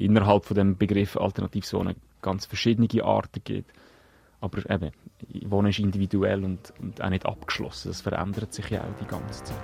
innerhalb 0.00 0.44
von 0.44 0.56
dem 0.56 0.76
Begriff 0.76 1.16
Alternativzone 1.16 1.94
ganz 2.22 2.46
verschiedene 2.46 2.88
Arten 3.04 3.40
gibt. 3.44 3.70
Aber 4.40 4.58
eben, 4.70 4.90
Wohnen 5.44 5.68
ist 5.68 5.78
individuell 5.78 6.44
und, 6.44 6.72
und 6.80 7.02
auch 7.02 7.10
nicht 7.10 7.26
abgeschlossen. 7.26 7.88
Das 7.88 8.00
verändert 8.00 8.54
sich 8.54 8.70
ja 8.70 8.80
auch 8.80 8.98
die 9.00 9.06
ganze 9.06 9.44
Zeit. 9.44 9.56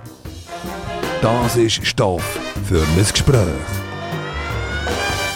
Das 1.21 1.57
ist 1.57 1.85
Stoff 1.85 2.39
für 2.65 2.81
ein 2.81 2.95
Gespräch. 2.97 3.47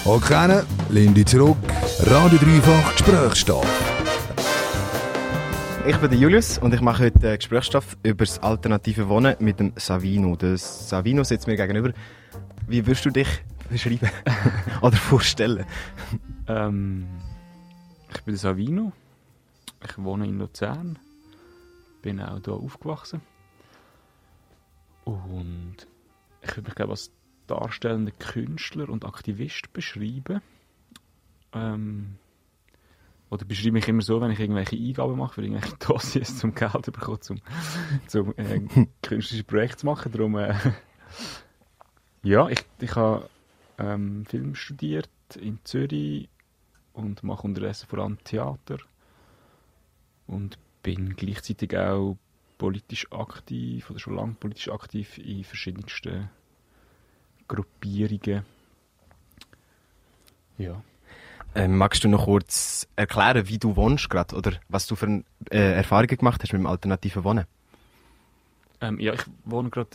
Okay, 0.06 0.62
lehn 0.90 1.14
dich 1.14 1.26
zurück. 1.26 1.58
Radio 2.06 2.38
Dreifach 2.38 2.92
Gesprächsstoff. 2.94 3.92
Ich 5.88 5.98
bin 5.98 6.12
der 6.12 6.20
Julius 6.20 6.60
und 6.60 6.74
ich 6.76 6.82
mache 6.82 7.06
heute 7.06 7.38
Gesprächsstoff 7.38 7.98
über 8.04 8.26
das 8.26 8.38
alternative 8.40 9.10
Wohnen 9.10 9.36
mit 9.40 9.60
dem 9.60 9.74
Savino. 9.76 10.36
Der 10.36 10.58
Savino 10.58 11.24
sitzt 11.24 11.48
mir 11.48 11.56
gegenüber. 11.56 11.92
Wie 12.68 12.86
würdest 12.86 13.06
du 13.06 13.10
dich 13.10 13.28
beschreiben 13.72 14.10
oder 14.82 14.98
vorstellen? 14.98 15.66
Ähm, 16.48 17.08
ich 18.14 18.22
bin 18.22 18.36
Savino. 18.36 18.92
Ich 19.84 19.98
wohne 19.98 20.28
in 20.28 20.38
Luzern. 20.38 21.00
Bin 22.02 22.22
auch 22.22 22.40
hier 22.44 22.54
aufgewachsen. 22.54 23.22
Und 25.06 25.78
ich 26.42 26.56
würde 26.56 26.70
mich 26.70 26.76
glaube 26.76 26.92
als 26.92 27.12
darstellender 27.48 28.12
Künstler 28.12 28.90
und 28.90 29.06
Aktivist 29.06 29.74
beschreiben. 29.74 30.42
Ähm, 31.54 32.18
oder 33.30 33.46
beschreibe 33.46 33.74
mich 33.74 33.88
immer 33.88 34.02
so, 34.02 34.20
wenn 34.20 34.32
ich 34.32 34.40
irgendwelche 34.40 34.76
Eingaben 34.76 35.18
mache 35.18 35.36
für 35.36 35.42
irgendwelche 35.42 35.78
Dossiers 35.78 36.38
zum 36.38 36.54
Geld 36.54 36.92
bekommen, 36.92 37.22
zum, 37.22 37.42
zum 38.08 38.34
äh, 38.38 38.60
künstlerisches 39.02 39.44
Projekt 39.44 39.80
zu 39.80 39.86
machen. 39.86 40.12
Darum, 40.12 40.38
äh, 40.38 40.54
ja, 42.24 42.50
ich, 42.50 42.64
ich 42.80 42.96
habe 42.96 43.30
ähm, 43.78 44.26
Film 44.26 44.56
studiert 44.56 45.10
in 45.40 45.60
Zürich 45.64 46.30
und 46.94 47.24
mache 47.24 47.44
unterdessen 47.44 47.88
vor 47.88 48.00
allem 48.00 48.24
Theater 48.24 48.78
und 50.28 50.58
bin 50.84 51.16
gleichzeitig 51.16 51.78
auch 51.78 52.18
politisch 52.58 53.12
aktiv 53.12 53.90
oder 53.90 54.00
schon 54.00 54.16
lange 54.16 54.34
politisch 54.34 54.70
aktiv 54.70 55.18
in 55.18 55.44
verschiedensten 55.44 56.30
Gruppierungen. 57.48 58.46
Ja. 60.58 60.82
Ähm, 61.54 61.78
magst 61.78 62.04
du 62.04 62.08
noch 62.08 62.26
kurz 62.26 62.88
erklären, 62.96 63.48
wie 63.50 63.58
du 63.58 63.76
wohnst 63.76 64.10
gerade 64.10 64.36
oder 64.36 64.54
was 64.70 64.88
du 64.88 64.96
für 64.96 65.24
äh, 65.50 65.74
Erfahrungen 65.74 66.16
gemacht 66.16 66.42
hast 66.44 66.54
mit 66.54 66.62
dem 66.62 66.68
alternativen 66.68 67.24
Wohnen? 67.24 67.46
Ähm, 68.80 69.00
ja, 69.00 69.14
ich 69.14 69.24
wohne 69.44 69.70
gerade 69.70 69.90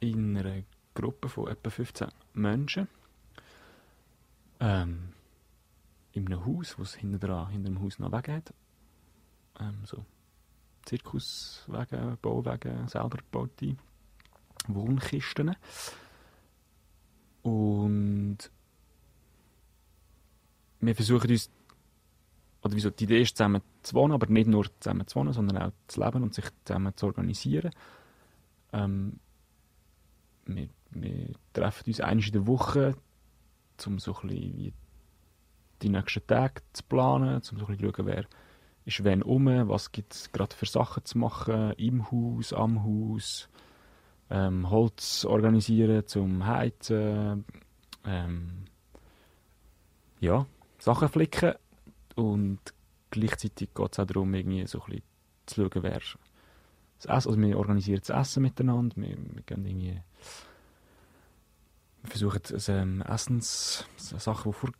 in 0.00 0.36
einer 0.36 0.62
Gruppe 1.02 1.28
von 1.28 1.48
etwa 1.48 1.70
15 1.70 2.08
Menschen. 2.34 2.88
Ähm, 4.60 5.12
in 6.12 6.26
einem 6.26 6.44
Haus, 6.44 6.76
es 6.78 6.94
hinter, 6.94 7.48
hinter 7.48 7.70
dem 7.70 7.80
Haus 7.80 7.98
noch 7.98 8.12
Wege 8.12 8.34
hat. 8.34 8.52
Ähm, 9.60 9.84
so 9.84 10.04
Zirkuswege, 10.84 12.18
Bauwege, 12.20 12.84
selber 12.86 13.18
gebaute 13.18 13.76
Wohnkisten. 14.66 15.54
Und 17.42 18.38
wir 20.80 20.94
versuchen 20.94 21.30
uns, 21.30 21.50
oder 22.62 22.74
wieso, 22.74 22.90
die 22.90 23.04
Idee 23.04 23.22
ist 23.22 23.36
zusammen 23.36 23.62
zu 23.82 23.94
wohnen, 23.94 24.14
aber 24.14 24.26
nicht 24.26 24.48
nur 24.48 24.66
zusammen 24.80 25.06
zu 25.06 25.16
wohnen, 25.16 25.32
sondern 25.32 25.58
auch 25.58 25.72
zu 25.86 26.02
leben 26.02 26.22
und 26.24 26.34
sich 26.34 26.46
zusammen 26.64 26.96
zu 26.96 27.06
organisieren. 27.06 27.70
Ähm, 28.72 29.20
wir, 30.46 30.68
wir, 30.90 31.34
treffen 31.52 31.84
uns 31.86 32.00
einmal 32.00 32.24
in 32.26 32.32
der 32.32 32.46
Woche, 32.46 32.96
um 33.86 33.98
so 33.98 34.16
die 34.22 34.72
nächsten 35.82 36.26
Tage 36.26 36.62
zu 36.72 36.82
planen, 36.84 37.36
um 37.36 37.42
so 37.42 37.66
zu 37.66 37.66
schauen, 37.66 38.06
wer 38.06 38.24
ist 38.84 39.04
wen 39.04 39.22
um, 39.22 39.46
was 39.68 39.92
gibt 39.92 40.14
es 40.14 40.32
gerade 40.32 40.56
für 40.56 40.64
Sachen 40.64 41.04
zu 41.04 41.18
machen, 41.18 41.72
im 41.72 42.10
Haus, 42.10 42.54
am 42.54 42.82
Haus, 42.84 43.48
ähm, 44.30 44.70
Holz 44.70 45.26
organisieren 45.26 46.06
zum 46.06 46.46
Heizen, 46.46 47.44
ähm, 48.06 48.64
ja, 50.20 50.46
Sachen 50.78 51.08
flicken. 51.08 51.54
Und 52.14 52.60
gleichzeitig 53.10 53.74
geht 53.74 53.92
es 53.92 53.98
auch 53.98 54.06
darum, 54.06 54.34
irgendwie 54.34 54.66
so 54.66 54.82
ein 54.84 55.02
zu 55.44 55.62
schauen, 55.62 55.82
wer 55.82 56.00
das 56.00 56.16
Essen, 57.04 57.30
also 57.30 57.38
wir 57.38 57.58
organisieren 57.58 58.00
das 58.04 58.10
Essen 58.10 58.42
miteinander, 58.42 58.96
wir, 58.96 59.16
wir 59.16 59.42
gehen 59.42 59.64
irgendwie 59.64 60.00
wir 62.02 62.10
versuchen 62.10 62.42
ähm, 62.68 63.02
Essens, 63.02 63.86
Sachen, 63.96 64.52
die 64.52 64.72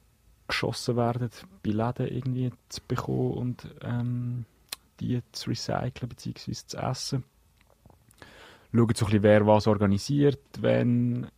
vorgeschossen 0.49 0.97
werden, 0.97 1.31
bei 1.63 1.71
Läden 1.71 2.07
irgendwie 2.07 2.51
zu 2.69 2.81
bekommen 2.87 3.33
und 3.33 3.75
ähm, 3.83 4.45
die 5.01 5.23
zu 5.33 5.51
recyceln 5.51 6.09
bzw. 6.09 6.53
zu 6.53 6.77
essen. 6.77 7.25
Schauen 8.73 8.89
so 8.95 9.07
ein 9.07 9.11
bisschen, 9.11 9.23
wer 9.23 9.47
was 9.47 9.67
organisiert, 9.67 10.41
wenn 10.61 11.29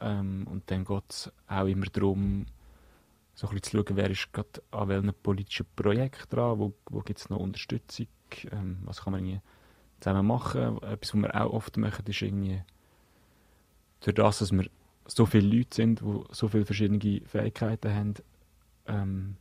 ähm, 0.00 0.46
und 0.50 0.70
dann 0.70 0.84
geht 0.84 1.04
es 1.08 1.32
auch 1.46 1.66
immer 1.66 1.86
darum, 1.86 2.46
so 3.34 3.48
ein 3.48 3.54
bisschen 3.54 3.84
zu 3.84 3.84
schauen, 3.86 3.96
wer 3.96 4.10
ist 4.10 4.32
gerade 4.32 4.62
an 4.70 4.88
welchem 4.88 5.14
politischen 5.22 5.66
Projekt 5.74 6.32
dran, 6.32 6.58
wo, 6.58 6.74
wo 6.90 7.00
gibt 7.00 7.18
es 7.18 7.30
noch 7.30 7.38
Unterstützung, 7.38 8.06
ähm, 8.50 8.78
was 8.84 9.02
kann 9.02 9.12
man 9.12 9.24
irgendwie 9.24 9.40
zusammen 10.00 10.26
machen. 10.26 10.82
Etwas, 10.82 11.14
was 11.14 11.22
wir 11.22 11.34
auch 11.34 11.52
oft 11.52 11.76
machen, 11.76 12.04
ist 12.06 12.22
irgendwie 12.22 12.62
durch 14.00 14.14
das, 14.14 14.38
dass 14.38 14.52
wir 14.52 14.68
so 15.06 15.26
viele 15.26 15.56
Leute 15.56 15.74
sind, 15.74 16.00
die 16.00 16.24
so 16.30 16.48
viele 16.48 16.64
verschiedene 16.64 17.20
Fähigkeiten 17.26 17.94
haben, 17.94 18.14
ähm, 18.86 19.36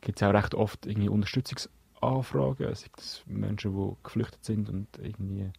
gibt 0.00 0.20
es 0.20 0.26
auch 0.26 0.34
recht 0.34 0.54
oft 0.54 0.86
irgendwie 0.86 1.08
Unterstützungsanfragen, 1.08 2.74
sei 2.74 2.88
das 2.96 3.22
Menschen, 3.26 3.74
die 3.74 3.96
geflüchtet 4.02 4.44
sind 4.44 4.68
und 4.68 4.88
irgendwie 4.98 5.50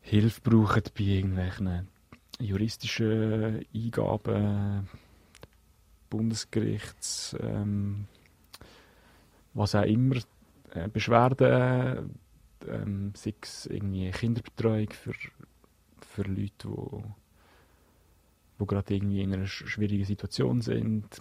Hilfe 0.00 0.40
brauchen 0.40 0.82
bei 0.96 1.04
irgendwelchen 1.04 1.88
juristischen 2.40 3.64
Eingaben, 3.74 4.88
Bundesgerichts, 6.08 7.36
ähm, 7.40 8.06
was 9.54 9.74
auch 9.74 9.82
immer, 9.82 10.16
äh, 10.70 10.88
Beschwerden, 10.88 12.18
ähm, 12.66 13.12
sei 13.14 13.34
es 13.42 13.66
irgendwie 13.66 14.10
Kinderbetreuung 14.10 14.90
für, 14.90 15.12
für 16.00 16.22
Leute, 16.22 16.68
die 16.68 17.27
wo 18.58 18.66
gerade 18.66 18.94
irgendwie 18.94 19.22
in 19.22 19.32
einer 19.32 19.46
schwierigen 19.46 20.04
Situation 20.04 20.60
sind. 20.60 21.20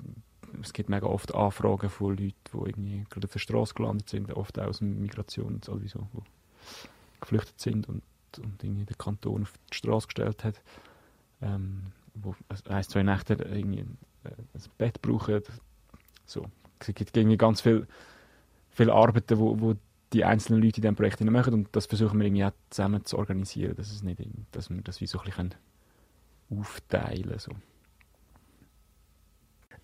Es 0.61 0.73
gibt 0.73 0.89
mega 0.89 1.07
oft 1.07 1.35
Anfragen 1.35 1.89
von 1.89 2.17
Leuten, 2.17 2.33
die 2.53 2.57
irgendwie 2.57 3.05
gerade 3.09 3.27
auf 3.27 3.33
der 3.33 3.39
Straße 3.39 3.73
gelandet 3.73 4.09
sind, 4.09 4.31
oft 4.33 4.57
auch 4.59 4.67
aus 4.67 4.79
dem 4.79 5.01
Migration 5.01 5.61
sowieso, 5.63 6.07
wo 6.13 6.23
geflüchtet 7.21 7.59
sind 7.59 7.87
und, 7.89 8.01
und 8.39 8.63
irgendwie 8.63 8.85
den 8.85 8.97
Kanton 8.97 9.43
auf 9.43 9.53
die 9.71 9.77
Straße 9.77 10.07
gestellt 10.07 10.43
hat. 10.43 10.61
Ähm, 11.41 11.91
wo 12.15 12.35
ein, 12.67 12.83
zwei 12.83 13.03
Nächte 13.03 13.33
irgendwie 13.33 13.81
äh, 14.23 14.29
ein 14.29 14.61
Bett 14.77 15.01
brauchen. 15.01 15.41
So. 16.25 16.45
Es 16.79 16.87
gibt 16.87 17.15
irgendwie 17.15 17.37
ganz 17.37 17.61
viele 17.61 17.87
viel 18.69 18.91
Arbeiten, 18.91 19.39
wo, 19.39 19.59
wo 19.59 19.75
die 20.13 20.23
einzelnen 20.23 20.61
Leute 20.61 20.77
in 20.77 20.83
diesem 20.83 20.95
Projekt 20.95 21.19
machen 21.21 21.53
und 21.53 21.75
das 21.75 21.87
versuchen 21.87 22.19
wir 22.19 22.27
irgendwie 22.27 22.45
auch 22.45 22.53
zusammen 22.69 23.03
zu 23.05 23.17
organisieren, 23.17 23.75
dass, 23.75 23.91
es 23.91 24.03
nicht, 24.03 24.21
dass 24.51 24.69
wir 24.69 24.81
das 24.81 25.01
wie 25.01 25.07
so 25.07 25.19
ein 25.19 25.25
bisschen 25.25 25.55
aufteilen 26.49 27.39
so. 27.39 27.51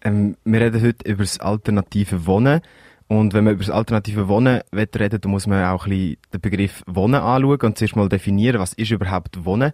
Ähm, 0.01 0.35
wir 0.43 0.61
reden 0.61 0.81
heute 0.81 1.09
über 1.09 1.23
das 1.23 1.39
alternative 1.39 2.25
Wohnen. 2.25 2.61
Und 3.07 3.33
wenn 3.33 3.43
man 3.43 3.53
über 3.53 3.63
das 3.63 3.69
alternative 3.69 4.27
Wohnen 4.27 4.61
reden 4.73 5.19
dann 5.21 5.31
muss 5.31 5.45
man 5.45 5.63
auch 5.65 5.85
ein 5.85 5.89
bisschen 5.89 6.17
den 6.33 6.41
Begriff 6.41 6.83
Wohnen 6.87 7.21
anschauen 7.21 7.59
und 7.59 7.77
zuerst 7.77 7.95
mal 7.95 8.09
definieren, 8.09 8.59
was 8.59 8.73
ist 8.73 8.91
überhaupt 8.91 9.45
Wohnen? 9.45 9.73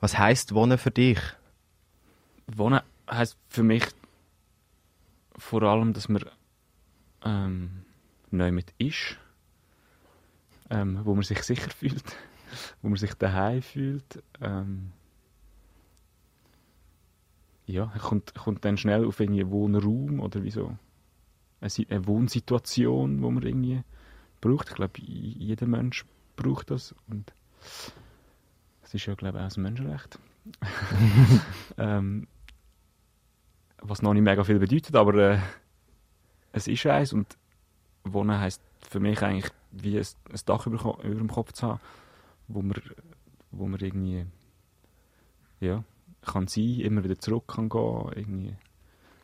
Was 0.00 0.18
heißt 0.18 0.54
Wohnen 0.54 0.78
für 0.78 0.90
dich? 0.90 1.18
Wohnen 2.46 2.80
heißt 3.10 3.36
für 3.48 3.62
mich 3.62 3.84
vor 5.36 5.62
allem, 5.62 5.92
dass 5.92 6.08
man 6.08 6.24
ähm, 7.24 7.84
neu 8.30 8.52
mit 8.52 8.72
ist, 8.78 9.18
ähm, 10.70 11.00
wo 11.04 11.14
man 11.14 11.24
sich 11.24 11.42
sicher 11.42 11.70
fühlt, 11.70 12.04
wo 12.82 12.88
man 12.88 12.96
sich 12.96 13.14
daheim 13.14 13.62
fühlt. 13.62 14.22
Ähm, 14.40 14.92
ja, 17.72 17.90
er 17.92 18.00
kommt, 18.00 18.34
kommt 18.34 18.64
dann 18.64 18.76
schnell 18.76 19.04
auf 19.04 19.20
einen 19.20 19.50
Wohnraum 19.50 20.20
oder 20.20 20.42
wie 20.42 20.50
so 20.50 20.76
eine, 21.60 21.70
eine 21.88 22.06
Wohnsituation, 22.06 23.22
wo 23.22 23.30
man 23.30 23.42
irgendwie 23.42 23.82
braucht. 24.40 24.70
Ich 24.70 24.74
glaube, 24.74 25.00
jeder 25.00 25.66
Mensch 25.66 26.04
braucht 26.36 26.70
das 26.70 26.94
und 27.08 27.32
das 28.82 28.94
ist 28.94 29.06
ja, 29.06 29.14
glaube 29.14 29.38
ich, 29.38 29.44
auch 29.44 29.56
ein 29.56 29.62
Menschenrecht. 29.62 30.18
ähm, 31.78 32.26
was 33.82 34.02
noch 34.02 34.14
nicht 34.14 34.22
mega 34.22 34.44
viel 34.44 34.58
bedeutet, 34.58 34.94
aber 34.94 35.14
äh, 35.14 35.38
es 36.52 36.68
ist 36.68 36.86
eins 36.86 37.12
und 37.12 37.36
Wohnen 38.04 38.38
heisst 38.38 38.62
für 38.80 39.00
mich 39.00 39.22
eigentlich 39.22 39.50
wie 39.70 39.98
ein, 39.98 40.06
ein 40.30 40.40
Dach 40.46 40.66
über, 40.66 40.98
über 41.04 41.14
dem 41.14 41.30
Kopf 41.30 41.52
zu 41.52 41.68
haben, 41.68 41.80
wo 42.48 42.62
man, 42.62 42.74
wo 43.50 43.66
man 43.66 43.80
irgendwie 43.80 44.26
ja, 45.60 45.84
kann 46.22 46.46
sein, 46.46 46.80
immer 46.80 47.04
wieder 47.04 47.18
zurück 47.18 47.44
kann 47.48 47.68
gehen, 47.68 48.12
irgendwie 48.14 48.56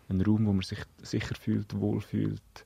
ein 0.08 0.20
Raum, 0.20 0.46
wo 0.46 0.52
man 0.52 0.62
sich 0.62 0.78
sicher 1.02 1.34
fühlt, 1.34 1.78
wohl 1.78 2.00
fühlt, 2.00 2.64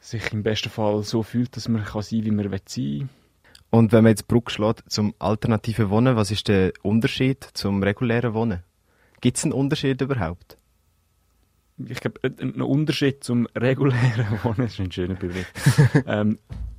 sich 0.00 0.32
im 0.32 0.42
besten 0.42 0.70
Fall 0.70 1.02
so 1.02 1.22
fühlt, 1.22 1.56
dass 1.56 1.68
man 1.68 1.84
kann 1.84 2.02
sein, 2.02 2.24
wie 2.24 2.30
man 2.30 2.50
sein 2.50 2.60
will. 2.76 3.08
Und 3.70 3.92
wenn 3.92 4.04
man 4.04 4.10
jetzt 4.10 4.28
Brücke 4.28 4.50
schlägt 4.50 4.90
zum 4.90 5.14
alternativen 5.18 5.90
Wohnen, 5.90 6.16
was 6.16 6.30
ist 6.30 6.48
der 6.48 6.72
Unterschied 6.82 7.44
zum 7.54 7.82
regulären 7.82 8.32
Wohnen? 8.32 8.62
Gibt 9.20 9.36
es 9.36 9.44
einen 9.44 9.52
Unterschied 9.52 10.00
überhaupt? 10.00 10.56
Ich 11.78 12.00
glaube, 12.00 12.20
ein 12.22 12.62
Unterschied 12.62 13.22
zum 13.22 13.46
regulären 13.54 14.38
Wohnen 14.44 14.66
ist 14.66 14.80
ein 14.80 14.92
schöner 14.92 15.14
Begriff. 15.14 15.52
ähm, 16.06 16.38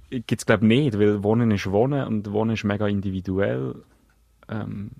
Gibt 0.09 0.41
es, 0.41 0.45
glaube 0.45 0.63
ich, 0.63 0.69
nicht, 0.69 0.97
weil 0.97 1.21
Wohnen 1.23 1.51
ist 1.51 1.69
Wohnen 1.69 2.07
und 2.07 2.31
Wohnen 2.31 2.53
ist 2.55 2.63
mega 2.63 2.87
individuell. 2.87 3.83
Ähm, 4.47 4.91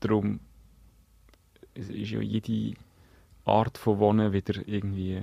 darum 0.00 0.40
ist 1.74 1.90
ja 1.90 2.20
jede 2.20 2.76
Art 3.44 3.78
von 3.78 3.98
Wohnen 3.98 4.32
wieder 4.32 4.66
irgendwie 4.66 5.22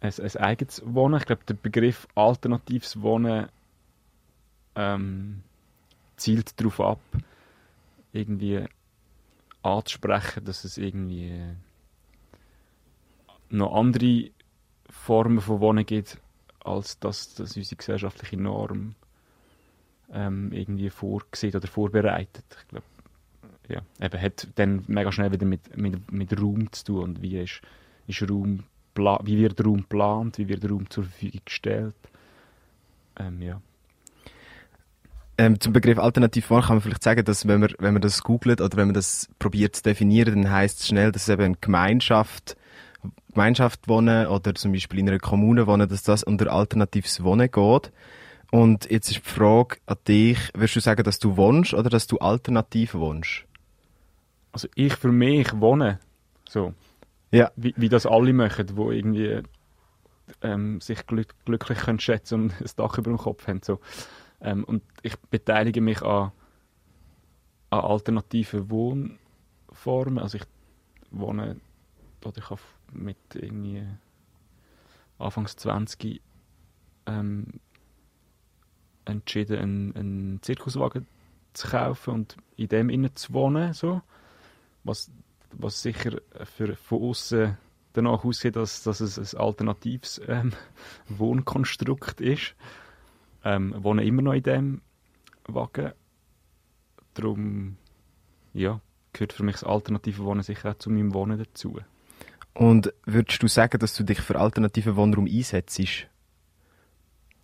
ein, 0.00 0.12
ein 0.18 0.36
eigenes 0.36 0.82
Wohnen. 0.84 1.18
Ich 1.18 1.26
glaube, 1.26 1.44
der 1.44 1.54
Begriff 1.54 2.06
alternatives 2.14 3.00
Wohnen 3.00 3.48
ähm, 4.74 5.42
zielt 6.16 6.58
darauf 6.60 6.80
ab, 6.80 7.00
irgendwie 8.12 8.64
anzusprechen, 9.62 10.44
dass 10.44 10.64
es 10.64 10.78
irgendwie 10.78 11.42
noch 13.50 13.74
andere 13.74 14.30
Formen 14.88 15.40
von 15.40 15.60
Wohnen 15.60 15.84
gibt, 15.84 16.18
als 16.60 16.98
dass 16.98 17.34
das 17.34 17.56
unsere 17.56 17.76
gesellschaftliche 17.76 18.36
Norm 18.36 18.94
ähm, 20.12 20.52
irgendwie 20.52 20.90
vorsieht 20.90 21.54
oder 21.54 21.68
vorbereitet. 21.68 22.44
Ich 22.60 22.68
glaube, 22.68 22.86
ja, 23.68 23.82
eben 24.04 24.20
hat 24.20 24.48
dann 24.56 24.84
mega 24.88 25.12
schnell 25.12 25.32
wieder 25.32 25.46
mit, 25.46 25.76
mit, 25.76 26.10
mit 26.10 26.40
Raum 26.40 26.72
zu 26.72 26.84
tun 26.84 27.02
und 27.02 27.22
wie 27.22 27.38
ist, 27.38 27.60
ist 28.06 28.28
Raum 28.28 28.64
wie 29.22 29.38
wird 29.38 29.64
Raum 29.64 29.78
geplant, 29.78 30.38
wie 30.38 30.48
wird 30.48 30.68
Raum 30.68 30.90
zur 30.90 31.04
Verfügung 31.04 31.40
gestellt. 31.44 31.94
Ähm, 33.18 33.40
ja. 33.42 33.60
Ähm, 35.38 35.58
zum 35.58 35.72
Begriff 35.72 35.98
Alternativwohnen 35.98 36.64
kann 36.64 36.76
man 36.76 36.82
vielleicht 36.82 37.02
sagen, 37.02 37.24
dass 37.24 37.48
wenn 37.48 37.60
man, 37.60 37.72
wenn 37.78 37.94
man 37.94 38.02
das 38.02 38.22
googelt 38.22 38.60
oder 38.60 38.76
wenn 38.76 38.88
man 38.88 38.94
das 38.94 39.28
probiert 39.38 39.76
zu 39.76 39.82
definieren, 39.82 40.42
dann 40.42 40.52
heißt 40.52 40.80
es 40.80 40.88
schnell, 40.88 41.12
dass 41.12 41.28
eben 41.28 41.42
eine 41.42 41.56
Gemeinschaft, 41.60 42.56
Gemeinschaft 43.32 43.88
wohnen 43.88 44.26
oder 44.26 44.54
zum 44.54 44.72
Beispiel 44.72 44.98
in 44.98 45.08
einer 45.08 45.18
Kommune 45.18 45.66
wohnen, 45.66 45.88
dass 45.88 46.02
das 46.02 46.24
unter 46.24 46.52
alternatives 46.52 47.22
Wohnen 47.22 47.50
geht. 47.50 47.92
Und 48.50 48.90
jetzt 48.90 49.10
ist 49.10 49.24
die 49.24 49.30
Frage 49.30 49.76
an 49.86 49.96
dich, 50.08 50.38
würdest 50.54 50.76
du 50.76 50.80
sagen, 50.80 51.04
dass 51.04 51.18
du 51.18 51.36
wohnst 51.36 51.72
oder 51.72 51.88
dass 51.88 52.06
du 52.06 52.18
alternativ 52.18 52.94
wohnst? 52.94 53.44
Also 54.52 54.68
ich 54.74 54.94
für 54.94 55.12
mich 55.12 55.48
wohne. 55.60 56.00
So. 56.48 56.74
Ja. 57.30 57.52
Wie, 57.54 57.74
wie 57.76 57.88
das 57.88 58.06
alle 58.06 58.32
machen, 58.32 58.66
die 58.66 58.72
irgendwie 58.74 59.42
ähm, 60.42 60.80
sich 60.80 61.06
glück, 61.06 61.34
glücklich 61.44 61.78
können 61.78 62.00
schätzen 62.00 62.42
und 62.42 62.60
ein 62.60 62.70
Dach 62.76 62.98
über 62.98 63.10
dem 63.10 63.18
Kopf 63.18 63.46
haben. 63.46 63.60
So. 63.62 63.78
Ähm, 64.40 64.64
und 64.64 64.82
ich 65.02 65.16
beteilige 65.18 65.80
mich 65.80 66.02
an, 66.02 66.32
an 67.70 67.80
alternativen 67.80 68.68
Wohnformen. 68.68 70.18
Also 70.18 70.38
ich 70.38 70.44
wohne, 71.12 71.60
oder 72.24 72.38
ich 72.38 72.50
habe 72.50 72.60
mit 72.92 73.18
irgendwie 73.34 73.86
Anfangs 75.18 75.54
20 75.56 76.20
ähm, 77.06 77.60
entschieden, 79.10 79.58
einen, 79.58 79.96
einen 79.96 80.42
Zirkuswagen 80.42 81.06
zu 81.52 81.68
kaufen 81.68 82.14
und 82.14 82.36
in 82.56 82.68
dem 82.68 82.90
innen 82.90 83.14
zu 83.14 83.32
wohnen. 83.32 83.72
So. 83.72 84.00
Was 84.84 85.10
was 85.52 85.82
sicher 85.82 86.20
für, 86.44 86.76
von 86.76 87.02
außen 87.02 87.56
danach 87.92 88.24
aussieht, 88.24 88.56
dass, 88.56 88.82
dass 88.82 89.00
es 89.00 89.34
ein 89.34 89.40
alternatives 89.40 90.20
ähm, 90.26 90.52
Wohnkonstrukt 91.08 92.20
ist. 92.20 92.54
Ähm, 93.44 93.74
wohne 93.78 94.04
immer 94.04 94.22
noch 94.22 94.34
in 94.34 94.42
dem 94.42 94.80
Wagen. 95.46 95.92
Darum 97.14 97.76
ja, 98.52 98.80
gehört 99.12 99.32
für 99.32 99.42
mich 99.42 99.56
das 99.56 99.64
alternative 99.64 100.24
Wohnen 100.24 100.42
sicher 100.42 100.70
auch 100.70 100.78
zu 100.78 100.90
meinem 100.90 101.14
Wohnen 101.14 101.38
dazu. 101.38 101.78
Und 102.52 102.92
würdest 103.04 103.42
du 103.42 103.48
sagen, 103.48 103.78
dass 103.78 103.94
du 103.94 104.04
dich 104.04 104.20
für 104.20 104.38
alternativen 104.38 104.96
Wohnraum 104.96 105.26
einsetzt? 105.26 106.06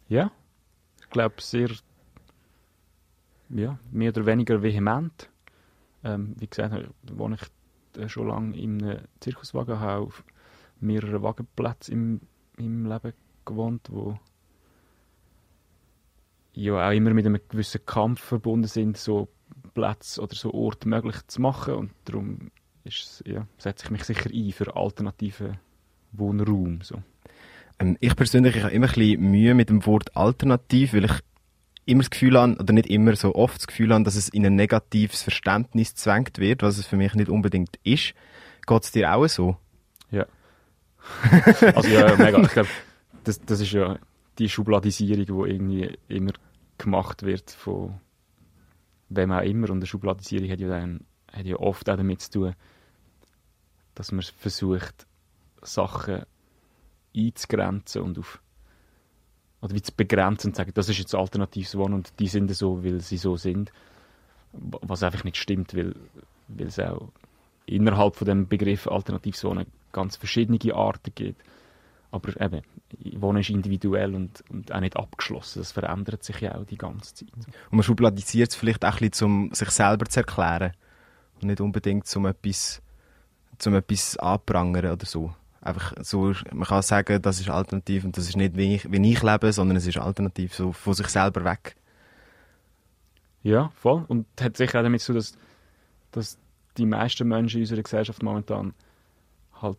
Ja, 0.09 0.31
glaube 1.11 1.41
sehr, 1.41 1.71
ja, 3.51 3.79
mehr 3.91 4.11
oder 4.11 4.27
weniger 4.27 4.63
vehement. 4.63 5.31
Ähm, 6.05 6.35
wie 6.39 6.47
gesagt, 6.47 6.89
wohne 7.03 7.37
ich 7.37 8.01
äh, 8.01 8.09
schon 8.09 8.29
lange 8.29 8.57
in 8.57 8.83
einem 8.83 9.01
Zirkuswagen, 9.21 9.81
habe 9.81 10.07
auf 10.07 10.25
mehreren 10.81 11.23
Wagenplätzen 11.23 11.95
im, 11.95 12.21
im 12.65 12.87
Leben 12.87 13.13
gewohnt, 13.45 13.89
wo 13.91 14.19
ja 16.53 16.89
auch 16.89 16.93
immer 16.93 17.13
mit 17.13 17.27
einem 17.27 17.41
gewissen 17.49 17.85
Kampf 17.85 18.21
verbunden 18.21 18.69
sind, 18.69 18.97
so 18.97 19.29
Plätze 19.75 20.23
oder 20.23 20.35
so 20.35 20.53
Orte 20.53 20.89
möglich 20.89 21.17
zu 21.27 21.41
machen 21.43 21.75
und 21.75 21.91
darum 22.05 22.51
ja, 23.25 23.47
setze 23.59 23.85
ich 23.85 23.91
mich 23.91 24.05
sicher 24.05 24.31
ein 24.33 24.53
für 24.53 24.75
alternativen 24.77 25.59
Wohnraum. 26.13 26.81
So. 26.83 27.03
Ähm, 27.79 27.97
ich 28.01 28.17
persönlich 28.17 28.57
ich 28.57 28.63
habe 28.63 28.73
immer 28.73 28.87
ein 28.87 28.95
bisschen 28.95 29.31
Mühe 29.31 29.55
mit 29.55 29.69
dem 29.69 29.85
Wort 29.87 30.17
alternativ, 30.17 30.95
weil 30.95 31.05
ich 31.05 31.21
immer 31.87 32.03
das 32.03 32.11
Gefühl 32.11 32.39
habe, 32.39 32.57
oder 32.59 32.73
nicht 32.73 32.89
immer, 32.89 33.15
so 33.17 33.35
oft 33.35 33.59
das 33.59 33.67
Gefühl 33.67 33.93
habe, 33.93 34.05
dass 34.05 34.17
es 34.17 34.29
in 34.29 34.45
ein 34.45 34.57
negatives 34.57 35.23
Verständnis 35.23 35.95
zwängt 35.95 36.39
wird, 36.39 36.63
was 36.63 36.79
es 36.79 36.87
für 36.87 36.97
mich 36.97 37.15
nicht 37.15 37.29
unbedingt 37.29 37.77
ist. 37.85 38.15
Geht 38.67 38.83
es 38.83 38.91
dir 38.91 39.15
auch 39.15 39.27
so? 39.29 39.57
Ja. 40.11 40.27
also 41.75 41.89
ja, 41.89 42.17
mega. 42.17 42.43
Ich 42.43 42.51
glaube, 42.51 42.69
das, 43.25 43.41
das 43.41 43.61
ist 43.61 43.73
ja 43.73 43.99
die 44.39 44.49
Schubladisierung, 44.49 45.25
die 45.25 45.53
irgendwie 45.53 45.99
immer 46.09 46.33
gemacht 46.79 47.23
wird 47.23 47.51
von 47.53 48.01
wem 49.09 49.31
auch 49.31 49.43
immer. 49.43 49.71
Und 49.71 49.79
eine 49.79 49.87
Schubladisierung 49.87 50.51
hat 50.51 50.61
ja, 50.61 50.69
dann, 50.69 51.07
hat 51.33 51.47
ja 51.47 51.57
oft 51.57 51.89
auch 51.89 51.97
damit 51.97 52.21
zu 52.21 52.31
tun, 52.31 52.55
dass 53.95 54.11
man 54.11 54.23
versucht, 54.23 55.07
Sachen 55.63 56.25
einzugrenzen 57.17 58.03
und 58.03 58.19
auf 58.19 58.41
oder 59.61 59.75
wie 59.75 59.83
zu 59.83 59.93
begrenzen 59.95 60.49
und 60.49 60.57
sagen, 60.57 60.73
das 60.75 60.89
ist 60.89 60.99
jetzt 60.99 61.15
alternatives 61.15 61.77
Wohnen 61.77 61.95
und 61.95 62.13
die 62.19 62.29
sind 62.29 62.55
so, 62.55 62.85
weil 62.85 63.01
sie 63.01 63.17
so 63.17 63.37
sind. 63.37 63.73
Was 64.53 65.03
einfach 65.03 65.25
nicht 65.25 65.37
stimmt, 65.37 65.75
weil, 65.75 65.95
weil 66.49 66.67
es 66.69 66.79
auch 66.79 67.09
innerhalb 67.67 68.17
von 68.17 68.27
dem 68.27 68.49
Begriff 68.49 68.87
alternatives 68.87 69.43
Wohnen 69.45 69.67
ganz 69.93 70.17
verschiedene 70.17 70.75
Arten 70.75 71.13
gibt. 71.15 71.43
Aber 72.11 72.41
eben, 72.41 72.63
Wohnen 73.21 73.41
ist 73.41 73.51
individuell 73.51 74.15
und, 74.15 74.45
und 74.51 74.73
auch 74.73 74.81
nicht 74.81 74.97
abgeschlossen. 74.97 75.59
Das 75.59 75.73
verändert 75.73 76.23
sich 76.23 76.41
ja 76.41 76.55
auch 76.55 76.65
die 76.65 76.79
ganze 76.79 77.15
Zeit. 77.15 77.29
Und 77.35 77.73
man 77.73 77.83
schubladisiert 77.83 78.51
es 78.51 78.57
vielleicht 78.57 78.85
auch 78.85 79.01
ein 79.01 79.11
bisschen, 79.11 79.27
um 79.27 79.53
sich 79.53 79.71
selber 79.71 80.07
zu 80.07 80.21
erklären. 80.21 80.73
Und 81.41 81.49
nicht 81.49 81.61
unbedingt, 81.61 82.15
um 82.15 82.27
etwas, 82.27 82.81
um 83.67 83.75
etwas 83.75 84.17
anprangern 84.19 84.93
oder 84.93 85.07
so 85.07 85.35
einfach 85.61 85.95
so, 86.03 86.33
man 86.53 86.67
kann 86.67 86.83
sagen, 86.83 87.21
das 87.23 87.41
ist 87.41 87.51
alternativ 87.51 88.05
und 88.05 88.17
das 88.17 88.29
ist 88.29 88.37
nicht, 88.37 88.57
wie 88.57 88.77
ich, 88.77 88.91
wie 88.91 89.13
ich 89.13 89.23
lebe, 89.23 89.53
sondern 89.53 89.77
es 89.77 89.87
ist 89.87 89.99
alternativ, 89.99 90.55
so 90.55 90.73
von 90.73 90.95
sich 90.95 91.09
selber 91.09 91.45
weg. 91.45 91.77
Ja, 93.43 93.71
voll. 93.77 94.05
Und 94.09 94.27
hat 94.41 94.57
sicher 94.57 94.81
auch 94.81 94.83
damit 94.83 95.01
zu 95.01 95.13
tun, 95.13 95.17
dass, 95.17 95.39
dass 96.11 96.39
die 96.77 96.87
meisten 96.87 97.29
Menschen 97.29 97.59
in 97.59 97.63
unserer 97.63 97.83
Gesellschaft 97.83 98.23
momentan 98.23 98.75
halt 99.61 99.79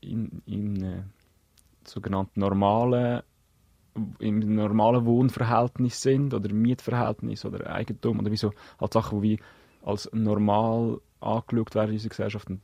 in, 0.00 0.42
in 0.46 0.82
äh, 0.82 1.02
sogenannten 1.84 2.40
normalen 2.40 3.22
im 4.18 4.54
normalen 4.54 5.06
Wohnverhältnis 5.06 6.02
sind 6.02 6.34
oder 6.34 6.52
Mietverhältnis 6.52 7.44
oder 7.44 7.70
Eigentum 7.72 8.18
oder 8.20 8.30
wie 8.30 8.36
so 8.36 8.52
halt 8.78 8.92
Sachen, 8.92 9.22
die 9.22 9.38
als 9.82 10.10
normal 10.12 11.00
angeschaut 11.20 11.74
werden 11.74 11.88
in 11.90 11.94
unserer 11.94 12.10
Gesellschaft 12.10 12.50
und 12.50 12.60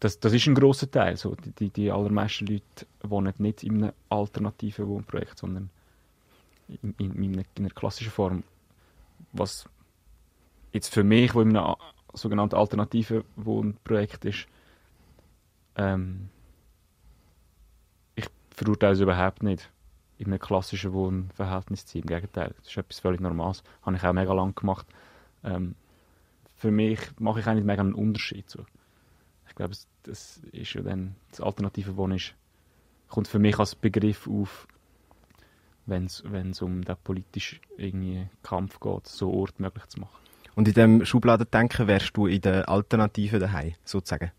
das, 0.00 0.20
das 0.20 0.32
ist 0.32 0.46
ein 0.46 0.54
großer 0.54 0.90
Teil. 0.90 1.16
So. 1.16 1.34
Die, 1.58 1.70
die, 1.70 1.90
allermeisten 1.90 2.46
Leute 2.46 2.86
wohnen 3.02 3.34
nicht 3.38 3.62
in 3.62 3.82
einem 3.82 3.92
alternativen 4.08 4.86
Wohnprojekt, 4.86 5.38
sondern 5.38 5.70
in, 6.68 6.94
in, 6.98 7.22
in, 7.22 7.32
einer, 7.32 7.44
in 7.56 7.64
einer 7.64 7.70
klassischen 7.70 8.12
Form. 8.12 8.44
Was 9.32 9.68
jetzt 10.72 10.92
für 10.92 11.04
mich, 11.04 11.34
wo 11.34 11.40
in 11.40 11.56
einem 11.56 11.74
sogenannten 12.14 12.54
alternativen 12.54 13.24
Wohnprojekt 13.36 14.24
ist, 14.24 14.46
ähm, 15.76 16.28
ich 18.14 18.26
verurteile 18.50 18.92
es 18.92 19.00
überhaupt 19.00 19.42
nicht, 19.42 19.70
in 20.18 20.26
einem 20.26 20.38
klassischen 20.38 20.92
Wohnverhältnis 20.92 21.86
zu 21.86 21.94
sein. 21.94 22.02
Im 22.02 22.08
Gegenteil, 22.08 22.54
das 22.58 22.68
ist 22.68 22.76
etwas 22.76 23.00
völlig 23.00 23.20
Normales. 23.20 23.62
Habe 23.82 23.96
ich 23.96 24.02
auch 24.04 24.12
mega 24.12 24.32
lang 24.32 24.54
gemacht. 24.54 24.86
Ähm, 25.44 25.74
für 26.56 26.70
mich 26.72 26.98
mache 27.18 27.40
ich 27.40 27.46
eigentlich 27.46 27.64
mega 27.64 27.82
einen 27.82 27.94
Unterschied. 27.94 28.50
So 28.50 28.64
glaube, 29.58 29.74
das 30.04 30.40
ist 30.52 30.72
ja 30.72 30.82
dann 30.82 31.14
das 31.30 31.40
alternative 31.40 31.96
Wohnen 31.96 32.16
ist, 32.16 32.34
kommt 33.08 33.28
für 33.28 33.38
mich 33.38 33.58
als 33.58 33.74
Begriff 33.74 34.26
auf, 34.26 34.66
wenn 35.86 36.04
es 36.04 36.62
um 36.62 36.82
den 36.82 36.96
politischen 37.04 37.60
irgendwie 37.76 38.28
Kampf 38.42 38.80
geht, 38.80 39.06
so 39.06 39.32
Ort 39.32 39.60
möglich 39.60 39.86
zu 39.86 40.00
machen. 40.00 40.16
Und 40.54 40.68
in 40.68 40.74
dem 40.74 41.04
Schubladendenken 41.04 41.86
wärst 41.86 42.16
du 42.16 42.26
in 42.26 42.40
der 42.40 42.68
Alternative 42.68 43.38
daheim, 43.38 43.74
sozusagen? 43.84 44.32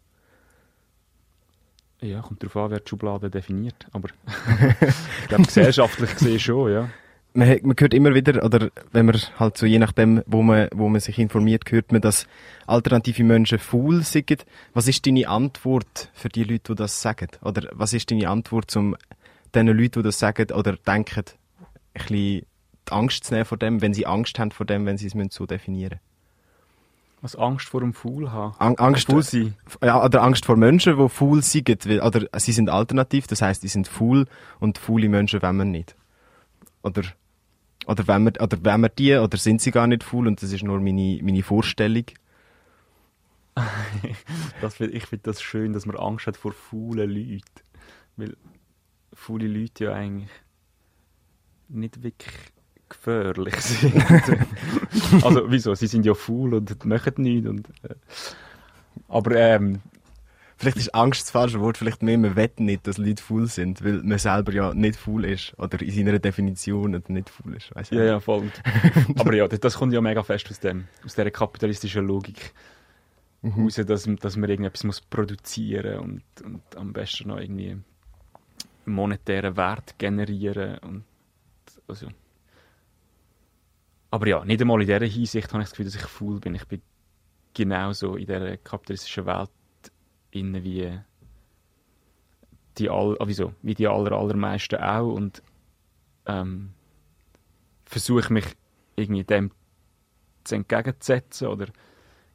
Ja, 2.02 2.22
kommt 2.22 2.42
darauf 2.42 2.56
an, 2.58 2.72
wer 2.72 2.80
die 2.80 2.90
Schublade 2.90 3.30
definiert. 3.30 3.88
Aber 3.92 4.10
ich 5.22 5.28
glaube, 5.28 5.44
gesellschaftlich 5.44 6.14
gesehen 6.14 6.40
schon, 6.40 6.72
ja. 6.72 6.90
Man, 7.40 7.60
man 7.64 7.76
hört 7.80 7.94
immer 7.94 8.14
wieder, 8.14 8.44
oder 8.44 8.70
wenn 8.92 9.06
man 9.06 9.16
halt 9.38 9.58
so 9.58 9.66
je 9.66 9.80
nachdem, 9.80 10.22
wo 10.26 10.42
man, 10.42 10.68
wo 10.74 10.90
man 10.90 11.00
sich 11.00 11.18
informiert, 11.18 11.64
hört 11.70 11.94
man, 11.94 12.02
dass 12.02 12.28
alternative 12.68 13.24
Menschen 13.24 13.60
faul 13.60 14.04
sind. 14.04 14.46
Was 14.74 14.90
ist 14.90 15.06
deine 15.08 15.30
Antwort 15.30 16.12
für 16.14 16.28
die 16.28 16.44
Leute, 16.44 16.74
die 16.74 16.76
das 16.76 17.02
sagen? 17.02 17.30
Oder 17.42 17.70
was 17.72 17.94
ist 17.94 18.12
deine 18.12 18.28
Antwort 18.30 18.70
zum 18.70 18.98
den 19.56 19.68
Leuten, 19.68 20.00
die 20.00 20.04
das 20.04 20.20
sagen 20.20 20.52
oder 20.52 20.76
denken, 20.76 21.24
ein 21.24 21.66
bisschen 21.94 22.16
die 22.16 22.46
Angst 22.90 23.24
zu 23.24 23.34
nehmen 23.34 23.46
vor 23.46 23.58
dem, 23.58 23.82
wenn 23.82 23.94
sie 23.94 24.06
Angst 24.06 24.38
haben 24.38 24.52
vor 24.52 24.66
dem, 24.66 24.86
wenn 24.86 24.98
sie 24.98 25.08
es 25.08 25.34
so 25.34 25.46
definieren? 25.46 26.00
Was 27.22 27.38
Angst 27.38 27.70
vor 27.70 27.80
dem 27.80 27.94
Fool 27.94 28.32
haben? 28.34 28.56
Ang 28.60 28.78
Angst 28.80 29.08
Fool 29.08 29.24
sein? 29.24 29.56
Ja, 29.82 30.04
oder 30.04 30.24
Angst 30.24 30.46
vor 30.46 30.58
Menschen, 30.58 30.98
die 30.98 31.10
Fool 31.10 31.42
sind. 31.42 31.70
Oder 31.70 32.28
sie 32.38 32.52
sind 32.52 32.70
alternativ, 32.70 33.28
das 33.28 33.42
heisst, 33.42 33.62
sie 33.62 33.70
sind 33.70 33.88
Fool 33.88 34.26
und 34.60 34.78
faule 34.78 35.08
Menschen 35.08 35.42
wollen 35.42 35.58
wir 35.58 35.66
nicht. 35.66 35.96
Oder, 36.82 37.04
oder, 37.90 38.08
wenn 38.08 38.24
wir, 38.26 38.34
oder 38.40 38.64
wollen 38.64 38.82
wir 38.82 38.90
die, 38.90 39.16
oder 39.16 39.38
sind 39.38 39.62
sie 39.62 39.72
gar 39.72 39.88
nicht 39.88 40.04
Fool 40.04 40.28
und 40.28 40.42
das 40.44 40.52
ist 40.52 40.64
nur 40.64 40.80
meine, 40.80 41.20
meine 41.24 41.42
Vorstellung? 41.42 42.06
das, 44.62 44.80
ich 44.80 45.06
finde 45.08 45.24
das 45.24 45.42
schön, 45.42 45.74
dass 45.74 45.88
man 45.88 45.98
Angst 45.98 46.28
hat 46.28 46.38
vor 46.38 46.54
faulen 46.54 47.10
Leuten. 47.10 47.42
Weil 48.16 48.38
faule 49.14 49.48
Leute 49.48 49.86
ja 49.86 49.94
eigentlich 49.94 50.30
nicht 51.68 52.04
wirklich 52.04 52.36
gefährlich 52.90 53.56
sind. 53.62 54.04
also 55.24 55.50
wieso? 55.50 55.74
Sie 55.74 55.88
sind 55.88 56.06
ja 56.06 56.14
faul 56.14 56.54
und 56.54 56.86
machen 56.86 57.14
nichts. 57.18 57.50
Und, 57.50 57.70
äh. 57.84 57.96
Aber 59.08 59.36
ähm, 59.36 59.82
Vielleicht 60.60 60.76
ist 60.76 60.94
Angst 60.94 61.22
das 61.22 61.32
falsche 61.32 61.62
Wort, 61.62 61.78
vielleicht 61.78 62.04
mehr, 62.04 62.18
man 62.18 62.36
wett 62.36 62.60
nicht, 62.60 62.86
dass 62.86 62.98
Leute 62.98 63.24
faul 63.24 63.48
sind, 63.48 63.82
weil 63.82 64.04
man 64.04 64.18
selber 64.18 64.52
ja 64.52 64.74
nicht 64.74 65.00
faul 65.00 65.24
ist 65.24 65.58
oder 65.58 65.82
in 65.82 65.90
seiner 65.90 66.20
Definition 66.20 67.02
nicht 67.08 67.30
faul 67.30 67.56
ist. 67.56 67.74
Weiss 67.74 67.90
ja, 67.92 68.04
ja, 68.04 68.20
voll. 68.20 68.52
Aber 69.18 69.34
ja, 69.34 69.48
das, 69.48 69.62
das, 69.62 69.78
kommt 69.78 69.94
ja 69.94 70.02
mega 70.02 70.22
fest 70.22 70.50
aus, 70.52 70.60
dem, 70.60 70.90
aus 71.06 71.16
dieser 71.16 71.32
kapitalistischen 71.32 72.06
Logik 72.06 72.54
mhm. 73.42 73.54
raus, 73.54 73.76
dass, 73.76 74.04
dass 74.04 74.36
man 74.36 74.50
irgendetwas 74.50 74.84
muss 74.84 75.00
produzieren 75.00 76.00
und, 76.00 76.24
und 76.44 76.62
am 76.76 76.92
besten 76.92 77.30
noch 77.30 77.40
irgendwie 77.40 77.78
monetären 78.84 79.56
Wert 79.56 79.98
generieren 79.98 80.80
und 80.80 81.04
also 81.88 82.08
aber 84.12 84.28
ja, 84.28 84.44
nicht 84.44 84.60
einmal 84.60 84.82
in 84.82 84.88
dieser 84.88 85.06
Hinsicht 85.06 85.54
habe 85.54 85.64
ich 85.64 85.70
das 85.70 85.72
Gefühl, 85.72 85.86
dass 85.86 85.96
ich 85.96 86.02
faul 86.02 86.40
bin. 86.40 86.56
Ich 86.56 86.68
bin 86.68 86.82
genauso 87.54 88.16
in 88.16 88.26
dieser 88.26 88.58
kapitalistischen 88.58 89.26
Welt 89.26 89.52
innen 90.32 90.64
wie 90.64 91.00
die, 92.78 92.90
all, 92.90 93.18
ah, 93.20 93.28
wieso? 93.28 93.54
wie 93.62 93.76
die 93.76 93.88
aller, 93.88 94.12
allermeisten 94.14 94.80
auch 94.80 95.14
und 95.14 95.44
ähm, 96.26 96.74
versuche 97.86 98.32
mich 98.32 98.46
irgendwie 98.96 99.24
dem 99.24 99.52
zu 100.44 100.56
entgegenzusetzen 100.56 101.48
oder 101.48 101.68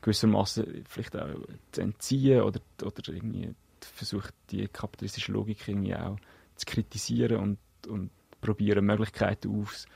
gewissermaßen 0.02 0.84
vielleicht 0.86 1.16
auch 1.16 1.28
zu 1.72 1.80
entziehen 1.80 2.42
oder, 2.42 2.60
oder 2.82 3.08
irgendwie 3.08 3.54
versuche 3.80 4.30
die 4.50 4.68
kapitalistische 4.68 5.32
Logik 5.32 5.66
irgendwie 5.66 5.94
auch 5.94 6.18
zu 6.56 6.66
kritisieren 6.66 7.36
und, 7.36 7.58
und 7.88 8.10
probieren 8.40 8.84
Möglichkeiten 8.84 9.60
aufs 9.60 9.86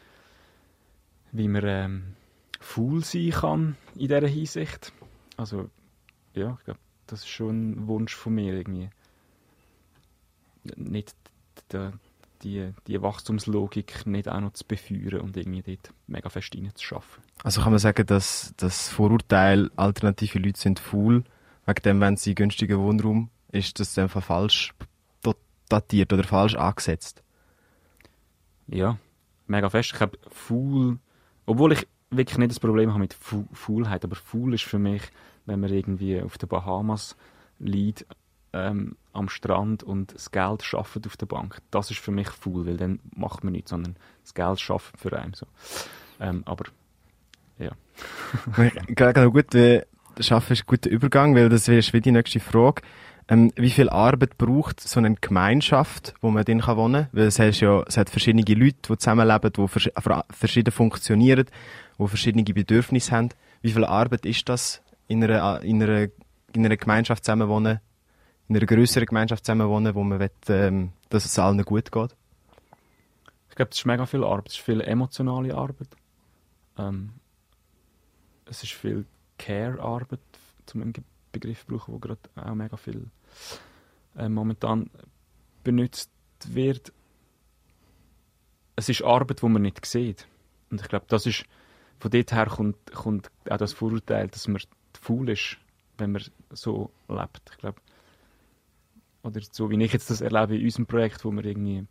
wie 1.32 1.48
man 1.48 1.64
ähm, 1.66 2.02
faul 2.58 3.04
sein 3.04 3.30
kann 3.30 3.76
in 3.94 4.08
dieser 4.08 4.26
Hinsicht. 4.26 4.92
Also, 5.36 5.70
ja, 6.34 6.56
ich 6.58 6.64
glaube, 6.64 6.80
das 7.08 7.20
ist 7.20 7.28
schon 7.28 7.70
ein 7.70 7.86
Wunsch 7.88 8.14
von 8.14 8.34
mir 8.34 8.54
irgendwie. 8.54 8.90
Nicht 10.76 11.14
die, 11.72 11.90
die, 12.42 12.74
die 12.86 13.02
Wachstumslogik 13.02 14.06
nicht 14.06 14.28
auch 14.28 14.40
noch 14.40 14.52
zu 14.52 14.64
befeuern 14.64 15.20
und 15.20 15.36
irgendwie 15.36 15.62
dort 15.62 15.92
mega 16.06 16.28
fest 16.28 16.54
reinzuschaffen. 16.54 17.22
Also 17.42 17.62
kann 17.62 17.72
man 17.72 17.78
sagen, 17.78 18.06
dass 18.06 18.54
das 18.56 18.88
Vorurteil, 18.88 19.70
alternative 19.76 20.38
Leute 20.38 20.60
sind 20.60 20.78
faul, 20.78 21.24
wegen 21.66 21.82
dem, 21.82 22.00
wenn 22.00 22.16
sie 22.16 22.34
günstigen 22.34 22.78
Wohnraum, 22.78 23.30
ist 23.50 23.80
das 23.80 23.98
einfach 23.98 24.22
falsch 24.22 24.74
datiert 25.68 26.12
oder 26.14 26.24
falsch 26.24 26.54
angesetzt? 26.54 27.22
Ja, 28.68 28.98
mega 29.46 29.68
fest. 29.68 29.90
Ich 29.92 29.98
glaube, 29.98 30.18
faul 30.30 30.98
obwohl 31.48 31.72
ich 31.72 31.86
wirklich 32.10 32.36
nicht 32.36 32.50
das 32.50 32.60
Problem 32.60 32.90
habe 32.90 33.00
mit 33.00 33.14
Faulheit, 33.14 34.04
aber 34.04 34.16
faul 34.16 34.52
ist 34.52 34.64
für 34.64 34.78
mich, 34.78 35.02
wenn 35.48 35.60
man 35.60 35.72
irgendwie 35.72 36.20
auf 36.20 36.38
den 36.38 36.48
Bahamas 36.48 37.16
liegt, 37.58 38.06
ähm, 38.52 38.96
am 39.12 39.28
Strand 39.28 39.82
und 39.82 40.14
das 40.14 40.30
Geld 40.30 40.62
schafft 40.62 41.06
auf 41.06 41.16
der 41.16 41.26
Bank. 41.26 41.60
Das 41.70 41.90
ist 41.90 42.00
für 42.00 42.12
mich 42.12 42.28
faul, 42.28 42.66
weil 42.66 42.76
dann 42.76 43.00
macht 43.14 43.44
man 43.44 43.52
nichts, 43.52 43.70
sondern 43.70 43.96
das 44.22 44.34
Geld 44.34 44.60
schafft 44.60 44.98
für 44.98 45.18
einen. 45.18 45.34
So. 45.34 45.46
Ähm, 46.20 46.42
aber 46.46 46.64
ja. 47.58 47.72
Gerade 48.86 49.30
gut, 49.30 49.52
wir 49.52 49.86
schaffen 50.20 50.52
ist 50.52 50.64
ein 50.68 50.90
Übergang, 50.90 51.34
weil 51.34 51.48
das 51.48 51.68
wäre 51.68 52.00
die 52.00 52.12
nächste 52.12 52.40
Frage. 52.40 52.82
Ähm, 53.30 53.52
wie 53.56 53.70
viel 53.70 53.90
Arbeit 53.90 54.38
braucht 54.38 54.80
so 54.80 55.00
eine 55.00 55.14
Gemeinschaft, 55.14 56.14
wo 56.22 56.30
man 56.30 56.44
drin 56.44 56.62
wohnen 56.66 57.02
kann? 57.04 57.08
Weil 57.12 57.26
es, 57.26 57.36
ja, 57.36 57.82
es 57.82 57.96
hat 57.98 58.08
verschiedene 58.08 58.42
Leute, 58.42 58.76
die 58.88 58.96
zusammenleben, 58.96 59.52
die 59.52 59.68
vers 59.68 59.90
verschieden 60.30 60.70
funktionieren, 60.70 61.44
die 61.98 62.08
verschiedene 62.08 62.44
Bedürfnisse 62.44 63.12
haben. 63.12 63.28
Wie 63.60 63.72
viel 63.72 63.84
Arbeit 63.84 64.24
ist 64.24 64.48
das, 64.48 64.80
in 65.08 65.24
einer, 65.24 65.62
in 65.62 65.82
einer, 65.82 66.08
in 66.52 66.64
einer 66.64 66.76
Gemeinschaft 66.76 67.24
zusammenwohnen, 67.24 67.80
in 68.48 68.56
einer 68.56 68.66
größeren 68.66 69.06
Gemeinschaft 69.06 69.44
zusammenwohnen, 69.44 69.94
wo 69.94 70.04
man 70.04 70.20
will, 70.20 70.30
ähm, 70.48 70.92
dass 71.08 71.24
es 71.24 71.38
allen 71.38 71.62
gut 71.64 71.90
geht? 71.90 72.14
Ich 73.50 73.56
glaube, 73.56 73.70
es 73.72 73.78
ist 73.78 73.86
mega 73.86 74.06
viel 74.06 74.22
Arbeit. 74.22 74.48
Es 74.48 74.54
ist 74.54 74.64
viel 74.64 74.80
emotionale 74.80 75.54
Arbeit. 75.54 75.88
Ähm, 76.78 77.14
es 78.44 78.62
ist 78.62 78.72
viel 78.72 79.04
Care-Arbeit, 79.38 80.20
zum 80.66 80.92
Begriff 81.32 81.66
brauchen, 81.66 81.94
wo 81.94 81.98
gerade 81.98 82.20
auch 82.36 82.54
mega 82.54 82.76
viel 82.76 83.10
äh, 84.16 84.28
momentan 84.28 84.90
benutzt 85.64 86.10
wird. 86.46 86.92
Es 88.76 88.88
ist 88.88 89.02
Arbeit, 89.02 89.42
die 89.42 89.48
man 89.48 89.62
nicht 89.62 89.84
sieht. 89.84 90.26
Und 90.70 90.80
ich 90.80 90.88
glaube, 90.88 91.06
das 91.08 91.26
ist, 91.26 91.44
von 91.98 92.10
dort 92.10 92.32
her 92.32 92.46
kommt, 92.46 92.92
kommt 92.92 93.30
auch 93.48 93.56
das 93.56 93.72
Vorurteil, 93.72 94.28
dass 94.28 94.46
man 94.48 94.60
faul 95.08 95.34
wenn 95.98 96.12
man 96.12 96.22
so 96.50 96.90
lebt. 97.08 97.50
Ich 97.50 97.58
glaube, 97.58 97.80
oder 99.22 99.40
so 99.50 99.68
wie 99.70 99.82
ich 99.82 99.92
jetzt 99.92 100.10
das 100.10 100.20
erlebe 100.20 100.56
in 100.56 100.64
unserem 100.64 100.86
Projekt, 100.86 101.24
wo 101.24 101.32
wir 101.32 101.44
irgendwie 101.44 101.86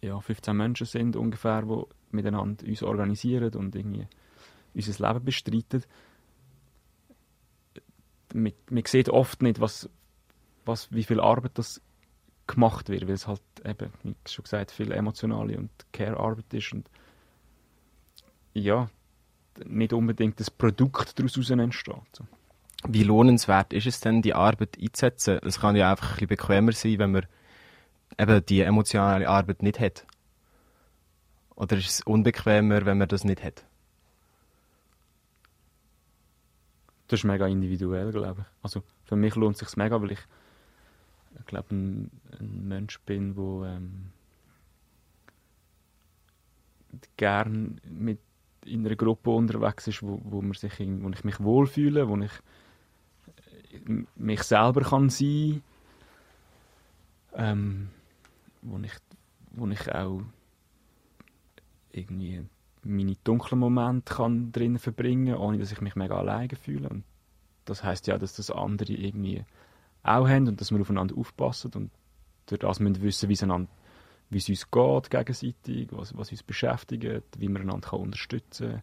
ja, 0.00 0.18
15 0.18 0.56
Menschen 0.56 0.86
sind 0.86 1.16
ungefähr, 1.16 1.62
die 1.62 1.82
miteinander 2.10 2.66
uns 2.66 2.82
organisieren 2.82 3.54
und 3.54 3.76
irgendwie 3.76 4.08
unser 4.74 5.06
Leben 5.06 5.24
bestreiten 5.24 5.84
man, 8.34 8.52
man 8.70 8.84
sieht 8.86 9.08
oft 9.08 9.42
nicht, 9.42 9.60
was, 9.60 9.88
was, 10.64 10.92
wie 10.92 11.04
viel 11.04 11.20
Arbeit 11.20 11.52
das 11.54 11.80
gemacht 12.46 12.88
wird, 12.88 13.06
weil 13.06 13.14
es 13.14 13.26
halt 13.26 13.42
eben, 13.64 13.92
wie 14.02 14.14
schon 14.26 14.44
gesagt, 14.44 14.70
viel 14.70 14.92
emotionale 14.92 15.58
und 15.58 15.70
Care-Arbeit 15.92 16.52
ist 16.52 16.72
und 16.72 16.88
ja, 18.54 18.90
nicht 19.66 19.92
unbedingt 19.92 20.40
das 20.40 20.50
Produkt 20.50 21.18
daraus 21.18 21.50
entsteht. 21.50 21.94
So. 22.12 22.26
Wie 22.88 23.04
lohnenswert 23.04 23.72
ist 23.72 23.86
es 23.86 24.00
denn, 24.00 24.22
die 24.22 24.34
Arbeit 24.34 24.76
einzusetzen? 24.80 25.38
Es 25.42 25.60
kann 25.60 25.76
ja 25.76 25.90
einfach 25.90 26.10
ein 26.10 26.14
bisschen 26.14 26.28
bequemer 26.28 26.72
sein, 26.72 26.98
wenn 26.98 27.12
man 27.12 27.26
eben 28.18 28.44
die 28.46 28.60
emotionale 28.60 29.28
Arbeit 29.28 29.62
nicht 29.62 29.78
hat. 29.78 30.06
Oder 31.54 31.76
ist 31.76 31.90
es 31.90 32.00
unbequemer, 32.00 32.84
wenn 32.86 32.98
man 32.98 33.08
das 33.08 33.24
nicht 33.24 33.42
hat? 33.42 33.64
Das 37.08 37.20
ist 37.20 37.24
mega 37.24 37.46
individuell, 37.46 38.10
glaube 38.10 38.40
ich. 38.40 38.64
Also 38.64 38.82
für 39.04 39.16
mich 39.16 39.34
lohnt 39.36 39.60
es 39.60 39.68
sich 39.68 39.76
mega, 39.76 40.00
weil 40.00 40.12
ich, 40.12 40.20
ich 41.38 41.46
glaube, 41.46 41.74
ein, 41.74 42.10
ein, 42.40 42.68
Mensch 42.68 42.98
bin, 43.00 43.34
der 43.34 43.74
ähm, 43.74 44.12
gern 47.16 47.80
mit 47.84 48.18
in 48.64 48.86
einer 48.86 48.96
Gruppe 48.96 49.30
unterwegs 49.30 49.86
ist, 49.88 50.02
wo, 50.02 50.20
wo, 50.24 50.40
man 50.40 50.54
sich, 50.54 50.78
wo 50.78 51.10
ich 51.10 51.24
mich 51.24 51.40
wohlfühle, 51.40 52.08
wo 52.08 52.16
ich 52.18 52.32
äh, 53.72 54.04
mich 54.16 54.42
selber 54.42 54.82
kann 54.82 55.10
sein 55.10 55.62
ähm, 57.34 57.88
wo, 58.62 58.78
ich, 58.78 58.92
wo 59.52 59.66
ich 59.68 59.94
auch 59.94 60.22
irgendwie 61.92 62.44
meine 62.82 63.16
dunklen 63.24 63.60
Momente 63.60 64.14
kann 64.14 64.52
drin 64.52 64.78
verbringen, 64.78 65.36
ohne 65.36 65.58
dass 65.58 65.72
ich 65.72 65.80
mich 65.80 65.94
mega 65.94 66.16
alleine 66.16 66.56
fühle. 66.56 66.88
Und 66.88 67.04
das 67.64 67.84
heißt 67.84 68.06
ja, 68.06 68.18
dass 68.18 68.34
das 68.34 68.50
andere 68.50 68.92
irgendwie 68.92 69.44
auch 70.02 70.28
haben 70.28 70.48
und 70.48 70.60
dass 70.60 70.72
wir 70.72 70.80
aufeinander 70.80 71.16
aufpassen 71.16 71.70
und 71.74 71.90
durch 72.46 72.60
das 72.60 72.80
müssen 72.80 73.02
wissen, 73.02 73.28
wie, 73.28 73.40
einander, 73.40 73.70
wie 74.32 74.38
es 74.38 74.48
uns 74.48 74.70
geht 74.70 75.10
gegenseitig, 75.10 75.88
was, 75.92 76.16
was 76.16 76.30
uns 76.30 76.42
beschäftigt, 76.42 77.22
wie 77.38 77.48
man 77.48 77.62
einander 77.62 77.92
unterstützen 77.92 78.82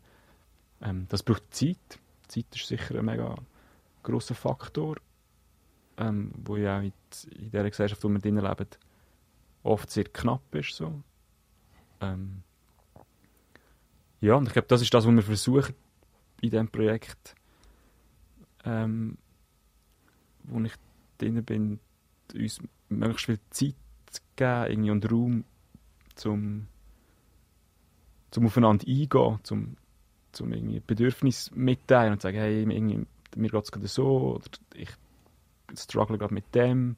kann. 0.80 0.90
Ähm, 0.90 1.06
das 1.10 1.24
braucht 1.24 1.54
Zeit. 1.54 2.00
Zeit 2.28 2.46
ist 2.54 2.68
sicher 2.68 3.00
ein 3.00 3.06
mega 3.06 3.36
grosser 4.04 4.36
Faktor, 4.36 4.98
ähm, 5.98 6.32
wo 6.44 6.56
ja 6.56 6.78
auch 6.78 6.84
in, 6.84 6.94
in 7.36 7.52
der 7.52 7.70
Gesellschaft, 7.70 8.04
wo 8.04 8.10
wir 8.10 8.20
drinnen 8.20 8.44
leben, 8.46 8.68
oft 9.64 9.90
sehr 9.90 10.06
knapp 10.06 10.54
ist. 10.54 10.76
So. 10.76 11.02
Ähm, 12.00 12.44
ja, 14.22 14.36
und 14.36 14.48
ich 14.48 14.54
glaube, 14.54 14.68
das 14.68 14.82
ist 14.82 14.94
das, 14.94 15.06
was 15.06 15.14
wir 15.14 15.24
versuchen 15.24 15.74
in 16.42 16.52
diesem 16.52 16.68
Projekt, 16.68 17.36
ähm, 18.66 19.18
wo 20.44 20.60
ich 20.62 20.74
drin 21.18 21.44
bin, 21.44 21.80
uns 22.34 22.62
möglichst 22.90 23.26
viel 23.26 23.40
Zeit 23.50 23.76
zu 24.10 24.22
geben 24.36 24.72
irgendwie 24.72 24.92
und 24.92 25.12
Raum 25.12 25.44
zum, 26.16 26.68
zum 28.32 28.46
aufeinander 28.46 28.86
eingehen, 28.88 29.40
zum, 29.44 29.78
zum 30.32 30.54
irgendwie 30.54 30.80
Bedürfnis 30.80 31.52
mitteilen 31.56 32.14
und 32.14 32.22
sagen, 32.22 32.38
hey, 32.38 32.62
irgendwie, 32.62 33.06
mir 33.36 33.50
geht 33.50 33.64
es 33.64 33.72
gerade 33.72 33.88
so 33.88 34.36
oder 34.36 34.46
ich 34.76 34.90
struggle 35.78 36.18
gerade 36.18 36.34
mit 36.34 36.54
dem. 36.56 36.98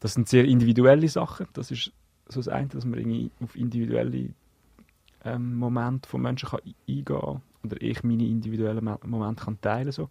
Das 0.00 0.14
sind 0.14 0.28
sehr 0.28 0.44
individuelle 0.44 1.08
Sachen. 1.08 1.46
Das 1.52 1.70
ist 1.70 1.92
so 2.28 2.40
das 2.40 2.48
eine, 2.48 2.68
dass 2.68 2.84
man 2.84 2.98
irgendwie 2.98 3.30
auf 3.42 3.56
individuelle 3.56 4.30
ähm, 5.24 5.56
Momente 5.56 6.08
von 6.08 6.22
Menschen 6.22 6.48
kann 6.48 6.60
eingehen 6.60 7.04
kann 7.04 7.42
oder 7.62 7.80
ich 7.80 8.02
meine 8.02 8.26
individuellen 8.26 8.84
Momente 9.04 9.44
kann 9.44 9.60
teilen 9.60 9.92
so. 9.92 10.08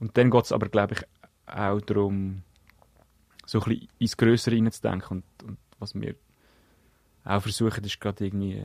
Und 0.00 0.16
dann 0.16 0.30
geht 0.30 0.44
es 0.44 0.52
aber, 0.52 0.68
glaube 0.68 0.94
ich, 0.94 1.02
auch 1.46 1.80
darum, 1.80 2.42
so 3.48 3.60
ein 3.60 3.64
bisschen 3.64 3.88
ins 3.98 4.16
Größere 4.16 4.54
hineinzudenken. 4.54 5.18
Und, 5.18 5.48
und 5.48 5.58
was 5.78 5.94
wir 5.94 6.14
auch 7.24 7.40
versuchen, 7.40 7.82
ist 7.82 7.98
gerade 7.98 8.26
irgendwie 8.26 8.62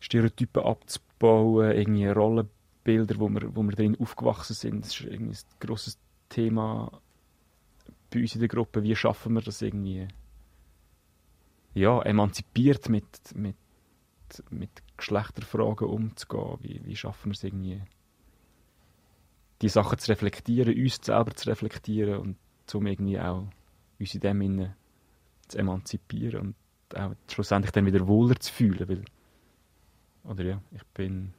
Stereotypen 0.00 0.62
abzubauen, 0.62 1.72
irgendwie 1.72 2.06
Rollenbilder, 2.06 3.18
wo 3.18 3.30
wir, 3.30 3.56
wo 3.56 3.62
wir 3.62 3.72
drin 3.72 3.96
aufgewachsen 3.98 4.54
sind. 4.54 4.84
Das 4.84 4.90
ist 4.90 5.06
irgendwie 5.06 5.34
ein 5.34 5.66
grosses 5.66 5.98
Thema 6.28 7.00
bei 8.10 8.20
uns 8.20 8.34
in 8.34 8.40
der 8.40 8.48
Gruppe. 8.48 8.82
Wie 8.82 8.94
schaffen 8.94 9.32
wir 9.32 9.40
das 9.40 9.62
irgendwie 9.62 10.06
ja, 11.72 12.02
emanzipiert 12.02 12.90
mit, 12.90 13.34
mit, 13.34 13.56
mit 14.50 14.70
Geschlechterfragen 14.98 15.88
umzugehen? 15.88 16.58
Wie, 16.60 16.80
wie 16.84 16.96
schaffen 16.96 17.30
wir 17.30 17.34
es 17.34 17.44
irgendwie 17.44 17.80
die 19.62 19.70
Sachen 19.70 19.98
zu 19.98 20.10
reflektieren, 20.10 20.78
uns 20.78 20.98
selber 21.02 21.34
zu 21.34 21.48
reflektieren 21.48 22.18
und 22.18 22.36
um 22.74 22.86
irgendwie 22.86 23.20
auch 23.20 23.46
uns 23.98 24.14
in 24.14 24.20
dem 24.20 24.40
Sinne 24.40 24.76
zu 25.48 25.58
emanzipieren 25.58 26.40
und 26.40 26.98
auch 26.98 27.12
schlussendlich 27.28 27.72
dann 27.72 27.86
wieder 27.86 28.06
wohler 28.06 28.38
zu 28.38 28.52
fühlen, 28.52 28.88
weil 28.88 29.04
oder 30.24 30.44
ja, 30.44 30.62
ich 30.72 30.84
bin 30.94 31.32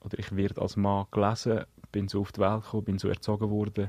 oder 0.00 0.18
ich 0.18 0.34
werde 0.34 0.60
als 0.60 0.76
Mann 0.76 1.06
gelesen, 1.10 1.64
bin 1.92 2.08
so 2.08 2.20
auf 2.20 2.32
die 2.32 2.40
Welt 2.40 2.64
gekommen, 2.64 2.84
bin 2.84 2.98
so 2.98 3.08
erzogen 3.08 3.50
worden. 3.50 3.88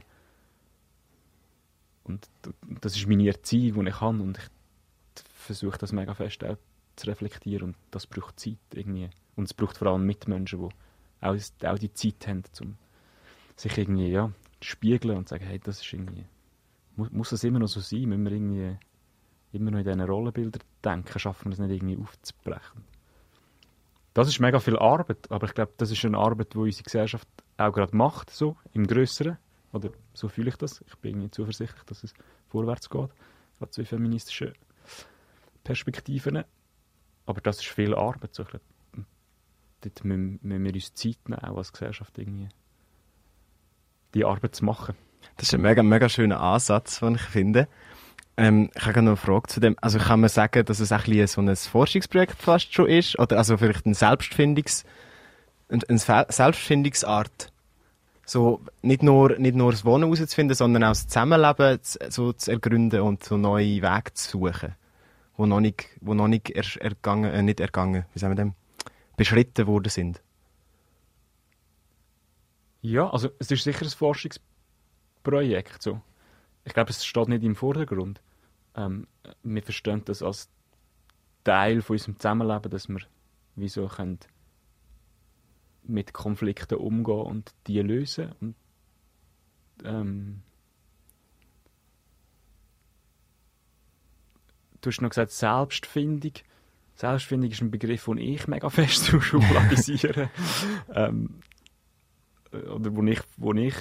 Und 2.04 2.30
das 2.82 2.96
ist 2.96 3.08
meine 3.08 3.28
Erziehung, 3.28 3.84
die 3.84 3.90
ich 3.90 4.00
habe 4.00 4.22
und 4.22 4.38
ich 4.38 5.24
versuche 5.34 5.78
das 5.78 5.92
mega 5.92 6.14
fest 6.14 6.44
auch 6.44 6.58
zu 6.96 7.08
reflektieren 7.08 7.70
und 7.70 7.76
das 7.92 8.08
braucht 8.08 8.40
Zeit 8.40 8.58
irgendwie. 8.74 9.10
Und 9.36 9.46
es 9.46 9.54
braucht 9.54 9.78
vor 9.78 9.88
allem 9.88 10.06
Mitmenschen, 10.06 10.70
die 11.22 11.68
auch, 11.68 11.80
die 11.80 11.94
Zeit 11.94 12.28
haben, 12.28 12.44
um 12.62 12.78
sich 13.58 13.78
irgendwie 13.78 14.08
ja, 14.08 14.32
spiegeln 14.66 15.18
und 15.18 15.30
sagen, 15.30 15.46
hey, 15.46 15.60
das 15.60 15.82
ist 15.82 15.94
irgendwie, 15.94 16.26
muss, 16.96 17.12
muss 17.12 17.30
das 17.30 17.44
immer 17.44 17.60
noch 17.60 17.68
so 17.68 17.80
sein? 17.80 18.06
Müssen 18.06 18.26
wir 18.26 18.32
irgendwie 18.32 18.78
immer 19.54 19.72
noch 19.72 19.80
in 19.80 19.86
diesen 19.86 20.02
Rollenbildern 20.02 20.64
denken? 20.84 21.20
Schaffen 21.20 21.46
wir 21.46 21.54
es 21.54 21.60
nicht 21.60 21.72
irgendwie 21.72 21.98
aufzubrechen? 21.98 22.84
Das 24.14 24.30
ist 24.30 24.40
mega 24.40 24.60
viel 24.60 24.78
Arbeit, 24.78 25.30
aber 25.30 25.48
ich 25.48 25.54
glaube, 25.54 25.74
das 25.78 25.92
ist 25.92 26.06
eine 26.06 26.18
Arbeit, 26.18 26.54
die 26.54 26.58
unsere 26.58 26.84
Gesellschaft 26.84 27.28
auch 27.58 27.74
gerade 27.74 27.96
macht, 27.96 28.30
so 28.30 28.56
im 28.74 28.88
Größeren. 28.88 29.38
Oder 29.74 29.90
so 30.14 30.30
fühle 30.30 30.50
ich 30.50 30.56
das. 30.56 30.82
Ich 30.88 30.96
bin 31.00 31.12
irgendwie 31.12 31.32
zuversichtlich, 31.32 31.84
dass 31.84 32.04
es 32.04 32.14
vorwärts 32.48 32.90
geht, 32.90 33.10
gerade 33.58 33.72
zu 33.72 33.84
feministischen 33.84 34.54
Perspektiven. 35.66 36.46
Aber 37.26 37.42
das 37.42 37.58
ist 37.58 37.66
viel 37.66 37.94
Arbeit. 37.94 38.34
So. 38.34 38.44
Ich 38.44 38.50
glaube, 38.50 38.66
dort 39.82 40.06
müssen, 40.06 40.40
müssen 40.42 40.64
wir 40.64 40.74
uns 40.74 40.94
Zeit 40.94 41.18
nehmen, 41.28 41.40
auch 41.40 41.58
als 41.58 41.74
Gesellschaft 41.74 42.18
irgendwie 42.18 42.48
die 44.16 44.26
Arbeit 44.26 44.56
zu 44.56 44.66
machen. 44.66 44.96
Das 45.38 45.50
ist 45.50 45.54
ein 45.54 45.62
mega, 45.62 45.84
mega 45.84 46.10
schöner 46.10 46.40
Ansatz, 46.40 47.00
den 47.02 47.16
ich 47.16 47.22
finde. 47.22 47.68
Ähm, 48.38 48.70
ich 48.76 48.86
habe 48.86 49.02
noch 49.02 49.12
eine 49.12 49.18
Frage 49.18 49.48
zu 49.48 49.60
dem. 49.60 49.76
Also 49.82 50.00
kann 50.00 50.22
man 50.22 50.30
sagen, 50.30 50.66
dass 50.66 50.80
es 50.80 50.92
ein 50.92 51.02
bisschen 51.04 51.28
so 51.28 51.42
ein 51.42 51.56
Forschungsprojekt 51.56 52.42
fast 52.42 52.74
schon 52.74 52.88
ist? 52.88 53.20
Oder 53.20 53.38
also 53.38 53.58
vielleicht 53.58 53.86
ein 53.86 53.94
Selbstfindungs, 53.94 54.86
eine 55.70 56.26
Selbstfindungsart? 56.30 57.52
So, 58.26 58.62
nicht 58.82 59.04
nur, 59.04 59.38
nicht 59.38 59.56
nur 59.56 59.72
das 59.72 59.86
Wohnen 59.86 60.12
herauszufinden, 60.12 60.56
sondern 60.56 60.84
auch 60.84 60.90
das 60.90 61.08
Zusammenleben 61.08 61.82
zu, 61.84 62.00
so 62.10 62.34
zu 62.34 62.52
ergründen 62.52 63.02
und 63.02 63.24
so 63.24 63.38
neue 63.38 63.82
Wege 63.82 64.14
zu 64.14 64.30
suchen. 64.32 64.74
Wo 65.38 65.46
noch 65.46 65.60
nicht, 65.60 65.88
wo 66.02 66.14
noch 66.14 66.28
nicht 66.28 66.50
er, 66.50 66.66
ergangen, 66.82 67.32
äh, 67.32 67.44
nicht 67.44 67.60
ergangen, 67.60 68.06
wie 68.14 68.20
sagen 68.20 68.32
wir 68.36 68.44
dem, 68.44 68.54
beschritten 69.16 69.68
worden 69.68 69.90
sind. 69.90 70.22
Ja, 72.86 73.10
also 73.10 73.32
es 73.40 73.50
ist 73.50 73.64
sicher 73.64 73.84
ein 73.84 73.90
Forschungsprojekt. 73.90 75.82
So. 75.82 76.02
Ich 76.66 76.74
glaube, 76.74 76.92
es 76.92 77.04
steht 77.04 77.30
nicht 77.30 77.44
im 77.44 77.56
Vordergrund. 77.56 78.22
Ähm, 78.76 79.08
wir 79.42 79.64
verstehen 79.64 80.04
das 80.06 80.22
als 80.22 80.52
Teil 81.44 81.82
von 81.82 81.96
unserem 81.96 82.20
Zusammenleben, 82.20 82.70
dass 82.70 82.88
wir 82.88 83.00
wieso 83.56 83.88
können 83.88 84.20
mit 85.82 86.14
Konflikten 86.14 86.76
umgehen 86.76 87.22
und 87.22 87.56
die 87.66 87.80
lösen. 87.82 88.34
Und, 88.40 88.56
ähm, 89.84 90.44
du 94.82 94.92
hast 94.92 95.02
noch 95.02 95.10
gesagt, 95.10 95.32
Selbstfindung. 95.32 96.34
Selbstfindung 96.94 97.50
ist 97.50 97.62
ein 97.62 97.72
Begriff, 97.72 98.06
den 98.06 98.20
ich 98.20 98.48
mega 98.48 98.70
fest 98.70 99.06
zu 99.06 99.20
schubladisiere. 99.20 100.30
ähm, 100.94 101.42
oder 102.64 102.96
wo 102.96 103.04
ich, 103.04 103.22
wo 103.38 103.54
ich 103.54 103.76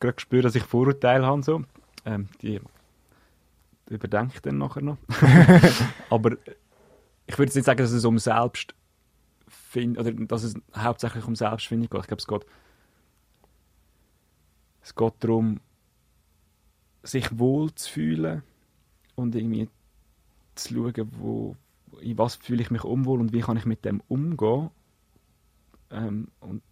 gerade 0.00 0.20
spüre, 0.20 0.42
dass 0.42 0.54
ich 0.54 0.62
Vorurteile 0.62 1.26
habe. 1.26 1.42
So. 1.42 1.62
Ähm, 2.04 2.28
die 2.42 2.60
überdenke 3.88 4.34
ich 4.34 4.40
dann 4.40 4.58
nachher 4.58 4.82
noch. 4.82 4.98
Aber 6.10 6.32
ich 7.26 7.38
würde 7.38 7.48
jetzt 7.48 7.56
nicht 7.56 7.64
sagen, 7.64 7.78
dass 7.78 7.92
es 7.92 8.04
um 8.04 8.18
Selbstfindung, 8.18 9.96
oder 9.96 10.12
dass 10.12 10.42
es 10.42 10.54
hauptsächlich 10.74 11.24
um 11.24 11.36
Selbstfindung 11.36 11.88
geht. 11.88 12.00
Ich 12.00 12.06
glaube, 12.06 12.20
es 12.20 12.26
geht, 12.26 12.46
es 14.82 14.94
geht 14.94 15.14
darum, 15.20 15.60
sich 17.02 17.38
wohl 17.38 17.72
zu 17.74 17.90
fühlen 17.90 18.42
und 19.14 19.34
irgendwie 19.34 19.68
zu 20.54 20.74
schauen, 20.74 21.10
wo, 21.18 21.56
in 22.00 22.18
was 22.18 22.36
fühle 22.36 22.62
ich 22.62 22.70
mich 22.70 22.84
unwohl 22.84 23.20
und 23.20 23.32
wie 23.32 23.40
kann 23.40 23.56
ich 23.56 23.66
mit 23.66 23.84
dem 23.84 24.02
umgehen. 24.08 24.70
Ähm, 25.90 26.28
und 26.40 26.62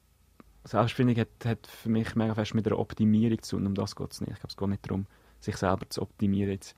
Selbstfindung 0.65 1.17
hat, 1.17 1.29
hat 1.45 1.67
für 1.67 1.91
mich 1.91 2.17
mega 2.17 2.35
fest 2.35 2.55
mit 2.55 2.67
der 2.67 2.79
Optimierung 2.79 3.43
zu 3.43 3.57
tun. 3.57 3.67
Um 3.67 3.75
das 3.75 3.95
geht 3.97 4.13
es 4.13 4.21
nicht. 4.21 4.33
Ich 4.33 4.39
glaube, 4.39 4.49
es 4.51 4.57
geht 4.57 4.69
nicht 4.69 4.91
darum, 4.91 5.07
sich 5.41 5.57
selber 5.57 5.89
zu 5.91 6.03
optimieren 6.03 6.53
jetzt 6.53 6.75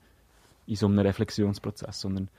in 0.65 0.75
so 0.75 0.87
einem 0.87 0.99
Reflexionsprozess, 0.99 2.01
sondern 2.01 2.29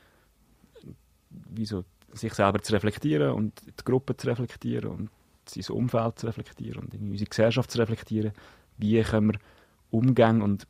wie 1.31 1.65
so, 1.65 1.85
sich 2.13 2.35
selber 2.35 2.61
zu 2.61 2.73
reflektieren 2.73 3.33
und 3.33 3.61
die 3.67 3.85
Gruppe 3.85 4.17
zu 4.17 4.27
reflektieren 4.27 4.91
und 4.91 5.11
sein 5.47 5.75
Umfeld 5.75 6.19
zu 6.19 6.27
reflektieren 6.27 6.85
und 6.85 6.95
unsere 6.95 7.29
Gesellschaft 7.29 7.71
zu 7.71 7.79
reflektieren. 7.79 8.33
Wie 8.77 9.03
können 9.03 9.33
wir 9.33 9.41
Umgänge 9.91 10.45
und, 10.45 10.67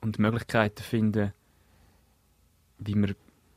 und 0.00 0.18
Möglichkeiten 0.18 0.82
finden, 0.82 1.32
wie 2.78 2.94
wir 2.94 3.14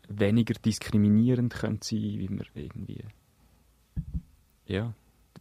weniger 0.07 0.53
diskriminierend 0.53 1.53
können 1.53 1.79
sein, 1.81 1.99
wie 1.99 2.29
wir 2.29 2.45
irgendwie 2.53 3.03
ja, 4.67 4.93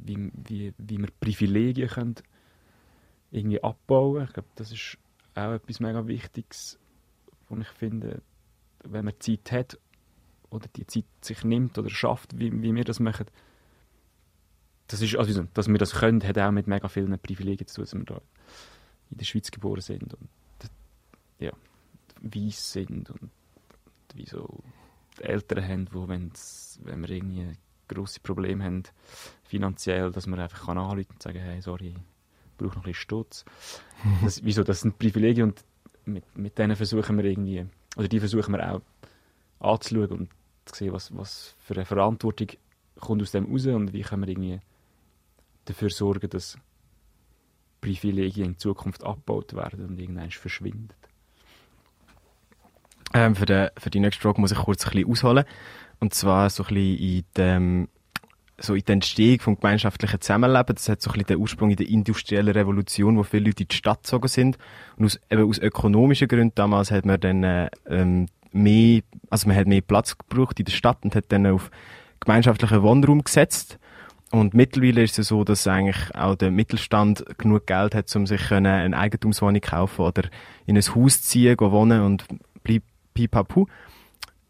wie, 0.05 0.31
wie, 0.35 0.73
wie 0.79 0.99
wir 0.99 1.09
Privilegien 1.21 1.89
können 1.89 2.15
irgendwie 3.31 3.63
abbauen. 3.63 4.25
Ich 4.25 4.33
glaube, 4.33 4.49
das 4.55 4.71
ist 4.71 4.99
auch 5.35 5.53
etwas 5.53 5.81
mega 5.81 6.07
Wichtiges, 6.07 6.79
wo 7.49 7.57
ich 7.57 7.69
finde, 7.69 8.23
wenn 8.85 9.05
man 9.05 9.15
Zeit 9.19 9.51
hat 9.51 9.79
oder 10.51 10.69
die 10.77 10.87
Zeit 10.87 11.07
sich 11.21 11.43
nimmt 11.43 11.77
oder 11.79 11.91
schafft, 11.91 12.39
wie, 12.39 12.53
wie 12.63 12.75
wir 12.75 12.85
das 12.85 13.01
machen, 13.01 13.27
das 14.87 15.01
ist, 15.01 15.17
also, 15.17 15.43
dass 15.55 15.69
wir 15.69 15.79
das 15.79 15.95
können, 15.95 16.23
hat 16.23 16.39
auch 16.39 16.51
mit 16.51 16.67
mega 16.67 16.89
vielen 16.89 17.19
Privilegien 17.19 17.67
zu 17.67 17.77
tun, 17.77 17.85
dass 17.85 17.95
wir 17.95 18.05
da 18.05 18.21
in 19.11 19.17
der 19.17 19.25
Schweiz 19.25 19.51
geboren 19.51 19.81
sind 19.81 20.15
und 20.15 20.29
ja, 21.39 21.53
weiss 22.21 22.73
sind 22.73 23.11
und 23.11 23.31
wie 24.15 24.27
so 24.27 24.63
Eltern 25.21 25.67
haben, 25.67 25.89
wo 25.93 26.07
wenn 26.09 26.31
wir 27.01 27.11
irgendwie 27.11 27.53
grosse 27.89 28.21
Probleme 28.21 28.65
haben, 28.65 28.83
finanziell, 29.55 30.11
dass 30.11 30.27
man 30.27 30.41
einfach 30.41 30.67
kann 30.67 30.79
und 30.79 31.23
sagen, 31.23 31.39
hey, 31.39 31.61
sorry, 31.61 31.95
ich 31.95 32.57
brauche 32.59 32.71
noch 32.71 32.77
ein 32.79 32.83
bisschen 32.83 32.95
Stutz. 32.95 33.45
Das, 34.23 34.43
wieso, 34.45 34.65
das 34.65 34.81
sind 34.81 34.99
Privilegien 34.99 35.51
und 35.51 35.65
mit, 36.05 36.25
mit 36.37 36.59
denen 36.59 36.75
versuchen 36.77 37.17
wir 37.17 37.25
irgendwie, 37.25 37.65
oder 37.97 38.09
die 38.09 38.19
versuchen 38.19 38.53
wir 38.53 38.75
auch 38.75 38.83
anzuschauen 39.61 40.11
und 40.11 40.29
zu 40.65 40.75
sehen, 40.75 40.93
was, 40.93 41.17
was 41.17 41.55
für 41.61 41.75
eine 41.75 41.85
Verantwortung 41.85 42.49
kommt 43.01 43.23
aus 43.23 43.31
dem 43.31 43.47
raus 43.47 43.67
und 43.67 43.93
wie 43.93 44.03
können 44.03 44.23
wir 44.23 44.29
irgendwie 44.29 44.61
dafür 45.67 45.89
sorgen, 45.89 46.29
dass 46.29 46.59
Privilegien 47.81 48.47
in 48.49 48.59
Zukunft 48.59 49.05
abgebaut 49.05 49.55
werden 49.55 49.87
und 49.87 49.99
irgendwann 49.99 50.31
verschwinden. 50.33 50.89
Ähm, 53.15 53.37
für, 53.37 53.47
den, 53.47 53.71
für 53.79 53.91
die 53.91 54.01
nächste 54.01 54.21
Frage 54.21 54.41
muss 54.41 54.53
ich 54.53 54.59
kurz 54.59 54.85
ein 54.85 54.91
bisschen 54.91 55.11
ausholen. 55.11 55.45
Und 56.01 56.13
zwar 56.13 56.51
so 56.51 56.65
ein 56.65 56.75
bisschen 56.75 56.99
in 56.99 57.25
dem, 57.37 57.89
so 58.59 58.75
in 58.75 58.85
der 58.85 58.95
Entstehung 58.95 59.41
vom 59.41 59.57
gemeinschaftlichen 59.57 60.21
Zusammenleben. 60.21 60.75
Das 60.75 60.89
hat 60.89 61.03
so 61.03 61.11
ein 61.11 61.15
bisschen 61.15 61.27
den 61.27 61.39
Ursprung 61.39 61.71
in 61.71 61.77
der 61.77 61.89
industriellen 61.89 62.53
Revolution, 62.53 63.17
wo 63.17 63.23
viele 63.23 63.47
Leute 63.47 63.65
in 63.65 63.69
die 63.69 63.77
Stadt 63.77 64.03
gezogen 64.05 64.29
sind. 64.29 64.59
Und 64.97 65.07
aus, 65.07 65.21
eben 65.31 65.49
aus 65.49 65.59
ökonomischen 65.59 66.29
Gründen 66.29 66.55
damals 66.55 66.91
hat 66.91 67.05
man 67.05 67.21
dann 67.21 67.43
äh, 67.43 67.71
ähm, 67.89 68.27
mehr, 68.53 69.03
also 69.31 69.49
man 69.49 69.57
hat 69.57 69.67
mehr 69.67 69.81
Platz 69.81 70.17
gebraucht 70.17 70.59
in 70.61 70.67
der 70.67 70.73
Stadt 70.73 70.99
und 71.03 71.15
hat 71.15 71.27
dann 71.29 71.47
auf 71.47 71.71
gemeinschaftlichen 72.21 72.83
Wohnraum 72.83 73.23
gesetzt. 73.23 73.79
Und 74.31 74.55
mittlerweile 74.55 75.03
ist 75.03 75.19
es 75.19 75.29
so, 75.29 75.45
dass 75.45 75.67
eigentlich 75.67 76.15
auch 76.15 76.35
der 76.35 76.51
Mittelstand 76.51 77.25
genug 77.39 77.67
Geld 77.67 77.95
hat, 77.95 78.15
um 78.17 78.27
sich 78.27 78.51
eine 78.51 78.97
Eigentumswohnung 78.97 79.61
kaufen 79.61 80.03
oder 80.03 80.23
in 80.67 80.77
ein 80.77 80.95
Haus 80.95 81.23
ziehen, 81.23 81.57
wohnen 81.59 82.03
und 82.03 82.25
pipapu. 83.15 83.67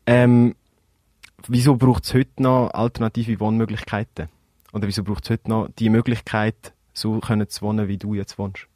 Ähm, 0.06 0.54
wieso 1.48 1.76
braucht 1.76 2.04
es 2.04 2.14
heute 2.14 2.42
noch 2.42 2.70
alternative 2.70 3.38
Wohnmöglichkeiten? 3.40 4.28
Oder 4.72 4.86
wieso 4.86 5.04
braucht 5.04 5.24
es 5.24 5.30
heute 5.30 5.48
noch 5.48 5.68
die 5.78 5.88
Möglichkeit, 5.88 6.74
so 6.92 7.20
können 7.20 7.48
zu 7.48 7.62
wohnen, 7.62 7.88
wie 7.88 7.98
du 7.98 8.14
jetzt 8.14 8.38
wohnst? 8.38 8.66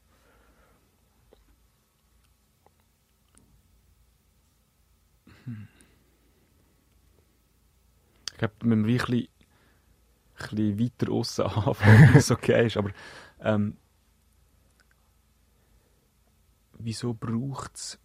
Ich 8.33 8.39
glaube, 8.39 8.55
wir 8.61 8.77
müssen 8.77 8.87
wirklich 8.87 9.31
ein 10.37 10.77
bisschen 10.77 10.79
weiter 10.79 11.13
aussen 11.13 11.43
anfangen, 11.47 12.09
wenn 12.11 12.17
es 12.17 12.31
okay 12.31 12.67
ist. 12.67 12.77
Aber 12.77 12.91
ähm, 13.41 13.77
wieso 16.79 17.15
braucht 17.15 17.75
es 17.75 17.99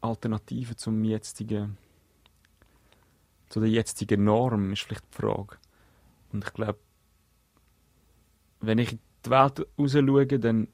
Alternativen 0.00 0.76
zum 0.76 1.04
jetzigen, 1.04 1.76
zu 3.48 3.60
der 3.60 3.68
jetzigen 3.68 4.24
Norm, 4.24 4.72
ist 4.72 4.82
vielleicht 4.82 5.04
die 5.12 5.16
Frage. 5.16 5.58
Und 6.32 6.44
ich 6.44 6.52
glaube, 6.52 6.78
wenn 8.60 8.78
ich 8.78 8.92
in 8.92 9.00
die 9.24 9.30
Welt 9.30 9.66
raus 9.78 9.92
schaue, 9.92 10.26
dann 10.26 10.68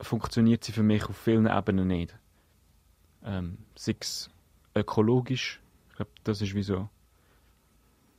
funktioniert 0.00 0.64
sie 0.64 0.72
für 0.72 0.82
mich 0.82 1.04
auf 1.06 1.16
vielen 1.16 1.46
Ebenen 1.46 1.88
nicht. 1.88 2.18
Ähm, 3.24 3.58
sei 3.74 3.96
es 4.00 4.30
ökologisch, 4.74 5.60
ich 5.90 5.96
glaube, 5.96 6.10
das 6.24 6.42
ist 6.42 6.54
wie 6.54 6.62
so 6.62 6.88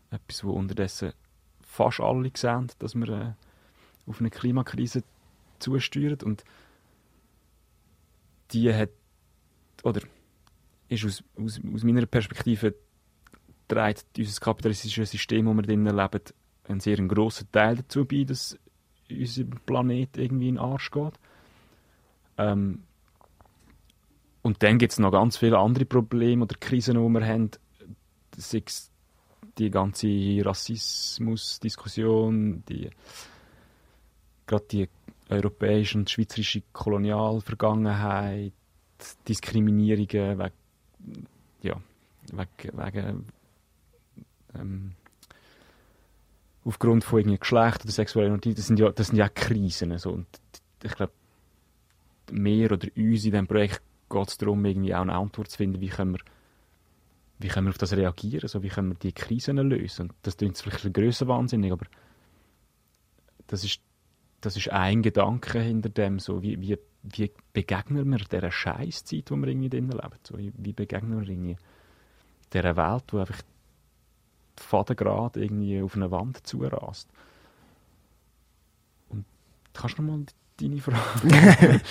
etwas, 0.09 0.43
wo 0.43 0.51
unterdessen 0.51 1.13
fast 1.61 1.99
alle 1.99 2.31
sehen, 2.35 2.71
dass 2.79 2.95
wir 2.95 3.09
äh, 3.09 3.33
auf 4.09 4.19
eine 4.19 4.29
Klimakrise 4.29 5.03
zusteuern 5.59 6.17
und 6.23 6.43
die 8.51 8.73
hat 8.73 8.89
oder 9.83 10.01
ist 10.89 11.05
aus, 11.05 11.23
aus, 11.37 11.59
aus 11.73 11.83
meiner 11.83 12.05
Perspektive 12.05 12.75
trägt 13.67 14.05
unser 14.17 14.39
kapitalistisches 14.39 15.11
System, 15.11 15.47
wo 15.47 15.53
wir 15.53 15.63
drinnen 15.63 15.95
leben, 15.95 16.21
einen 16.67 16.79
sehr 16.79 16.97
grossen 16.97 17.51
Teil 17.51 17.75
dazu 17.77 18.05
bei, 18.05 18.23
dass 18.23 18.57
unser 19.09 19.45
Planet 19.65 20.17
irgendwie 20.17 20.49
in 20.49 20.55
den 20.55 20.63
Arsch 20.63 20.91
geht. 20.91 21.13
Ähm, 22.37 22.83
und 24.41 24.61
dann 24.63 24.77
gibt 24.77 24.91
es 24.93 24.99
noch 24.99 25.11
ganz 25.11 25.35
viele 25.37 25.57
andere 25.57 25.85
Probleme 25.85 26.43
oder 26.43 26.55
Krisen, 26.57 26.95
die 26.95 27.09
wir 27.09 27.25
haben. 27.25 27.51
Sei 28.35 28.61
es 28.65 28.91
die 29.57 29.71
ganze 29.71 30.07
Rassismus-Diskussion, 30.45 32.63
die, 32.69 32.89
gerade 34.45 34.65
die 34.71 34.87
europäische 35.29 35.97
und 35.97 36.09
schweizerische 36.09 36.63
Kolonialvergangenheit, 36.71 38.53
Diskriminierungen 39.27 40.39
wegen, 40.39 41.27
ja, 41.61 41.81
wegen, 42.31 42.77
wegen 42.77 43.25
ähm, 44.55 44.91
aufgrund 46.65 47.03
von 47.03 47.19
irgendwie 47.19 47.37
Geschlecht 47.37 47.83
oder 47.83 47.91
sexueller 47.91 48.27
Identität, 48.27 48.57
das 48.57 48.67
sind 48.67 48.79
ja, 48.79 48.91
das 48.91 49.07
sind 49.07 49.17
ja 49.17 49.29
Krisen. 49.29 49.91
Also, 49.91 50.11
und 50.11 50.27
ich 50.83 50.93
glaube, 50.93 51.13
mehr 52.31 52.71
oder 52.71 52.87
uns 52.95 53.25
in 53.25 53.31
diesem 53.31 53.47
Projekt 53.47 53.81
geht 54.09 54.27
es 54.27 54.37
darum, 54.37 54.63
irgendwie 54.65 54.93
auch 54.93 55.01
eine 55.01 55.13
Antwort 55.13 55.49
zu 55.49 55.57
finden, 55.57 55.79
wie 55.79 55.89
können 55.89 56.13
wir, 56.13 56.21
wie 57.39 57.47
können 57.47 57.67
wir 57.67 57.71
auf 57.71 57.77
das 57.77 57.93
reagieren, 57.93 58.43
also 58.43 58.63
wie 58.63 58.69
können 58.69 58.89
wir 58.89 58.95
die 58.95 59.13
Krisen 59.13 59.57
lösen. 59.57 60.09
Und 60.09 60.13
das 60.23 60.37
klingt 60.37 60.57
vielleicht 60.57 60.85
ein 60.85 60.93
grösser 60.93 61.27
wahnsinnig, 61.27 61.71
aber 61.71 61.85
das 63.47 63.63
ist, 63.63 63.81
das 64.41 64.57
ist 64.57 64.69
ein 64.69 65.01
Gedanke 65.01 65.59
hinter 65.61 65.89
dem, 65.89 66.19
so 66.19 66.41
wie, 66.41 66.59
wie, 66.61 66.77
wie 67.13 67.31
begegnen 67.53 68.09
wir 68.09 68.17
dieser 68.17 68.51
Scheißzeit, 68.51 69.31
wo 69.31 69.35
wir 69.35 69.47
irgendwie 69.47 69.69
drinnen 69.69 69.91
leben, 69.91 70.19
so, 70.23 70.37
wie, 70.37 70.73
begegnen 70.73 71.19
wir 71.19 71.27
irgendwie 71.27 71.57
dieser 72.53 72.75
Welt, 72.75 73.03
wo 73.11 73.19
einfach 73.19 73.41
die 74.59 74.63
Fadengrad 74.63 75.37
irgendwie 75.37 75.81
auf 75.81 75.95
eine 75.95 76.11
Wand 76.11 76.45
zurast. 76.45 77.09
Und 79.09 79.25
kannst 79.73 79.97
du 79.97 80.01
noch 80.01 80.17
mal 80.17 80.25
deine 80.59 80.81
Frage. 80.81 80.97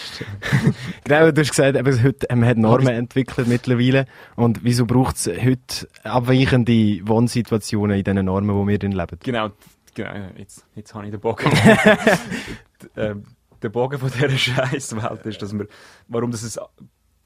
genau, 1.04 1.30
du 1.30 1.40
hast 1.40 1.50
gesagt, 1.50 1.76
eben, 1.76 2.02
heute, 2.02 2.26
man 2.34 2.48
hat 2.48 2.56
Normen 2.56 2.88
entwickelt 2.88 3.46
mittlerweile. 3.46 4.06
Und 4.34 4.64
wieso 4.64 4.86
braucht 4.86 5.16
es 5.16 5.28
heute 5.28 5.88
abweichende 6.02 7.06
Wohnsituationen 7.06 7.98
in 7.98 8.04
diesen 8.04 8.24
Normen, 8.24 8.54
wo 8.56 8.66
wir 8.66 8.78
drin 8.78 8.92
leben? 8.92 9.18
Genau, 9.22 9.50
genau 9.94 10.30
jetzt, 10.36 10.66
jetzt 10.74 10.94
habe 10.94 11.06
ich 11.06 11.12
den 11.12 11.20
Bogen. 11.20 11.50
ähm, 12.96 13.24
der 13.62 13.68
Bogen 13.68 13.98
von 13.98 14.10
dieser 14.10 14.30
Scheißwelt 14.38 15.26
ist, 15.26 15.42
dass 15.42 15.52
wir, 15.52 15.66
warum 16.08 16.30
das 16.30 16.42
ist, 16.42 16.60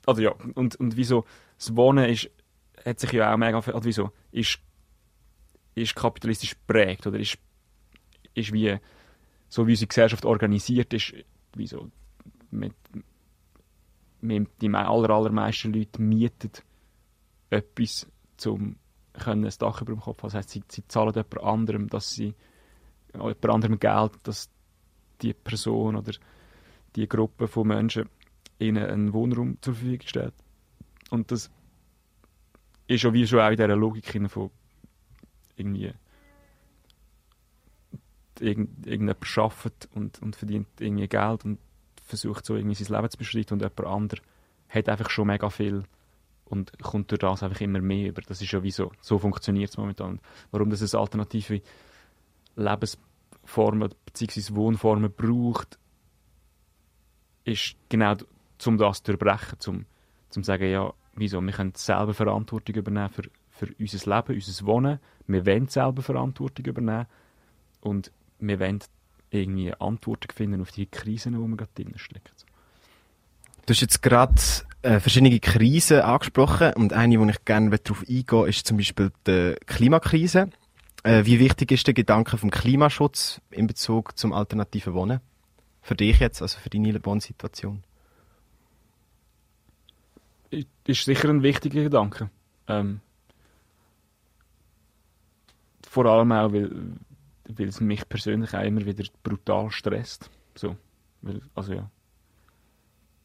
also 0.07 0.23
ja, 0.23 0.33
und, 0.55 0.77
und 0.77 0.97
wieso 0.97 1.25
das 1.57 1.77
Wohnen 1.77 2.09
ist, 2.09 2.31
hat 2.85 3.01
sich 3.01 3.13
ja 3.13 3.33
auch 3.33 3.37
mega, 3.37 3.59
also 3.59 3.85
wieso, 3.85 4.11
ist, 4.33 4.59
ist 5.75 5.95
kapitalistisch 5.95 6.51
geprägt, 6.51 7.07
oder 7.07 7.19
ist, 7.19 7.39
ist 8.35 8.53
wie, 8.53 8.79
so 9.49 9.67
wie 9.67 9.73
unsere 9.73 9.89
Gesellschaft 9.89 10.25
organisiert 10.25 10.93
ist, 10.93 11.15
wie 11.55 11.67
so 11.67 11.91
mit, 12.51 12.75
mit 14.21 14.49
die 14.61 14.71
aller, 14.71 15.11
allermeisten 15.11 15.73
Leute 15.73 16.01
mieten 16.01 16.53
etwas, 17.51 18.07
um 18.47 18.77
können 19.13 19.45
ein 19.45 19.53
Dach 19.59 19.83
über 19.83 19.93
dem 19.93 20.01
Kopf 20.01 20.23
haben. 20.23 20.29
Das 20.29 20.35
heisst, 20.35 20.51
sie, 20.51 20.63
sie 20.69 20.87
zahlen 20.87 21.13
jemand 21.13 21.43
anderem, 21.43 21.89
dass 21.89 22.11
sie 22.11 22.35
jemand 23.13 23.47
anderem 23.47 23.79
Geld, 23.79 24.13
dass 24.23 24.51
die 25.23 25.35
Person 25.35 25.97
oder 25.97 26.13
die 26.97 27.09
Gruppe 27.09 27.49
von 27.49 27.69
Menschen 27.69 28.09
ihnen 28.59 28.85
einen 28.85 29.13
Wohnraum 29.13 29.59
zur 29.61 29.75
Verfügung 29.75 30.07
stellt. 30.07 30.35
Und 31.11 31.31
das 31.31 31.51
ist 32.87 33.03
ja 33.03 33.13
wie 33.13 33.27
schon 33.27 33.41
auch 33.41 33.51
in 33.51 33.57
dieser 33.57 33.77
Logik 33.77 34.31
von 34.31 34.51
irgendwie 35.57 35.93
irgend, 38.41 38.87
irgendjemand 38.87 39.39
arbeitet 39.39 39.89
und, 39.95 40.21
und 40.23 40.37
verdient 40.37 40.69
irgendwie 40.79 41.09
Geld 41.09 41.45
und 41.45 41.59
versucht 42.05 42.45
so 42.45 42.57
irgendwie 42.57 42.75
sein 42.75 42.95
Leben 42.95 43.11
zu 43.11 43.19
bestreiten 43.19 43.55
und 43.55 43.61
jemand 43.61 43.81
anderes 43.81 44.23
hat 44.69 44.89
einfach 44.89 45.11
schon 45.11 45.27
mega 45.27 45.51
viel 45.51 45.85
und 46.45 46.77
kommt 46.81 47.11
durch 47.11 47.21
das 47.21 47.43
einfach 47.43 47.61
immer 47.61 47.81
mehr 47.81 48.09
über. 48.09 48.23
Das 48.23 48.41
ist 48.41 48.51
ja 48.51 48.63
wie 48.63 48.71
so, 48.71 48.93
so 49.01 49.19
funktioniert 49.19 49.71
es 49.71 49.77
momentan. 49.77 50.21
Warum 50.51 50.71
das 50.71 50.81
es 50.81 50.95
alternative 50.95 51.63
Lebensformen 53.51 53.91
bzw. 54.07 54.55
Wohnformen 54.55 55.13
braucht, 55.13 55.79
ist 57.45 57.77
genau, 57.89 58.17
um 58.67 58.79
das 58.79 59.03
zu 59.03 59.13
durchbrechen, 59.13 59.59
um 59.67 59.87
zu 60.31 60.43
sagen, 60.43 60.71
ja, 60.71 60.93
wieso, 61.15 61.41
wir 61.41 61.53
können 61.53 61.73
selber 61.75 62.15
Verantwortung 62.15 62.77
übernehmen 62.77 63.11
für, 63.11 63.23
für 63.51 63.69
unser 63.79 64.17
Leben, 64.17 64.35
unser 64.35 64.67
Wohnen, 64.67 64.99
wir 65.27 65.47
wollen 65.47 65.69
selber 65.69 66.03
Verantwortung 66.03 66.67
übernehmen 66.67 67.07
und 67.81 68.13
wir 68.39 68.61
wollen 68.61 68.81
irgendwie 69.31 69.73
Antworten 69.75 70.33
finden 70.35 70.61
auf 70.61 70.73
die 70.73 70.87
Krisen, 70.87 71.33
die 71.33 71.39
wir 71.39 71.57
gerade 71.57 71.71
drin 71.75 71.93
stecken. 71.97 72.33
Du 73.67 73.73
hast 73.73 73.81
jetzt 73.81 74.03
gerade 74.03 74.35
äh, 74.83 74.99
verschiedene 74.99 75.39
Krisen 75.39 76.01
angesprochen 76.01 76.73
und 76.75 76.93
eine, 76.93 77.21
wo 77.21 77.27
ich 77.27 77.45
gerne 77.45 77.71
darauf 77.71 78.05
eingehe, 78.09 78.49
ist 78.49 78.67
zum 78.67 78.79
Beispiel 78.79 79.13
die 79.27 79.55
Klimakrise. 79.67 80.51
Äh, 81.03 81.25
wie 81.25 81.41
wichtig 81.41 81.73
ist 81.73 81.87
der 81.87 81.95
Gedanke 81.95 82.37
vom 82.37 82.51
Klimaschutz 82.51 83.41
in 83.51 83.67
Bezug 83.67 84.19
zum 84.19 84.33
alternativen 84.33 84.95
Wohnen? 84.95 85.21
Für 85.83 85.95
dich 85.95 86.19
jetzt, 86.21 86.43
also 86.43 86.59
für 86.59 86.71
deine 86.71 87.05
Wohnsituation? 87.05 87.83
Ist 90.51 91.05
sicher 91.05 91.29
ein 91.29 91.43
wichtiger 91.43 91.83
Gedanke. 91.83 92.29
Ähm, 92.67 93.01
vor 95.89 96.07
allem 96.07 96.33
auch, 96.33 96.53
weil 96.53 96.71
weil 97.57 97.69
es 97.69 97.81
mich 97.81 98.09
persönlich 98.09 98.55
auch 98.55 98.63
immer 98.63 98.85
wieder 98.85 99.05
brutal 99.23 99.71
stresst. 99.71 100.31
So, 100.55 100.77
weil, 101.23 101.41
also 101.55 101.75
ja, 101.75 101.91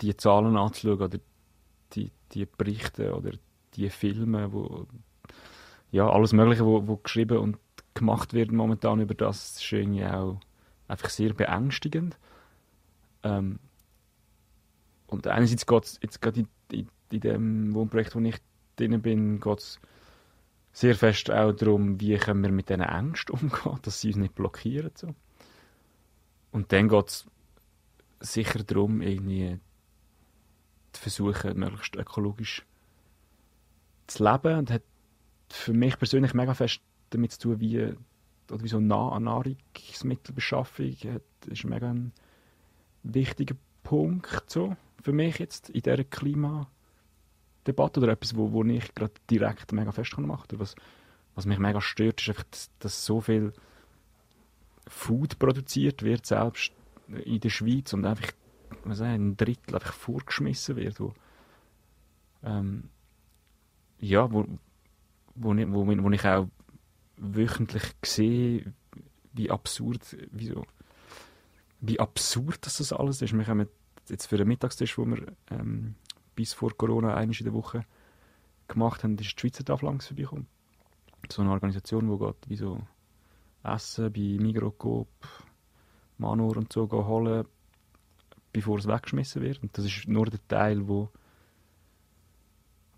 die 0.01 0.15
Zahlen 0.15 0.57
anzuschauen 0.57 1.01
oder 1.01 1.19
die, 1.93 2.11
die 2.31 2.45
Berichte 2.45 3.15
oder 3.15 3.31
die 3.75 3.89
Filme, 3.89 4.51
wo 4.51 4.87
ja, 5.91 6.09
alles 6.09 6.33
Mögliche, 6.33 6.65
wo, 6.65 6.87
wo 6.87 6.97
geschrieben 6.97 7.37
und 7.37 7.57
gemacht 7.95 8.33
wird 8.33 8.51
momentan 8.51 8.99
über 9.01 9.15
das, 9.15 9.55
ist 9.55 9.71
irgendwie 9.71 10.05
auch 10.05 10.39
einfach 10.87 11.09
sehr 11.09 11.33
beängstigend. 11.33 12.17
Ähm, 13.23 13.59
und 15.07 15.27
einerseits 15.27 15.65
geht 15.65 15.83
es 15.85 15.99
jetzt 16.01 16.21
gerade 16.21 16.41
in, 16.41 16.47
in, 16.71 16.89
in 17.09 17.19
dem 17.21 17.73
Wohnprojekt, 17.73 18.15
wo 18.15 18.19
ich 18.19 18.37
drin 18.75 19.01
bin, 19.01 19.39
geht 19.39 19.79
sehr 20.71 20.95
fest 20.95 21.31
auch 21.31 21.53
darum, 21.53 21.99
wie 22.01 22.17
können 22.17 22.43
wir 22.43 22.51
mit 22.51 22.69
diesen 22.69 22.81
Ängsten 22.81 23.33
umgehen, 23.39 23.79
dass 23.81 24.01
sie 24.01 24.09
uns 24.09 24.17
nicht 24.17 24.35
blockieren. 24.35 24.91
So. 24.93 25.15
Und 26.51 26.71
dann 26.71 26.89
geht 26.89 27.07
es 27.07 27.25
sicher 28.19 28.63
darum, 28.63 29.01
irgendwie 29.01 29.59
zu 30.91 31.01
versuchen, 31.01 31.57
möglichst 31.57 31.95
ökologisch 31.95 32.65
zu 34.07 34.23
leben. 34.23 34.59
Und 34.59 34.71
hat 34.71 34.83
für 35.49 35.73
mich 35.73 35.97
persönlich 35.97 36.33
mega 36.33 36.53
fest 36.53 36.81
damit 37.09 37.33
zu 37.33 37.39
tun, 37.39 37.59
wie, 37.59 37.93
oder 38.51 38.63
wie 38.63 38.67
so 38.67 38.79
nah 38.79 39.19
Nahrungsmittelbeschaffung 39.19 40.95
hat, 41.13 41.23
ist 41.47 41.63
mega 41.65 41.89
ein 41.89 42.11
wichtiger 43.03 43.55
Punkt 43.83 44.49
so, 44.49 44.75
für 45.01 45.13
mich 45.13 45.37
jetzt 45.37 45.69
in 45.69 45.81
dieser 45.81 46.03
Klimadebatte 46.03 47.99
oder 47.99 48.09
etwas, 48.09 48.35
wo, 48.35 48.51
wo 48.51 48.63
ich 48.63 48.93
gerade 48.95 49.13
direkt 49.29 49.71
mega 49.71 49.91
fest 49.91 50.17
machen 50.17 50.47
kann. 50.47 50.59
Was, 50.59 50.75
was 51.35 51.45
mich 51.45 51.59
mega 51.59 51.81
stört, 51.81 52.21
ist 52.21 52.29
einfach, 52.29 52.45
dass, 52.49 52.71
dass 52.79 53.05
so 53.05 53.21
viel 53.21 53.53
Food 54.87 55.39
produziert 55.39 56.03
wird, 56.03 56.25
selbst 56.25 56.71
in 57.23 57.39
der 57.39 57.49
Schweiz 57.49 57.93
und 57.93 58.05
einfach 58.05 58.31
was 58.83 58.99
sagen, 58.99 59.31
ein 59.31 59.37
Drittel 59.37 59.75
einfach 59.75 59.93
vorgeschmissen 59.93 60.75
wird, 60.75 60.99
wo, 60.99 61.13
ähm, 62.43 62.89
ja, 63.99 64.31
wo, 64.31 64.45
wo, 65.35 65.55
wo, 65.55 65.87
wo 65.87 66.11
ich 66.11 66.25
auch 66.25 66.47
wöchentlich 67.17 67.83
sehe, 68.03 68.73
wie 69.33 69.51
absurd, 69.51 70.17
wie, 70.31 70.47
so, 70.47 70.65
wie 71.81 71.99
absurd 71.99 72.65
dass 72.65 72.77
das 72.77 72.93
alles 72.93 73.21
ist. 73.21 73.33
Wir 73.33 73.47
haben 73.47 73.67
jetzt 74.09 74.27
für 74.27 74.37
den 74.37 74.47
Mittagstisch, 74.47 74.97
wo 74.97 75.05
wir 75.05 75.33
ähm, 75.49 75.95
bis 76.35 76.53
vor 76.53 76.75
Corona 76.75 77.15
einmal 77.15 77.35
in 77.37 77.45
der 77.45 77.53
Woche 77.53 77.85
gemacht 78.67 79.03
haben, 79.03 79.17
ist 79.17 79.35
die 79.35 79.39
Schweizer 79.39 79.63
Tafel 79.63 79.85
langsam 79.85 80.09
vorbeigekommen. 80.09 80.47
So 81.29 81.41
eine 81.41 81.51
Organisation, 81.51 82.09
die 82.09 82.23
geht 82.23 82.49
wie 82.49 82.55
so 82.55 82.81
Essen 83.63 84.13
bei 84.13 84.37
Migrokop, 84.39 85.07
Manor 86.17 86.57
und 86.57 86.71
so 86.71 86.89
holen, 86.91 87.45
bevor 88.53 88.77
es 88.77 88.87
weggeschmissen 88.87 89.41
wird. 89.41 89.61
Und 89.61 89.77
das 89.77 89.85
ist 89.85 90.07
nur 90.07 90.25
der 90.25 90.45
Teil, 90.47 90.87
wo, 90.87 91.09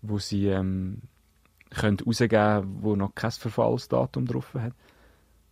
wo 0.02 0.18
sie 0.18 0.46
ähm, 0.46 1.02
können 1.70 1.98
rausgeben 2.00 2.82
wo 2.82 2.96
noch 2.96 3.14
kein 3.14 3.30
Verfallsdatum 3.30 4.26
drauf 4.26 4.54
hat. 4.54 4.72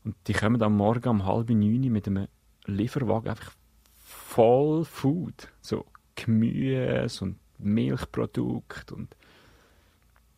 Und 0.05 0.17
die 0.27 0.33
kommen 0.33 0.63
am 0.63 0.77
Morgen 0.77 1.09
um 1.09 1.27
halb 1.27 1.51
neun 1.51 1.81
mit 1.93 2.07
einem 2.07 2.29
Lieferwagen 2.65 3.31
einfach 3.31 3.53
voll 3.99 4.85
Food. 4.85 5.49
So 5.61 5.85
Gemüse 6.15 7.25
und 7.25 7.39
Milchprodukte 7.59 8.95
und 8.95 9.17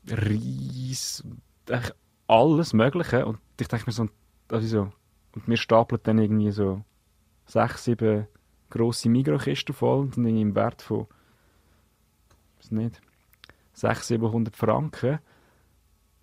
Reis 0.09 1.23
und 1.25 1.41
alles 2.27 2.73
Mögliche. 2.73 3.27
Und 3.27 3.39
ich 3.61 3.69
denke 3.69 3.87
mir 3.87 3.93
so, 3.93 4.09
also 4.49 4.67
so, 4.67 4.93
und 5.35 5.49
wir 5.49 5.57
stapeln 5.57 6.01
dann 6.03 6.19
irgendwie 6.19 6.51
so 6.51 6.83
sechs, 7.47 7.85
sieben 7.85 8.27
grosse 8.71 9.09
Mikrokisten 9.09 9.75
voll 9.75 10.01
und 10.01 10.17
dann 10.17 10.27
im 10.27 10.55
Wert 10.55 10.83
von, 10.83 11.07
was 12.59 12.71
nicht, 12.71 13.01
600, 13.73 14.05
700 14.05 14.57
Franken. 14.57 15.19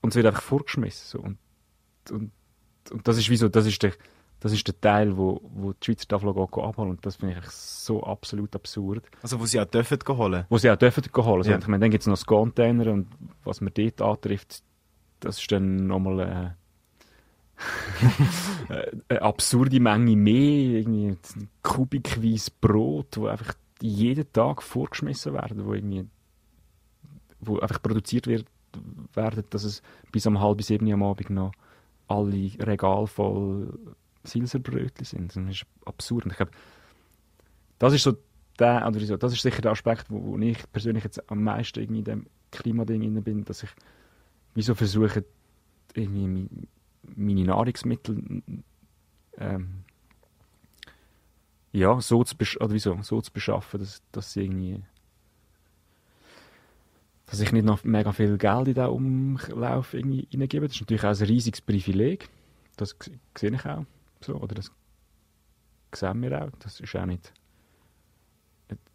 Und 0.06 0.12
es 0.12 0.18
wird 0.18 0.28
einfach 0.28 0.44
vorgeschmissen. 0.44 1.08
So. 1.08 1.20
Und, 1.20 1.40
und, 2.12 2.32
und 2.92 3.08
das 3.08 3.18
ist 3.18 3.28
wie 3.32 3.38
so, 3.38 3.50
das 3.50 3.66
ist 3.66 3.82
der, 3.82 3.94
das 4.40 4.52
ist 4.52 4.68
der 4.68 4.80
Teil, 4.80 5.18
wo, 5.18 5.42
wo 5.56 5.74
die 5.74 5.84
Schweizer 5.84 6.08
Tafel 6.08 6.30
abholen. 6.30 6.92
Und 6.92 7.04
das 7.04 7.16
finde 7.16 7.40
ich 7.40 7.50
so 7.50 8.04
absolut 8.04 8.56
absurd. 8.56 9.04
Also, 9.24 9.40
wo 9.40 9.48
sie 9.48 9.60
auch 9.60 9.66
dürfen 9.66 9.98
holen? 10.08 10.46
Wo 10.48 10.60
sie 10.60 10.70
auch 10.70 10.76
dürfen 10.76 11.04
holen. 11.16 11.38
Also, 11.38 11.50
ja. 11.50 11.58
ich 11.58 11.66
meine, 11.66 11.82
dann 11.82 11.90
gibt 11.90 12.04
es 12.04 12.08
noch 12.08 12.14
das 12.14 12.28
Container 12.28 12.92
und 12.92 13.08
was 13.44 13.62
man 13.62 13.74
dort 13.74 14.00
antrifft, 14.00 14.62
das 15.22 15.40
ist 15.40 15.52
dann 15.52 15.88
nochmal 15.88 16.56
äh, 18.70 18.70
eine 19.10 19.22
absurde 19.24 19.80
Menge 19.80 20.16
mehr. 20.16 20.82
Irgendwie 20.82 21.18
kubikweise 21.64 22.52
Brot, 22.62 23.18
wo 23.18 23.26
einfach 23.26 23.56
jeden 23.82 24.32
Tag 24.32 24.62
vorgeschmissen 24.62 25.34
werden, 25.34 25.66
wo 25.66 25.74
irgendwie 25.74 26.06
wo 27.40 27.60
einfach 27.60 27.82
produziert 27.82 28.28
wird, 28.28 28.46
werden, 29.14 29.44
dass 29.50 29.64
es 29.64 29.82
bis 30.12 30.26
um 30.26 30.40
halb 30.40 30.62
sieben 30.62 30.92
am 30.92 31.04
Abend 31.04 31.30
noch 31.30 31.52
alle 32.08 32.52
Regale 32.60 33.08
voll 33.08 33.78
Silserbrötchen 34.24 35.06
sind. 35.06 35.36
Das 35.36 35.44
ist 35.50 35.66
absurd. 35.86 36.26
Ich 36.28 36.38
glaube, 36.38 36.52
das 37.80 37.94
ist 37.94 38.04
so 38.04 38.16
der, 38.60 38.88
oder 38.88 39.00
so, 39.00 39.18
das 39.18 39.34
ist 39.34 39.42
sicher 39.42 39.62
der 39.62 39.72
Aspekt, 39.72 40.10
wo, 40.10 40.24
wo 40.24 40.38
ich 40.38 40.58
persönlich 40.72 41.04
jetzt 41.04 41.30
am 41.30 41.44
meisten 41.44 41.80
irgendwie 41.80 42.00
in 42.00 42.06
dem 42.06 42.26
Klimading 42.52 43.22
bin, 43.24 43.44
dass 43.44 43.64
ich 43.64 43.70
wieso 44.54 44.76
versuche, 44.76 45.26
irgendwie 45.94 46.50
meine 47.16 47.44
Nahrungsmittel 47.44 48.42
ähm, 49.38 49.84
ja, 51.72 52.00
so 52.00 52.24
zu, 52.24 52.36
oder 52.62 52.72
wieso, 52.74 52.98
so 53.02 53.22
zu 53.22 53.34
beschaffen, 53.34 53.82
dass, 53.82 54.02
dass 54.14 54.32
sie 54.32 54.44
irgendwie 54.44 54.82
dass 57.28 57.40
ich 57.40 57.52
nicht 57.52 57.66
noch 57.66 57.84
mega 57.84 58.12
viel 58.12 58.38
Geld 58.38 58.68
in 58.68 58.74
diesen 58.76 58.90
Umlauf 58.90 59.94
reingebe. 59.94 60.68
Das 60.68 60.76
ist 60.76 60.82
natürlich 60.82 61.04
auch 61.04 61.20
ein 61.20 61.28
riesiges 61.28 61.62
Privileg. 61.62 62.30
Das 62.78 62.96
sehe 63.38 63.54
ich 63.54 63.66
auch. 63.66 63.86
So, 64.22 64.36
oder 64.36 64.56
das 64.56 64.72
sehen 65.94 66.22
wir 66.22 66.44
auch. 66.44 66.52
Das 66.60 66.80
ist 66.80 66.96
auch 66.96 67.06
nicht. 67.06 67.34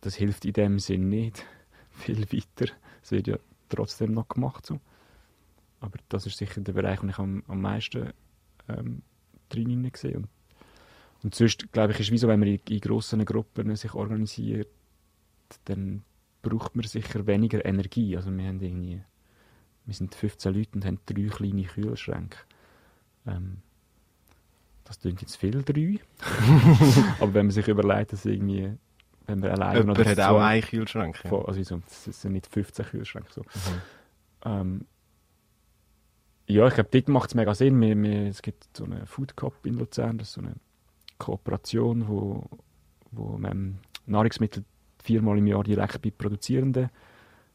Das 0.01 0.14
hilft 0.14 0.45
in 0.45 0.53
dem 0.53 0.79
Sinn 0.79 1.09
nicht 1.09 1.45
viel 1.90 2.21
weiter. 2.33 2.73
Es 3.03 3.11
wird 3.11 3.27
ja 3.27 3.38
trotzdem 3.69 4.12
noch 4.12 4.29
gemacht. 4.29 4.66
So. 4.66 4.81
Aber 5.81 5.99
das 6.09 6.27
ist 6.27 6.38
sicher 6.38 6.61
der 6.61 6.73
Bereich, 6.73 7.03
wo 7.03 7.07
ich 7.09 7.19
am, 7.19 7.43
am 7.49 7.61
meisten 7.61 8.12
ähm, 8.69 9.03
drin 9.49 9.90
sehe. 9.95 10.16
Und, 10.16 10.29
und 11.23 11.35
sonst, 11.35 11.73
glaube 11.73 11.93
ich, 11.93 12.01
ist 12.01 12.07
es 12.07 12.12
wie 12.12 12.19
so, 12.19 12.29
wenn 12.29 12.40
man 12.40 12.49
in, 12.49 12.61
in 12.69 12.81
grossen 12.81 13.25
Gruppen 13.25 13.75
sich 13.77 13.95
organisiert, 13.95 14.69
dann 15.64 16.03
braucht 16.42 16.76
man 16.76 16.87
sicher 16.87 17.26
weniger 17.26 17.64
Energie. 17.64 18.16
Also 18.16 18.31
wir 18.37 18.46
haben 18.46 18.61
irgendwie, 18.61 19.03
wir 19.87 19.94
sind 19.94 20.14
15 20.14 20.55
Leute 20.55 20.70
und 20.74 20.85
haben 20.85 21.00
drei 21.07 21.26
kleine 21.29 21.64
Kühlschränke. 21.64 22.38
Ähm, 23.26 23.59
das 24.85 24.98
klingt 25.00 25.20
jetzt 25.20 25.37
viel, 25.37 25.62
drei. 25.62 26.00
Aber 27.20 27.35
wenn 27.35 27.46
man 27.46 27.53
sich 27.53 27.68
überlegt, 27.68 28.12
dass 28.12 28.24
irgendwie, 28.26 28.72
wenn 29.26 29.42
wir 29.42 29.53
alleine 29.53 29.81
Jemand 29.81 30.05
hat 30.05 30.20
auch 30.20 30.40
einen 30.40 30.62
Kühlschrank. 30.62 31.20
Ja. 31.24 31.33
Also 31.44 31.62
so, 31.62 31.79
das 31.79 32.22
sind 32.22 32.33
nicht 32.33 32.46
15 32.46 32.87
Kühlschränke. 32.87 33.33
So. 33.33 33.42
Mhm. 33.42 33.46
Ähm, 34.44 34.87
ja, 36.46 36.66
ich 36.66 36.74
glaube, 36.74 36.90
dort 36.90 37.09
macht 37.09 37.29
es 37.31 37.35
mega 37.37 37.55
Sinn. 37.55 37.81
Wir, 37.81 37.96
wir, 38.03 38.26
es 38.26 38.42
gibt 38.42 38.76
so 38.76 38.85
eine 38.85 39.07
Food 39.07 39.37
Cup 39.37 39.55
in 39.64 39.74
Luzern, 39.74 40.18
das 40.18 40.29
ist 40.29 40.35
so 40.35 40.40
eine 40.40 40.57
Kooperation, 41.18 42.09
wo, 42.09 42.44
wo 43.12 43.38
man 43.38 43.79
Nahrungsmittel 44.07 44.64
viermal 45.02 45.38
im 45.38 45.46
Jahr 45.46 45.64
direkt 45.64 46.02
bei 46.02 46.10
Produzierenden 46.10 46.90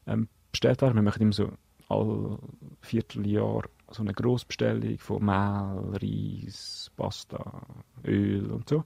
ähm, 0.06 0.28
bestellt 0.50 0.82
werden. 0.82 0.94
Wir 0.94 1.02
machen 1.02 1.22
immer 1.22 1.32
so 1.32 1.52
alle 1.88 2.38
Vierteljahr 2.80 3.62
so 3.90 4.02
eine 4.02 4.12
Grossbestellung 4.12 4.98
von 4.98 5.24
Mehl, 5.24 5.96
Reis, 6.02 6.90
Pasta, 6.96 7.62
Öl 8.04 8.50
und 8.50 8.68
so, 8.68 8.84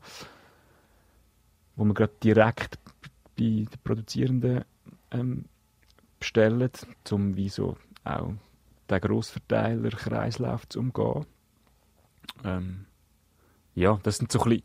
wo 1.76 1.84
wir 1.84 1.94
gerade 1.94 2.12
direkt 2.22 2.78
bei 2.84 3.08
den 3.38 3.68
Produzierenden 3.82 4.64
ähm, 5.10 5.46
bestellen, 6.18 6.70
um 7.10 7.36
wie 7.36 7.48
so 7.48 7.76
auch 8.04 8.32
den 8.90 9.00
Grossverteiler-Kreislauf 9.00 10.68
zu 10.68 10.80
umgehen. 10.80 11.26
Ähm, 12.44 12.86
ja, 13.74 13.98
das 14.02 14.18
sind 14.18 14.30
so 14.30 14.42
ein 14.42 14.62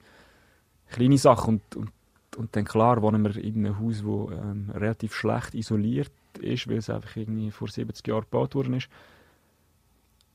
kleine 0.87 1.17
Sachen 1.17 1.55
und, 1.55 1.75
und 1.75 1.91
und 2.35 2.55
dann 2.55 2.65
klar 2.65 3.01
wohnen 3.01 3.23
wir 3.23 3.35
in 3.37 3.65
einem 3.65 3.79
Haus, 3.79 4.03
das 4.03 4.39
ähm, 4.39 4.69
relativ 4.73 5.13
schlecht 5.13 5.55
isoliert 5.55 6.11
ist, 6.39 6.67
weil 6.67 6.77
es 6.77 6.89
einfach 6.89 7.15
irgendwie 7.15 7.51
vor 7.51 7.67
70 7.67 8.07
Jahren 8.07 8.21
gebaut 8.23 8.55
worden 8.55 8.75
ist. 8.75 8.89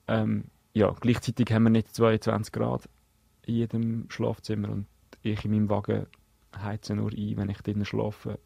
Ähm, 0.08 0.44
ja, 0.72 0.90
gleichzeitig 1.00 1.52
haben 1.52 1.64
wir 1.64 1.70
nicht 1.70 1.94
22 1.94 2.52
Grad 2.52 2.88
in 3.46 3.54
jedem 3.54 4.10
Schlafzimmer 4.10 4.70
und 4.70 4.86
ich 5.22 5.44
in 5.44 5.50
meinem 5.50 5.68
Wagen 5.68 6.06
heize 6.56 6.94
nur 6.94 7.12
ein, 7.12 7.36
wenn 7.36 7.48
ich 7.48 7.60
drinnen 7.62 7.84
schlafe. 7.84 8.38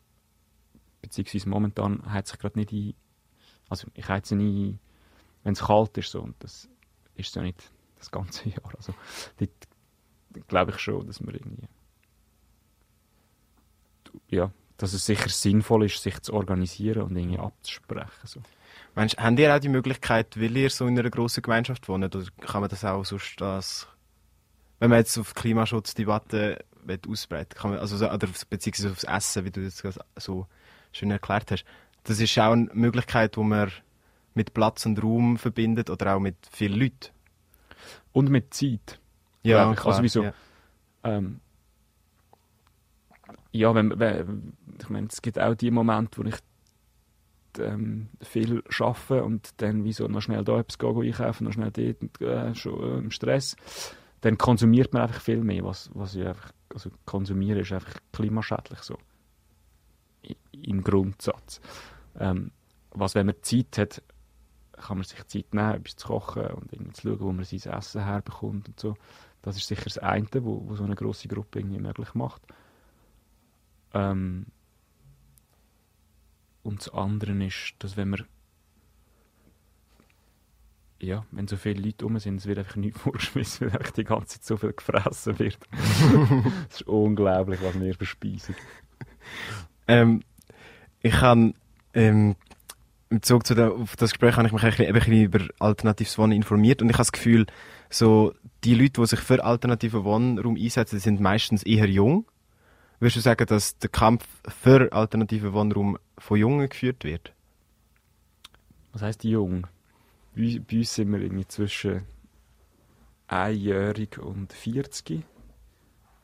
Beziehungsweise 1.02 1.48
momentan 1.48 2.02
heize 2.10 2.34
ich 2.34 2.40
gerade 2.40 2.58
nicht 2.58 2.72
ein. 2.72 2.94
Also 3.68 3.88
ich 3.94 4.08
heize 4.08 4.36
nie, 4.36 4.78
wenn 5.42 5.52
es 5.52 5.64
kalt 5.64 5.96
ist 5.98 6.10
so 6.10 6.22
und 6.22 6.34
das 6.40 6.68
ist 7.14 7.34
ja 7.34 7.42
nicht 7.42 7.70
das 7.96 8.10
ganze 8.10 8.48
Jahr. 8.48 8.74
Also 8.76 8.94
dort 9.38 10.48
glaube 10.48 10.72
ich 10.72 10.78
schon, 10.78 11.06
dass 11.06 11.24
wir 11.24 11.34
irgendwie 11.34 11.68
ja, 14.28 14.50
dass 14.76 14.92
es 14.92 15.06
sicher 15.06 15.28
sinnvoll 15.28 15.84
ist, 15.86 16.02
sich 16.02 16.20
zu 16.20 16.32
organisieren 16.34 17.02
und 17.02 17.16
irgendwie 17.16 17.38
abzusprechen. 17.38 18.10
So. 18.24 18.40
Meinst, 18.94 19.16
habt 19.18 19.38
ihr 19.38 19.54
auch 19.54 19.60
die 19.60 19.68
Möglichkeit, 19.68 20.40
weil 20.40 20.56
ihr 20.56 20.70
so 20.70 20.86
in 20.86 20.98
einer 20.98 21.10
grossen 21.10 21.42
Gemeinschaft 21.42 21.88
wohnt, 21.88 22.04
oder 22.14 22.24
kann 22.40 22.60
man 22.60 22.70
das 22.70 22.84
auch 22.84 23.04
sonst 23.04 23.40
das, 23.40 23.86
wenn 24.80 24.90
man 24.90 24.98
jetzt 24.98 25.16
auf 25.18 25.32
die 25.32 25.40
Klimaschutzdebatte 25.40 26.64
ausbreiten 27.08 27.54
kann 27.58 27.70
man, 27.70 27.80
also, 27.80 27.96
so- 27.96 28.10
oder 28.10 28.28
beziehungsweise 28.50 28.90
aufs 28.90 29.04
Essen, 29.04 29.44
wie 29.44 29.50
du 29.50 29.64
das 29.64 29.82
so 30.16 30.46
schön 30.92 31.10
erklärt 31.10 31.50
hast, 31.50 31.64
das 32.04 32.20
ist 32.20 32.38
auch 32.38 32.52
eine 32.52 32.68
Möglichkeit, 32.74 33.36
wo 33.36 33.42
man 33.42 33.72
mit 34.34 34.52
Platz 34.52 34.84
und 34.84 35.02
Raum 35.02 35.38
verbindet 35.38 35.88
oder 35.88 36.14
auch 36.16 36.20
mit 36.20 36.36
vielen 36.50 36.78
Leuten. 36.78 37.10
Und 38.12 38.28
mit 38.28 38.52
Zeit. 38.52 39.00
Ja, 39.42 39.72
ich- 39.72 39.84
also 39.84 40.02
wieso? 40.02 40.24
Ja. 40.24 40.34
Ähm, 41.04 41.40
ja, 43.54 43.74
wenn, 43.74 43.98
wenn, 43.98 44.52
ich 44.80 44.88
meine, 44.88 45.06
es 45.06 45.22
gibt 45.22 45.38
auch 45.38 45.54
die 45.54 45.70
Momente, 45.70 46.18
wo 46.18 46.24
ich 46.26 46.34
ähm, 47.58 48.08
viel 48.20 48.64
arbeite 48.80 49.22
und 49.22 49.50
dann 49.58 49.84
wieso 49.84 50.08
noch 50.08 50.22
schnell 50.22 50.44
da 50.44 50.58
etwas 50.58 50.78
gehen, 50.78 51.00
einkaufen, 51.00 51.44
noch 51.44 51.52
schnell 51.52 51.70
dort 51.70 52.02
und, 52.02 52.20
äh, 52.20 52.54
schon 52.56 52.82
äh, 52.82 52.98
im 52.98 53.10
Stress. 53.12 53.56
Dann 54.22 54.38
konsumiert 54.38 54.92
man 54.92 55.02
einfach 55.02 55.20
viel 55.20 55.44
mehr, 55.44 55.62
was, 55.64 55.88
was 55.94 56.16
ich 56.16 56.26
einfach, 56.26 56.50
also 56.72 56.90
konsumieren 57.04 57.60
ist 57.60 57.72
einfach 57.72 57.94
klimaschädlich 58.12 58.80
so. 58.80 58.98
I- 60.26 60.36
Im 60.62 60.82
Grundsatz. 60.82 61.60
Ähm, 62.18 62.50
was, 62.90 63.14
wenn 63.14 63.26
man 63.26 63.36
Zeit 63.42 63.78
hat, 63.78 64.02
kann 64.72 64.96
man 64.98 65.04
sich 65.04 65.24
Zeit 65.26 65.54
nehmen, 65.54 65.74
etwas 65.74 65.94
zu 65.94 66.08
kochen 66.08 66.46
und 66.46 66.96
zu 66.96 67.02
schauen, 67.02 67.20
wo 67.20 67.32
man 67.32 67.44
sein 67.44 67.72
Essen 67.72 68.02
herbekommt 68.04 68.66
und 68.66 68.80
so. 68.80 68.96
Das 69.42 69.56
ist 69.56 69.68
sicher 69.68 69.84
das 69.84 69.98
eine, 69.98 70.26
wo 70.40 70.74
so 70.74 70.82
eine 70.82 70.96
grosse 70.96 71.28
Gruppe 71.28 71.60
irgendwie 71.60 71.78
möglich 71.78 72.14
macht. 72.14 72.42
Ähm, 73.94 74.46
und 76.62 76.80
das 76.80 76.92
andere 76.92 77.32
ist, 77.44 77.74
dass 77.78 77.96
wenn 77.96 78.10
wir 78.10 78.26
ja, 81.00 81.26
wenn 81.32 81.46
so 81.46 81.56
viele 81.56 81.82
Leute 81.82 82.04
rum 82.04 82.18
sind, 82.18 82.36
es 82.36 82.46
wird 82.46 82.58
einfach 82.58 82.76
nichts 82.76 83.00
vorgeschmissen, 83.02 83.68
weil 83.68 83.78
einfach 83.78 83.92
die 83.92 84.04
ganze 84.04 84.40
Zeit 84.40 84.44
so 84.44 84.56
viel 84.56 84.72
gefressen 84.72 85.38
wird. 85.38 85.58
Es 86.68 86.76
ist 86.76 86.88
unglaublich, 86.88 87.60
was 87.62 87.78
wir 87.78 87.94
verspeisen. 87.94 88.54
Ähm, 89.86 90.22
ich 91.00 91.20
habe 91.20 91.52
ähm, 91.92 92.36
im 93.10 93.18
Bezug 93.18 93.46
zu 93.46 93.54
der, 93.54 93.72
auf 93.72 93.96
das 93.96 94.10
Gespräch 94.10 94.36
habe 94.36 94.46
ich 94.46 94.52
mich 94.52 94.62
ein 94.62 94.70
bisschen, 94.70 94.86
ein 94.86 94.94
bisschen 94.94 95.22
über 95.22 95.40
alternatives 95.58 96.18
Wohnen 96.18 96.32
informiert 96.32 96.80
und 96.80 96.88
ich 96.88 96.94
habe 96.94 97.02
das 97.02 97.12
Gefühl, 97.12 97.46
so 97.90 98.34
die 98.64 98.74
Leute, 98.74 99.00
die 99.00 99.06
sich 99.06 99.20
für 99.20 99.44
alternativen 99.44 100.04
Wohnraum 100.04 100.56
einsetzen, 100.56 100.98
sind 100.98 101.20
meistens 101.20 101.62
eher 101.62 101.88
jung. 101.88 102.26
Würdest 103.04 103.16
du 103.16 103.20
sagen, 103.20 103.44
dass 103.44 103.76
der 103.76 103.90
Kampf 103.90 104.26
für 104.48 104.90
alternativen 104.90 105.52
Wohnraum 105.52 105.98
von 106.16 106.38
Jungen 106.38 106.70
geführt 106.70 107.04
wird? 107.04 107.34
Was 108.94 109.02
heisst 109.02 109.24
jung? 109.24 109.66
Bei, 110.34 110.58
bei 110.66 110.78
uns 110.78 110.94
sind 110.94 111.12
wir 111.12 111.20
irgendwie 111.20 111.46
zwischen 111.46 112.06
einjährig 113.28 114.16
und 114.18 114.54
40. 114.54 115.22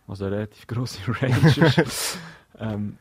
Was 0.07 0.23
eine 0.23 0.37
relativ 0.37 0.67
grosse 0.67 1.01
Range 1.21 1.85
ähm, 2.59 2.97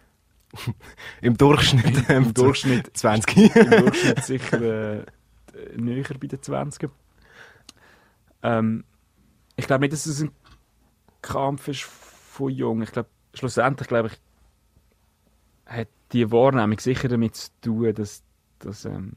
Im 1.22 1.38
Durchschnitt, 1.38 2.10
Im 2.10 2.34
Durchschnitt 2.34 2.98
20. 2.98 3.56
Im 3.56 3.70
Durchschnitt 3.70 4.26
sicher 4.26 4.62
äh, 4.62 5.06
näher 5.78 6.04
bei 6.20 6.28
den 6.28 6.44
20. 6.44 6.90
Ähm, 8.44 8.84
ich 9.56 9.68
glaube 9.68 9.84
nicht, 9.84 9.94
dass 9.94 10.06
es 10.06 10.22
ein 10.22 10.32
Kampf 11.22 11.70
ist 11.70 11.84
von 11.84 12.50
Jungen. 12.50 12.82
Ich 12.82 12.92
glaube, 12.92 13.08
schlussendlich 13.34 13.88
glaube 13.88 14.10
ich, 14.10 14.20
hat 15.66 15.88
die 16.12 16.32
Wahrnehmung 16.32 16.80
sicher 16.80 17.08
damit 17.08 17.36
zu 17.36 17.50
tun, 17.62 17.94
dass, 17.94 18.24
dass 18.60 18.86
ähm, 18.86 19.14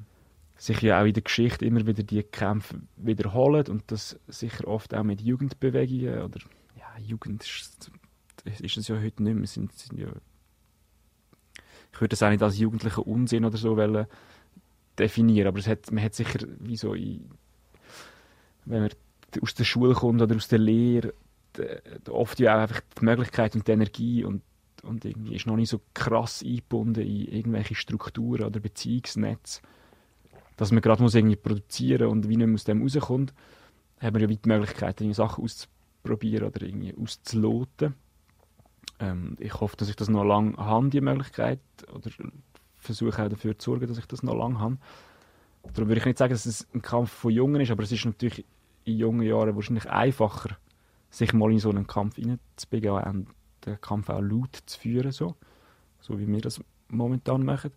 sich 0.57 0.81
ja 0.83 1.01
auch 1.01 1.07
in 1.07 1.15
der 1.15 1.23
Geschichte 1.23 1.65
immer 1.65 1.87
wieder 1.87 2.03
die 2.03 2.23
Kämpfe 2.23 2.81
wiederholen 2.97 3.67
und 3.69 3.91
das 3.91 4.19
sicher 4.29 4.69
oft 4.69 4.95
auch 4.95 5.03
mit 5.03 5.21
Jugendbewegungen 5.21 6.23
oder 6.23 6.41
ja, 6.79 7.03
Jugend 7.03 7.43
ist, 7.43 7.91
ist 8.45 8.77
es 8.77 8.89
ja 8.89 9.01
heute 9.01 9.23
nicht 9.23 9.35
mehr. 9.35 9.47
Sind, 9.47 9.73
sind 9.73 9.99
ja, 9.99 10.09
ich 11.93 12.01
würde 12.01 12.11
das 12.11 12.23
auch 12.23 12.31
nicht 12.31 12.43
als 12.43 12.59
jugendlichen 12.59 13.03
Unsinn 13.03 13.45
oder 13.45 13.57
so 13.57 13.77
wollen 13.77 14.07
definieren, 14.99 15.49
aber 15.49 15.59
es 15.59 15.67
hat, 15.67 15.91
man 15.91 16.05
hat 16.05 16.15
sicher 16.15 16.41
wie 16.61 16.77
so 16.77 16.95
in, 16.95 17.31
wenn 18.67 18.83
man 18.83 18.91
aus 19.41 19.55
der 19.55 19.65
Schule 19.65 19.95
kommt 19.95 20.21
oder 20.21 20.37
aus 20.37 20.49
der 20.49 20.59
Lehre, 20.59 21.15
oft 22.09 22.41
ja 22.41 22.57
auch 22.57 22.61
einfach 22.63 22.81
die 23.01 23.05
Möglichkeit 23.05 23.55
und 23.55 23.67
die 23.67 23.73
Energie 23.73 24.25
und, 24.25 24.43
und 24.83 25.05
irgendwie 25.05 25.37
ist 25.37 25.47
noch 25.47 25.57
nicht 25.57 25.69
so 25.69 25.81
krass 25.95 26.43
eingebunden 26.43 27.03
in 27.03 27.29
irgendwelche 27.29 27.75
Strukturen 27.75 28.45
oder 28.45 28.61
Beziehungsnetze, 28.61 29.61
dass 30.57 30.73
man 30.73 30.83
gerade 30.83 31.03
muss 31.03 31.15
irgendwie 31.15 31.37
produzieren 31.37 32.09
und 32.09 32.29
wie 32.29 32.37
mehr 32.37 32.53
aus 32.53 32.65
dem 32.65 32.83
rauskommt, 32.83 33.33
hat 34.01 34.13
man 34.13 34.23
ja 34.23 34.29
wie 34.29 34.37
die 34.37 34.49
Möglichkeit, 34.49 35.01
irgendwie 35.01 35.15
Sachen 35.15 35.45
auszuprobieren 35.45 36.47
oder 36.47 36.63
irgendwie 36.63 36.95
auszuloten. 37.01 37.95
Ähm, 38.99 39.37
ich 39.39 39.61
hoffe, 39.61 39.77
dass 39.77 39.89
ich 39.89 39.97
das 39.97 40.09
noch 40.09 40.25
lange 40.25 40.57
habe, 40.57 40.89
die 40.91 41.01
Möglichkeit, 41.01 41.61
oder 41.93 42.11
versuche 42.79 43.25
auch 43.25 43.29
dafür 43.29 43.59
zu 43.59 43.71
sorgen, 43.71 43.87
dass 43.87 43.99
ich 43.99 44.07
das 44.07 44.23
noch 44.23 44.35
lange 44.35 44.59
habe. 44.59 44.79
Darum 45.75 45.89
würde 45.89 46.01
ich 46.01 46.05
nicht 46.05 46.19
sagen, 46.19 46.33
dass 46.33 46.47
es 46.47 46.67
ein 46.75 46.83
Kampf 46.83 47.11
von 47.11 47.31
Jungen 47.31 47.61
ist, 47.61 47.71
aber 47.71 47.85
es 47.85 47.93
ist 47.93 48.05
natürlich 48.05 48.45
in 48.85 48.99
jungen 48.99 49.23
Jahren 49.23 49.55
wahrscheinlich 49.55 49.89
einfacher, 49.89 50.57
sich 51.13 51.33
mal 51.35 51.53
in 51.53 51.59
so 51.59 51.71
einen 51.71 51.87
Kampf 51.87 52.17
hineinzubegeben 52.17 53.05
und 53.05 53.29
den 53.67 53.81
Kampf 53.81 54.09
auch 54.09 54.21
laut 54.21 54.57
zu 54.67 54.81
führen, 54.81 55.13
so, 55.13 55.37
so 56.01 56.19
wie 56.19 56.27
wir 56.27 56.41
das 56.41 56.61
momentan 56.89 57.45
machen. 57.45 57.71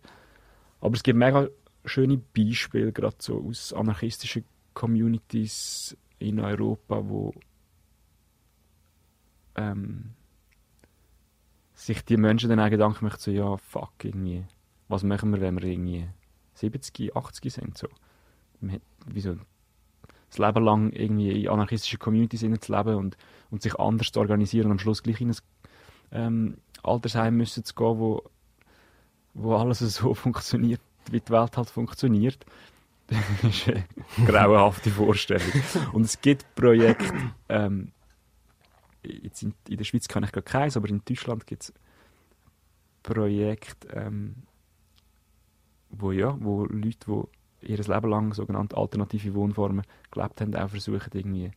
Aber 0.80 0.94
es 0.94 1.02
gibt 1.02 1.18
mega 1.18 1.48
schöne 1.84 2.16
Beispiele, 2.16 2.92
gerade 2.92 3.16
so 3.18 3.44
aus 3.46 3.72
anarchistischen 3.74 4.44
Communities 4.72 5.96
in 6.18 6.40
Europa, 6.40 7.08
wo 7.08 7.34
ähm, 9.54 10.14
sich 11.74 12.04
die 12.04 12.16
Menschen 12.16 12.48
dann 12.48 12.60
auch 12.60 12.70
Gedanken 12.70 13.04
machen, 13.04 13.20
so, 13.20 13.30
ja, 13.30 13.56
fuck, 13.58 13.92
irgendwie, 14.02 14.44
was 14.88 15.02
machen 15.02 15.30
wir, 15.32 15.42
wenn 15.42 15.60
wir 15.60 15.68
irgendwie 15.68 16.08
70, 16.54 17.14
80 17.14 17.52
sind, 17.52 17.78
so. 17.78 17.88
Man 18.60 18.76
hat 18.76 18.82
wie 19.06 19.20
so 19.20 19.36
das 20.28 20.38
Leben 20.38 20.64
lang 20.64 20.90
irgendwie 20.92 21.44
in 21.44 21.48
anarchistischen 21.48 21.98
Communities 21.98 22.40
zu 22.40 22.72
leben 22.72 22.96
und, 22.96 23.16
und 23.50 23.62
sich 23.62 23.78
anders 23.78 24.12
zu 24.12 24.20
organisieren 24.20 24.66
und 24.66 24.72
am 24.72 24.78
Schluss 24.78 25.02
gleich 25.02 25.20
in 25.20 25.30
ein 25.30 25.36
ähm, 26.12 26.58
Altersheim 26.82 27.36
müssen 27.36 27.64
zu 27.64 27.74
gehen, 27.74 27.98
wo, 27.98 28.22
wo 29.34 29.56
alles 29.56 29.78
so 29.80 30.14
funktioniert, 30.14 30.80
wie 31.10 31.20
die 31.20 31.30
Welt 31.30 31.56
halt 31.56 31.70
funktioniert. 31.70 32.44
Das 33.40 33.56
ist 33.56 33.68
eine 33.68 33.86
grauenhafte 34.26 34.90
Vorstellung. 34.90 35.46
Und 35.92 36.02
es 36.02 36.20
gibt 36.20 36.44
Projekte, 36.56 37.14
ähm, 37.48 37.92
jetzt 39.04 39.44
in, 39.44 39.54
in 39.68 39.76
der 39.76 39.84
Schweiz 39.84 40.08
kann 40.08 40.24
ich 40.24 40.32
gar 40.32 40.42
keins, 40.42 40.76
aber 40.76 40.88
in 40.88 41.02
Deutschland 41.04 41.46
gibt 41.46 41.62
es 41.62 41.72
Projekte, 43.04 43.86
ähm, 43.92 44.34
wo, 45.90 46.10
ja, 46.10 46.36
wo 46.40 46.64
Leute, 46.64 46.98
die 47.06 47.35
ihr 47.66 47.78
Leben 47.78 48.10
lang 48.10 48.34
sogenannte 48.34 48.76
alternative 48.76 49.34
Wohnformen 49.34 49.82
gelebt 50.10 50.40
haben, 50.40 50.54
auch 50.54 50.68
versuchen, 50.68 51.10
irgendwie 51.12 51.50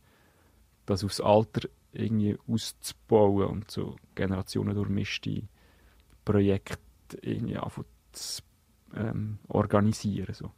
das 0.86 1.04
aufs 1.04 1.20
Alter 1.20 1.68
irgendwie 1.92 2.38
auszubauen 2.48 3.46
und 3.46 3.70
so 3.70 3.96
Generationen 4.14 4.74
durchmischte 4.74 5.42
Projekte 6.24 6.78
irgendwie 7.22 7.56
anfangen 7.56 7.86
zu 8.12 8.42
ähm, 8.94 9.38
organisieren. 9.48 10.34
So. 10.34 10.50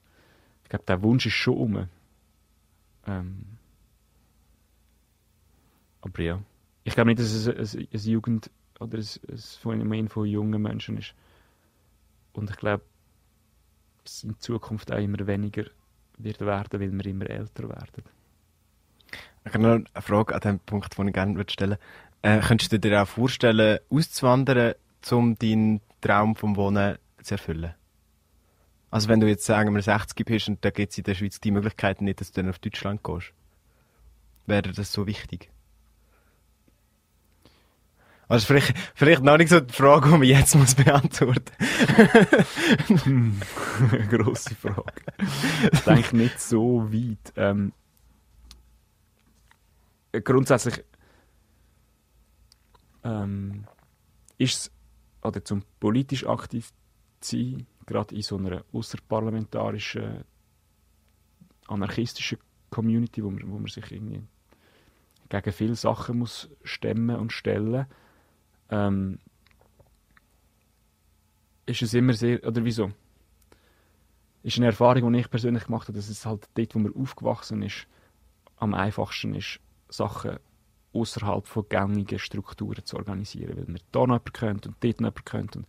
Ich 0.65 0.71
glaube, 0.71 0.85
der 0.87 1.03
Wunsch 1.03 1.27
ist 1.27 1.35
schon 1.35 1.57
um. 1.57 1.89
Ähm, 3.07 3.45
aber 6.01 6.23
ja, 6.23 6.43
ich 6.85 6.95
glaube 6.95 7.09
nicht, 7.11 7.21
dass 7.21 7.33
es 7.33 7.49
ein, 7.49 7.57
ein, 7.57 7.89
ein 7.93 8.11
Jugend- 8.11 8.51
oder 8.81 8.99
ein 8.99 9.39
Phänomen 9.39 10.09
von 10.09 10.27
jungen 10.27 10.61
Menschen 10.61 10.99
ist. 10.99 11.15
Und 12.33 12.51
ich 12.51 12.57
glaube, 12.57 12.85
es 14.05 14.25
in 14.25 14.39
Zukunft 14.39 14.93
auch 14.93 14.99
immer 14.99 15.27
weniger 15.27 15.65
wird 16.19 16.41
werden, 16.41 16.81
weil 16.81 16.93
wir 16.93 17.07
immer 17.07 17.29
älter 17.29 17.69
werden. 17.69 18.05
Ich 19.45 19.55
habe 19.55 19.63
noch 19.63 19.73
eine 19.73 20.03
Frage 20.03 20.35
an 20.35 20.41
dem 20.41 20.59
Punkt, 20.61 20.97
den 20.97 21.09
ich 21.09 21.15
gerne 21.15 21.35
würde 21.35 21.53
stellen 21.53 21.79
äh, 22.23 22.41
Könntest 22.41 22.73
du 22.73 22.79
dir 22.79 23.03
auch 23.03 23.09
vorstellen, 23.09 23.81
auszuwandern, 23.91 24.75
um 25.11 25.37
deinen 25.39 25.81
Traum 26.01 26.37
vom 26.37 26.57
Wohnen 26.57 26.99
zu 27.21 27.35
erfüllen? 27.35 27.75
Also 28.91 29.09
wenn 29.09 29.21
du 29.21 29.27
jetzt, 29.27 29.45
sagen 29.45 29.75
wir, 29.75 29.83
60 29.83 30.25
bist 30.25 30.49
und 30.49 30.65
da 30.65 30.71
gibt 30.71 30.93
es 30.93 30.99
in 30.99 31.05
der 31.05 31.15
Schweiz 31.15 31.41
die 31.41 31.51
Möglichkeit 31.51 32.01
nicht, 32.01 32.21
dass 32.21 32.31
du 32.31 32.41
dann 32.41 32.51
auf 32.51 32.59
Deutschland 32.59 33.03
gehst, 33.03 33.33
wäre 34.47 34.71
das 34.71 34.93
so 34.93 35.07
wichtig? 35.07 35.51
Also 38.33 38.47
vielleicht, 38.47 38.75
vielleicht 38.95 39.23
noch 39.23 39.37
nicht 39.37 39.51
so 39.51 39.61
die 39.61 39.75
Frage, 39.75 40.09
die 40.09 40.13
man 40.13 40.23
jetzt 40.23 40.55
muss 40.55 40.75
beantworten 40.75 41.53
Grosse 44.09 44.55
Frage. 44.55 45.03
Ich 45.71 45.81
denke 45.81 46.17
nicht 46.17 46.41
so 46.41 46.91
weit. 46.91 47.35
Ähm, 47.37 47.75
grundsätzlich 50.25 50.83
ähm, 53.05 53.67
ist 54.39 54.55
es 54.55 54.71
oder 55.23 55.45
zum 55.45 55.63
politisch 55.79 56.27
aktiv 56.27 56.71
zu 57.21 57.37
sein, 57.37 57.67
gerade 57.85 58.15
in 58.15 58.23
so 58.23 58.39
einer 58.39 58.65
außerparlamentarischen, 58.73 60.25
anarchistischen 61.69 62.39
Community, 62.71 63.23
wo 63.23 63.31
man, 63.31 63.53
wo 63.53 63.59
man 63.59 63.69
sich 63.69 63.93
irgendwie 63.93 64.23
gegen 65.29 65.53
viele 65.53 65.77
Sachen 65.77 66.21
muss 66.21 66.49
stemmen 66.65 67.17
und 67.17 67.31
stellen, 67.31 67.85
ähm, 68.73 69.19
ist 71.67 71.83
es 71.83 71.95
immer 71.95 72.15
sehr, 72.15 72.45
oder 72.45 72.65
wieso? 72.65 72.91
Ist 74.43 74.57
eine 74.57 74.67
Erfahrung, 74.67 75.13
die 75.13 75.21
ich 75.21 75.31
persönlich 75.31 75.67
gemacht 75.67 75.87
habe, 75.87 75.97
dass 75.97 76.09
es 76.09 76.27
halt 76.27 76.49
dort, 76.55 76.75
wo 76.75 76.81
man 76.81 76.95
aufgewachsen 76.97 77.63
ist, 77.63 77.87
am 78.57 78.75
einfachsten 78.75 79.35
ist, 79.35 79.61
Sachen 79.89 80.39
außerhalb 80.95 81.47
von 81.47 81.69
gängigen 81.69 82.19
Strukturen 82.19 82.85
zu 82.85 82.97
organisieren, 82.97 83.57
weil 83.57 83.67
man 83.67 83.81
da 83.93 84.07
noch 84.07 84.21
jemanden 84.41 84.69
und 84.69 84.77
dort 84.81 85.01
noch 85.01 85.09
jemanden 85.09 85.25
kennt 85.25 85.57
und 85.57 85.67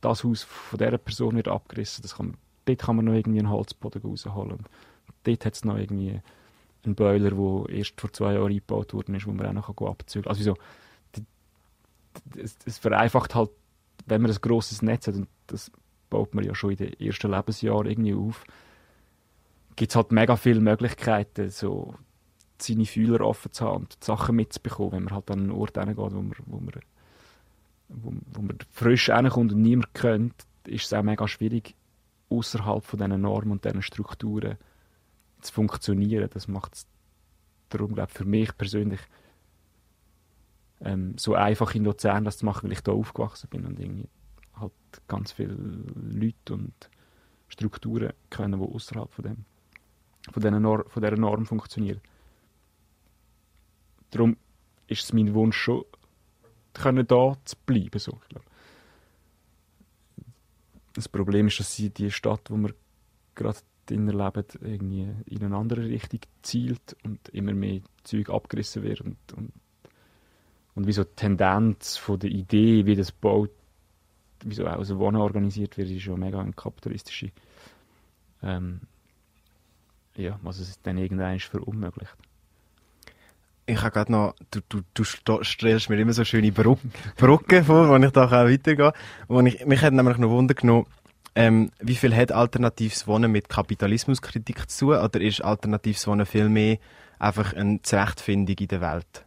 das 0.00 0.24
Haus 0.24 0.42
von 0.42 0.78
dieser 0.78 0.98
Person 0.98 1.36
wird 1.36 1.48
abgerissen, 1.48 2.02
das 2.02 2.16
kann 2.16 2.26
man, 2.26 2.36
dort 2.64 2.78
kann 2.80 2.96
man 2.96 3.04
noch 3.04 3.14
irgendwie 3.14 3.38
einen 3.38 3.50
Holzboden 3.50 4.02
rausholen 4.02 4.52
und 4.52 4.68
dort 5.24 5.44
hat 5.44 5.54
es 5.54 5.64
noch 5.64 5.76
irgendwie 5.76 6.20
einen 6.84 6.94
Boiler, 6.94 7.30
der 7.30 7.76
erst 7.76 8.00
vor 8.00 8.12
zwei 8.12 8.34
Jahren 8.34 8.50
eingebaut 8.50 8.92
worden 8.94 9.14
ist, 9.14 9.26
wo 9.26 9.32
man 9.32 9.46
auch 9.46 9.52
noch 9.52 9.68
abzügeln 9.68 10.24
kann. 10.24 10.30
Also 10.30 10.56
es, 12.36 12.56
es 12.64 12.78
vereinfacht 12.78 13.34
halt, 13.34 13.50
wenn 14.06 14.22
man 14.22 14.30
ein 14.30 14.38
grosses 14.40 14.82
Netz 14.82 15.06
hat 15.06 15.14
und 15.14 15.28
das 15.46 15.70
baut 16.10 16.34
man 16.34 16.44
ja 16.44 16.54
schon 16.54 16.70
in 16.70 16.76
den 16.76 17.00
ersten 17.00 17.30
Lebensjahren 17.30 17.86
irgendwie 17.86 18.14
auf, 18.14 18.44
gibt 19.76 19.90
es 19.90 19.96
halt 19.96 20.12
mega 20.12 20.36
viele 20.36 20.60
Möglichkeiten, 20.60 21.50
so 21.50 21.94
seine 22.58 22.86
Fühler 22.86 23.20
offen 23.20 23.52
zu 23.52 23.64
haben 23.64 23.84
und 23.84 24.02
Sachen 24.02 24.36
mitzubekommen, 24.36 24.92
wenn 24.92 25.04
man 25.04 25.14
halt 25.14 25.30
an 25.30 25.40
einen 25.40 25.50
Ort 25.50 25.76
hingeht, 25.76 25.96
wo 25.96 26.22
man, 26.22 26.32
wo 26.46 26.60
man, 26.60 26.80
wo, 27.88 28.12
wo 28.32 28.42
man 28.42 28.58
frisch 28.70 29.06
hinkommt 29.06 29.52
und 29.52 29.62
niemand 29.62 29.92
kennt, 29.94 30.34
ist 30.66 30.86
es 30.86 30.92
auch 30.92 31.02
mega 31.02 31.26
schwierig, 31.26 31.74
außerhalb 32.30 32.84
von 32.84 32.98
diesen 32.98 33.20
Normen 33.20 33.52
und 33.52 33.64
diesen 33.64 33.82
Strukturen 33.82 34.56
zu 35.40 35.52
funktionieren. 35.52 36.30
Das 36.32 36.48
macht 36.48 36.74
es 36.74 36.86
darum, 37.68 37.94
glaube 37.94 38.12
für 38.12 38.24
mich 38.24 38.56
persönlich 38.56 39.00
ähm, 40.80 41.16
so 41.18 41.34
einfach 41.34 41.74
in 41.74 41.84
Luzern 41.84 42.24
das 42.24 42.38
zu 42.38 42.46
machen, 42.46 42.64
weil 42.64 42.72
ich 42.72 42.82
da 42.82 42.92
aufgewachsen 42.92 43.48
bin 43.50 43.66
und 43.66 43.78
irgendwie 43.78 44.08
halt 44.54 44.72
ganz 45.08 45.32
viele 45.32 45.54
Leute 45.54 46.54
und 46.54 46.90
Strukturen 47.48 48.12
kennen, 48.30 48.60
die 48.60 48.66
außerhalb 48.66 49.12
von 49.12 49.24
dem 49.24 49.44
von 50.32 50.42
dieser, 50.42 50.58
Norm, 50.58 50.84
von 50.86 51.02
dieser 51.02 51.16
Norm 51.16 51.46
funktionieren. 51.46 52.00
Darum 54.10 54.36
ist 54.86 55.04
es 55.04 55.12
mein 55.12 55.34
Wunsch 55.34 55.56
schon, 55.56 55.84
können 56.72 57.06
da 57.06 57.36
zu 57.44 57.56
bleiben. 57.66 57.98
So, 57.98 58.20
ich. 58.28 58.38
Das 60.94 61.08
Problem 61.08 61.48
ist, 61.48 61.58
dass 61.58 61.74
sie 61.74 61.90
die 61.90 62.10
Stadt, 62.10 62.50
wo 62.50 62.56
wir 62.56 62.74
gerade 63.34 63.58
drin 63.86 64.06
leben, 64.06 64.44
irgendwie 64.60 65.08
in 65.26 65.44
eine 65.44 65.56
andere 65.56 65.84
Richtung 65.84 66.20
zielt 66.42 66.96
und 67.02 67.28
immer 67.30 67.52
mehr 67.52 67.80
Zeug 68.04 68.30
abgerissen 68.30 68.82
wird 68.82 69.00
und, 69.00 69.16
und, 69.36 69.52
und 70.74 70.86
wie 70.86 70.92
so 70.92 71.04
die 71.04 71.14
Tendenz 71.16 71.96
von 71.96 72.18
der 72.18 72.30
Idee, 72.30 72.86
wie 72.86 72.96
das 72.96 73.12
baut, 73.12 73.50
wie 74.44 74.54
so 74.54 74.66
auch 74.66 74.88
Wohnen 74.98 75.20
organisiert 75.20 75.78
wird, 75.78 75.90
ist 75.90 76.02
schon 76.02 76.20
mega 76.20 76.40
ein 76.40 76.54
kapitalistische 76.54 77.30
ähm, 78.42 78.80
ja, 80.16 80.38
was 80.42 80.58
es 80.58 80.80
dann 80.82 80.98
irgendwann 80.98 81.40
verunmöglicht. 81.40 82.14
Ich 83.66 83.80
habe 83.80 83.90
gerade 83.92 84.12
noch, 84.12 84.34
du, 84.50 84.60
du, 84.92 85.04
du 85.24 85.42
stellst 85.42 85.88
mir 85.88 85.98
immer 85.98 86.12
so 86.12 86.24
schöne 86.24 86.52
Brücken, 86.52 86.92
Brücken 87.16 87.64
vor, 87.64 87.88
wo 87.88 87.96
ich 87.96 88.10
da 88.10 88.26
auch 88.26 88.30
weitergehe. 88.30 88.92
Wo 89.26 89.40
ich, 89.40 89.64
mich 89.64 89.80
hat 89.80 89.94
nämlich 89.94 90.18
noch 90.18 90.28
Wunder 90.28 90.54
genommen, 90.54 90.86
ähm, 91.34 91.70
wie 91.80 91.96
viel 91.96 92.14
hat 92.14 92.30
alternatives 92.30 93.06
Wohnen 93.06 93.32
mit 93.32 93.48
Kapitalismuskritik 93.48 94.70
zu 94.70 94.86
tun? 94.86 94.98
Oder 94.98 95.20
ist 95.20 95.42
alternatives 95.42 96.06
Wohnen 96.06 96.26
vielmehr 96.26 96.78
einfach 97.18 97.54
eine 97.54 97.80
Zurechtfindung 97.80 98.56
in 98.58 98.68
der 98.68 98.80
Welt? 98.82 99.24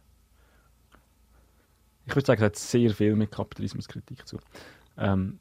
Ich 2.08 2.16
würde 2.16 2.26
sagen, 2.26 2.40
es 2.40 2.46
hat 2.46 2.56
sehr 2.56 2.90
viel 2.90 3.14
mit 3.16 3.30
Kapitalismuskritik 3.30 4.26
zu 4.26 4.38
tun. 4.38 4.46
Ähm, 4.96 5.38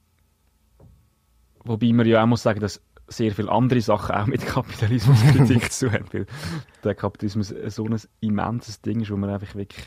wobei 1.64 1.94
man 1.94 2.06
ja 2.06 2.22
auch 2.22 2.28
muss 2.28 2.44
sagen, 2.44 2.60
dass 2.60 2.82
sehr 3.08 3.34
viele 3.34 3.50
andere 3.50 3.80
Sachen 3.80 4.14
auch 4.14 4.26
mit 4.26 4.46
Kapitalismuskritik 4.46 5.72
zu 5.72 5.88
tun 5.88 5.94
haben, 5.96 6.06
weil 6.12 6.26
der 6.84 6.94
Kapitalismus 6.94 7.54
so 7.74 7.86
ein 7.86 7.98
immenses 8.20 8.82
Ding 8.82 9.00
ist, 9.00 9.12
wo 9.12 9.16
man 9.16 9.30
einfach 9.30 9.56
wirklich 9.56 9.86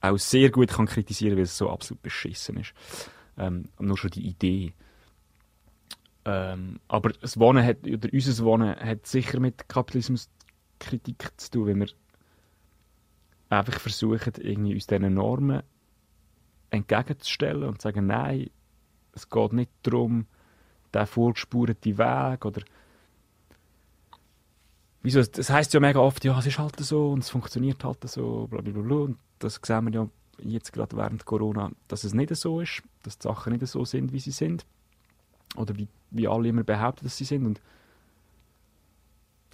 auch 0.00 0.16
sehr 0.16 0.50
gut 0.50 0.70
kann 0.70 0.86
kritisieren, 0.86 1.36
weil 1.36 1.44
es 1.44 1.58
so 1.58 1.68
absolut 1.68 2.02
beschissen 2.02 2.56
ist. 2.56 2.72
Ähm, 3.36 3.68
nur 3.78 3.98
schon 3.98 4.10
die 4.10 4.26
Idee. 4.26 4.72
Ähm, 6.24 6.80
aber 6.88 7.10
das 7.10 7.38
Wohnen 7.38 7.62
hat, 7.62 7.86
oder 7.86 8.08
unser 8.10 8.44
Wohnen 8.44 8.74
hat 8.74 9.06
sicher 9.06 9.38
mit 9.38 9.68
Kapitalismuskritik 9.68 11.30
zu 11.36 11.50
tun, 11.50 11.66
wenn 11.66 11.80
wir 11.80 11.88
einfach 13.54 13.80
versuchen, 13.80 14.32
irgendwie 14.38 14.74
uns 14.74 14.86
diesen 14.86 15.14
Normen 15.14 15.62
entgegenzustellen 16.70 17.64
und 17.64 17.80
zu 17.80 17.88
sagen, 17.88 18.06
nein, 18.06 18.50
es 19.12 19.28
geht 19.28 19.52
nicht 19.52 19.70
darum, 19.82 20.26
der 20.92 21.06
vorgespurte 21.06 21.98
Weg 21.98 22.44
oder 22.44 22.62
wieso, 25.02 25.22
das 25.22 25.50
heißt 25.50 25.72
ja 25.74 25.80
mega 25.80 26.00
oft, 26.00 26.24
ja, 26.24 26.38
es 26.38 26.46
ist 26.46 26.58
halt 26.58 26.78
so 26.80 27.12
und 27.12 27.20
es 27.20 27.30
funktioniert 27.30 27.84
halt 27.84 28.08
so, 28.08 28.48
bla 28.48 28.60
bla. 28.60 28.72
Und 28.72 29.18
das 29.38 29.60
sehen 29.62 29.84
wir 29.84 29.92
ja 29.92 30.08
jetzt 30.38 30.72
gerade 30.72 30.96
während 30.96 31.24
Corona, 31.24 31.70
dass 31.88 32.04
es 32.04 32.14
nicht 32.14 32.34
so 32.34 32.60
ist, 32.60 32.82
dass 33.02 33.18
die 33.18 33.28
Sachen 33.28 33.52
nicht 33.52 33.66
so 33.66 33.84
sind, 33.84 34.12
wie 34.12 34.20
sie 34.20 34.32
sind. 34.32 34.66
Oder 35.56 35.76
wie, 35.76 35.86
wie 36.10 36.26
alle 36.26 36.48
immer 36.48 36.64
behaupten, 36.64 37.04
dass 37.04 37.16
sie 37.16 37.24
sind. 37.24 37.46
Und 37.46 37.60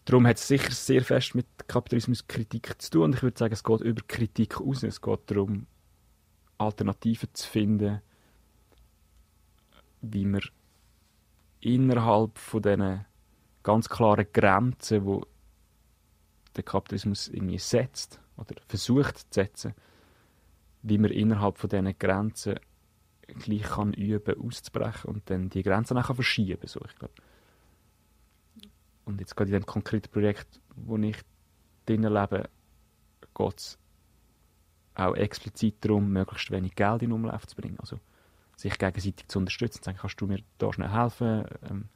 darum 0.04 0.26
hat 0.26 0.36
es 0.36 0.48
sicher 0.48 0.72
sehr 0.72 1.02
fest 1.02 1.34
mit 1.34 1.46
Kapitalismuskritik 1.66 2.80
zu 2.80 2.90
tun. 2.90 3.02
Und 3.02 3.14
ich 3.16 3.22
würde 3.22 3.38
sagen, 3.38 3.52
es 3.52 3.64
geht 3.64 3.80
über 3.80 4.02
Kritik 4.06 4.60
aus. 4.60 4.82
Es 4.82 5.00
geht 5.00 5.20
darum, 5.26 5.66
Alternativen 6.58 7.28
zu 7.32 7.48
finden, 7.48 8.00
wie 10.02 10.24
man 10.24 10.42
innerhalb 11.60 12.38
von 12.38 12.62
diesen 12.62 13.04
ganz 13.62 13.88
klaren 13.88 14.26
Grenzen, 14.32 15.04
wo 15.04 15.26
der 16.56 16.64
Kapitalismus 16.64 17.28
irgendwie 17.28 17.58
setzt 17.58 18.20
oder 18.36 18.54
versucht 18.66 19.18
zu 19.18 19.26
setzen, 19.30 19.74
wie 20.82 20.98
man 20.98 21.10
innerhalb 21.10 21.58
von 21.58 21.70
diesen 21.70 21.98
Grenzen 21.98 22.58
gleich 23.38 23.62
kann 23.62 23.92
üben, 23.92 24.40
auszubrechen 24.40 25.10
und 25.10 25.30
dann 25.30 25.50
die 25.50 25.62
Grenzen 25.62 25.98
auch 25.98 26.14
verschieben 26.14 26.66
so, 26.66 26.80
ich 26.86 26.96
glaube. 26.96 27.14
Und 29.10 29.20
jetzt 29.20 29.36
gerade 29.36 29.50
in 29.50 29.60
dem 29.60 29.66
konkreten 29.66 30.10
Projekt, 30.10 30.60
wo 30.76 30.96
ich 30.96 31.16
drinnen 31.86 32.12
lebe, 32.12 32.48
geht 33.34 33.58
es 33.58 33.78
auch 34.94 35.14
explizit 35.14 35.84
darum, 35.84 36.12
möglichst 36.12 36.50
wenig 36.50 36.74
Geld 36.76 37.02
in 37.02 37.12
Umlauf 37.12 37.46
zu 37.46 37.56
bringen. 37.56 37.78
Also 37.80 37.98
sich 38.56 38.78
gegenseitig 38.78 39.26
zu 39.26 39.38
unterstützen, 39.40 39.82
sagen, 39.82 39.98
kannst 40.00 40.20
du 40.20 40.26
mir 40.26 40.40
da 40.58 40.72
schnell 40.72 40.90
helfen? 40.90 41.44
Ähm, 41.68 41.88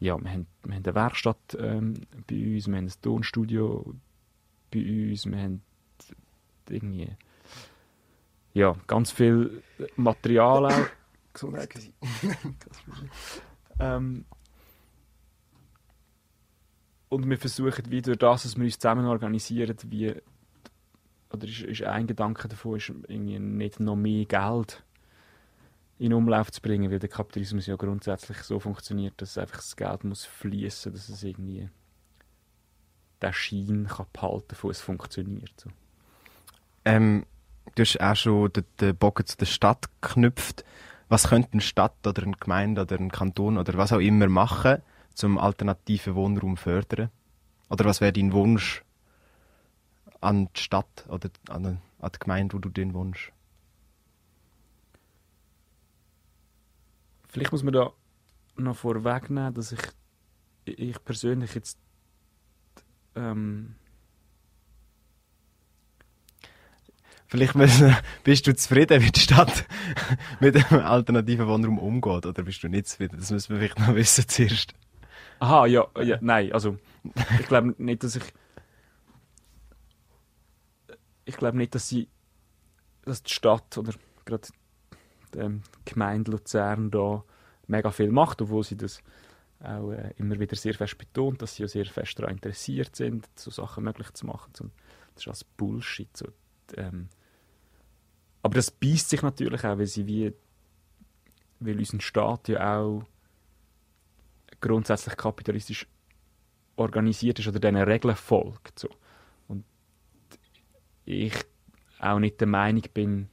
ja, 0.00 0.18
wir 0.18 0.30
haben, 0.30 0.46
wir 0.64 0.74
haben 0.74 0.84
eine 0.84 0.94
Werkstatt 0.94 1.56
ähm, 1.58 1.94
bei 2.26 2.54
uns, 2.54 2.66
wir 2.66 2.76
haben 2.76 2.86
ein 2.86 2.92
Tonstudio 3.00 3.94
bei 4.72 4.80
uns, 4.80 5.26
wir 5.26 5.38
haben 5.38 5.62
irgendwie 6.68 7.16
ja, 8.54 8.74
ganz 8.86 9.12
viel 9.12 9.62
Material 9.96 10.66
auch. 10.66 10.86
Gesundheit. 11.32 11.92
ähm, 13.80 14.24
und 17.14 17.28
wir 17.28 17.38
versuchen 17.38 17.90
wieder 17.90 18.16
das, 18.16 18.44
was 18.44 18.56
wir 18.56 18.64
uns 18.64 18.78
zusammen 18.78 19.06
organisieren, 19.06 19.76
wie 19.88 20.14
oder 21.30 21.48
ist, 21.48 21.62
ist 21.62 21.82
ein 21.82 22.06
Gedanke 22.06 22.48
davon, 22.48 22.76
ist 22.76 22.88
irgendwie 23.08 23.38
nicht 23.38 23.80
noch 23.80 23.96
mehr 23.96 24.24
Geld 24.24 24.82
in 25.98 26.12
Umlauf 26.12 26.50
zu 26.50 26.60
bringen, 26.60 26.90
weil 26.90 26.98
der 26.98 27.08
Kapitalismus 27.08 27.66
ja 27.66 27.76
grundsätzlich 27.76 28.38
so 28.38 28.58
funktioniert, 28.58 29.14
dass 29.18 29.38
einfach 29.38 29.56
das 29.56 29.76
Geld 29.76 30.04
muss 30.04 30.24
fließen, 30.24 30.92
dass 30.92 31.08
es 31.08 31.22
irgendwie 31.22 31.68
der 33.22 33.32
Schein 33.32 33.88
kann 33.88 34.06
behalten, 34.12 34.54
von 34.54 34.70
es 34.70 34.80
funktioniert. 34.80 35.52
So. 35.56 35.70
Ähm, 36.84 37.24
du 37.74 37.82
hast 37.82 38.00
auch 38.00 38.16
schon 38.16 38.52
den, 38.52 38.64
den 38.80 38.96
Bogen 38.96 39.26
zu 39.26 39.36
der 39.36 39.46
Stadt 39.46 39.88
geknüpft. 40.00 40.64
Was 41.08 41.28
könnte 41.28 41.52
eine 41.52 41.60
Stadt 41.60 42.06
oder 42.06 42.22
eine 42.22 42.32
Gemeinde 42.32 42.82
oder 42.82 42.96
ein 42.96 43.10
Kanton 43.10 43.56
oder 43.56 43.74
was 43.74 43.92
auch 43.92 44.00
immer 44.00 44.28
machen, 44.28 44.82
zum 45.14 45.38
alternativen 45.38 46.14
Wohnraum 46.14 46.56
fördern? 46.56 47.10
Oder 47.68 47.84
was 47.84 48.00
wäre 48.00 48.12
dein 48.12 48.32
Wunsch 48.32 48.84
an 50.20 50.48
die 50.54 50.60
Stadt 50.60 51.06
oder 51.08 51.30
an, 51.48 51.80
an 51.98 52.10
die 52.12 52.18
Gemeinde, 52.18 52.54
wo 52.54 52.58
du 52.58 52.68
den 52.68 52.94
wohnst? 52.94 53.32
Vielleicht 57.28 57.52
muss 57.52 57.64
man 57.64 57.74
da 57.74 57.92
noch 58.56 58.76
vorwegnehmen, 58.76 59.54
dass 59.54 59.72
ich, 59.72 59.80
ich 60.66 61.04
persönlich 61.04 61.54
jetzt 61.54 61.78
ähm, 63.16 63.74
vielleicht 67.26 67.56
müssen, 67.56 67.96
bist 68.22 68.46
du 68.46 68.54
zufrieden, 68.54 69.02
wie 69.02 69.10
die 69.10 69.20
Stadt 69.20 69.66
mit 70.40 70.54
dem 70.54 70.78
alternativen 70.78 71.48
Wohnraum 71.48 71.78
umgeht, 71.78 72.26
oder 72.26 72.42
bist 72.44 72.62
du 72.62 72.68
nicht 72.68 72.86
zufrieden? 72.86 73.16
Das 73.18 73.30
müssen 73.30 73.50
wir 73.50 73.58
vielleicht 73.58 73.80
noch 73.80 73.94
wissen 73.94 74.28
zuerst. 74.28 74.74
Aha, 75.44 75.66
ja, 75.66 75.86
ja, 76.02 76.16
nein, 76.22 76.52
also 76.52 76.78
ich 77.38 77.46
glaube 77.46 77.74
nicht, 77.76 78.02
dass 78.02 78.16
ich 78.16 78.22
ich 81.26 81.36
glaube 81.36 81.58
nicht, 81.58 81.74
dass 81.74 81.86
sie 81.86 82.08
dass 83.02 83.22
die 83.22 83.34
Stadt 83.34 83.76
oder 83.76 83.92
gerade 84.24 84.48
die 85.34 85.38
ähm, 85.38 85.62
Gemeinde 85.84 86.30
Luzern 86.30 86.90
da 86.90 87.22
mega 87.66 87.90
viel 87.90 88.10
macht, 88.10 88.40
obwohl 88.40 88.64
sie 88.64 88.78
das 88.78 89.02
auch 89.60 89.90
äh, 89.90 90.14
immer 90.16 90.40
wieder 90.40 90.56
sehr 90.56 90.72
fest 90.72 90.96
betont, 90.96 91.42
dass 91.42 91.56
sie 91.56 91.64
ja 91.64 91.68
sehr 91.68 91.84
fest 91.84 92.18
daran 92.18 92.36
interessiert 92.36 92.96
sind, 92.96 93.28
so 93.38 93.50
Sachen 93.50 93.84
möglich 93.84 94.14
zu 94.14 94.24
machen. 94.24 94.50
So, 94.56 94.70
das 95.14 95.24
ist 95.24 95.28
alles 95.28 95.44
Bullshit. 95.44 96.16
So, 96.16 96.28
ähm, 96.74 97.10
aber 98.42 98.54
das 98.54 98.70
beißt 98.70 99.10
sich 99.10 99.20
natürlich 99.20 99.62
auch, 99.62 99.76
weil 99.76 99.86
sie 99.86 100.06
wie 100.06 100.32
weil 101.60 101.78
unser 101.78 102.00
Staat 102.00 102.48
ja 102.48 102.78
auch 102.78 103.04
grundsätzlich 104.64 105.16
kapitalistisch 105.18 105.86
organisiert 106.76 107.38
ist 107.38 107.48
oder 107.48 107.60
diesen 107.60 107.76
Regeln 107.76 108.16
folgt. 108.16 108.78
So. 108.78 108.88
Und 109.46 109.64
ich 111.04 111.34
auch 111.98 112.18
nicht 112.18 112.40
der 112.40 112.48
Meinung 112.48 112.82
bin, 112.94 113.28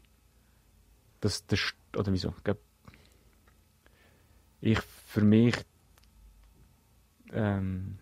dass 1.22 1.46
der 1.46 1.58
St 1.58 1.76
oder 1.96 2.12
wieso, 2.12 2.34
ich 4.60 4.80
für 4.80 5.22
mich 5.22 5.56
ähm, 7.32 7.98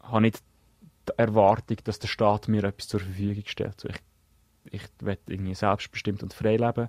habe 0.00 0.20
nicht 0.20 0.42
die 1.08 1.18
Erwartung, 1.18 1.78
dass 1.84 1.98
der 1.98 2.08
Staat 2.08 2.48
mir 2.48 2.62
etwas 2.64 2.88
zur 2.88 3.00
Verfügung 3.00 3.42
stellt. 3.46 3.80
So, 3.80 3.88
ich, 3.88 4.00
ich 4.70 4.82
will 5.00 5.18
irgendwie 5.26 5.54
selbstbestimmt 5.54 6.22
und 6.22 6.34
frei 6.34 6.56
leben 6.56 6.88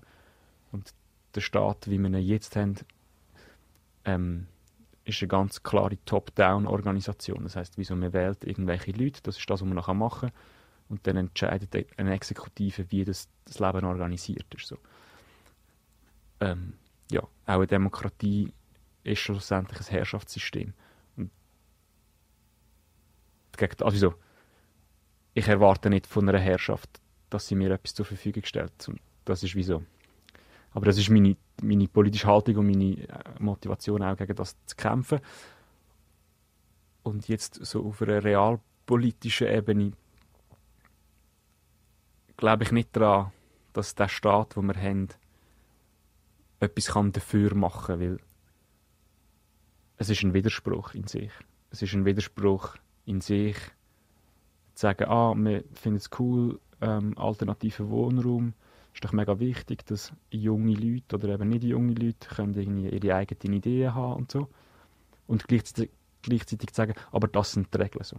und 0.72 0.94
der 1.34 1.42
Staat, 1.42 1.90
wie 1.90 1.98
wir 1.98 2.10
ihn 2.10 2.16
jetzt 2.16 2.56
haben, 2.56 2.76
ähm, 4.06 4.48
ist 5.04 5.22
eine 5.22 5.28
ganz 5.28 5.62
klare 5.62 5.98
Top-Down-Organisation. 6.06 7.44
Das 7.44 7.56
heißt, 7.56 7.78
wieso 7.78 7.96
man 7.96 8.14
wählt 8.14 8.44
irgendwelche 8.44 8.92
Leute, 8.92 9.22
das 9.24 9.38
ist 9.38 9.50
das, 9.50 9.62
was 9.62 9.66
man 9.68 9.76
nachher 9.76 9.94
machen 9.94 10.30
kann. 10.30 10.40
Und 10.88 11.08
dann 11.08 11.18
entscheidet 11.18 11.76
eine 11.98 12.14
Exekutive, 12.14 12.92
wie 12.92 13.04
das, 13.04 13.28
das 13.46 13.60
Leben 13.60 13.86
organisiert 13.86 14.46
ist. 14.54 14.68
So. 14.68 14.78
Ähm, 16.40 16.74
ja, 17.12 17.22
auch 17.22 17.30
eine 17.46 17.68
Demokratie 17.68 18.54
ist 19.04 19.20
schlussendlich 19.20 19.80
ein 19.80 19.86
Herrschaftssystem. 19.86 20.74
Und 21.18 21.32
also, 23.82 24.14
ich 25.34 25.48
erwarte 25.48 25.90
nicht 25.90 26.08
von 26.08 26.28
einer 26.30 26.40
Herrschaft, 26.40 27.02
dass 27.30 27.48
sie 27.48 27.56
mir 27.56 27.72
etwas 27.72 27.94
zur 27.94 28.06
Verfügung 28.06 28.44
stellt. 28.46 28.72
Das 29.26 29.44
ist 29.44 29.56
wieso. 29.56 29.84
Aber 30.76 30.88
das 30.88 30.98
ist 30.98 31.10
meine, 31.10 31.38
meine 31.64 31.88
politische 31.88 32.28
Haltung 32.28 32.58
und 32.58 32.68
meine 32.68 33.08
äh, 33.08 33.24
Motivation 33.40 34.04
auch 34.04 34.18
gegen 34.18 34.36
das 34.36 34.58
zu 34.66 34.76
kämpfen. 34.76 35.22
Und 37.02 37.30
jetzt 37.30 37.66
so 37.66 37.86
auf 37.86 38.02
einer 38.02 38.22
realpolitischen 38.22 39.48
Ebene 39.48 39.94
glaube 42.36 42.66
ich 42.66 42.74
nicht 42.74 42.94
daran, 42.94 43.32
dass 43.72 43.96
der 43.96 44.10
Staat, 44.10 44.58
den 44.58 44.66
wir 44.66 44.76
haben, 44.76 45.08
etwas 46.60 46.88
kann 46.88 47.14
dafür 47.14 47.56
machen 47.56 47.86
kann, 47.88 48.00
weil 48.02 48.20
es 49.96 50.10
ist 50.10 50.24
ein 50.24 50.34
Widerspruch 50.34 50.94
in 50.94 51.08
sich. 51.08 51.32
Es 51.70 51.82
ist 51.82 51.94
ein 51.94 52.04
Widerspruch 52.04 52.76
in 53.06 53.22
sich, 53.22 53.56
zu 54.74 54.82
sagen, 54.82 55.06
ah, 55.08 55.34
wir 55.38 55.64
finden 55.74 56.00
es 56.00 56.10
cool, 56.20 56.60
ähm, 56.82 57.18
alternativen 57.18 57.90
Wohnraum, 57.90 58.54
ist 58.96 59.04
doch 59.04 59.12
mega 59.12 59.40
wichtig, 59.40 59.86
dass 59.86 60.14
junge 60.32 60.74
Leute 60.74 61.18
oder 61.18 61.34
eben 61.34 61.50
nicht 61.50 61.66
junge 61.66 61.94
Leute 61.94 62.30
können 62.30 62.54
irgendwie 62.54 62.88
ihre 62.88 63.16
eigenen 63.16 63.58
Ideen 63.58 63.94
haben 63.94 64.14
und 64.14 64.32
so. 64.32 64.48
Und 65.28 65.48
gleichzeitig, 65.48 65.92
gleichzeitig 66.22 66.70
sagen, 66.74 66.94
aber 67.12 67.28
das 67.28 67.52
sind 67.52 67.74
die 67.74 67.78
Regeln 67.78 68.06
so. 68.06 68.16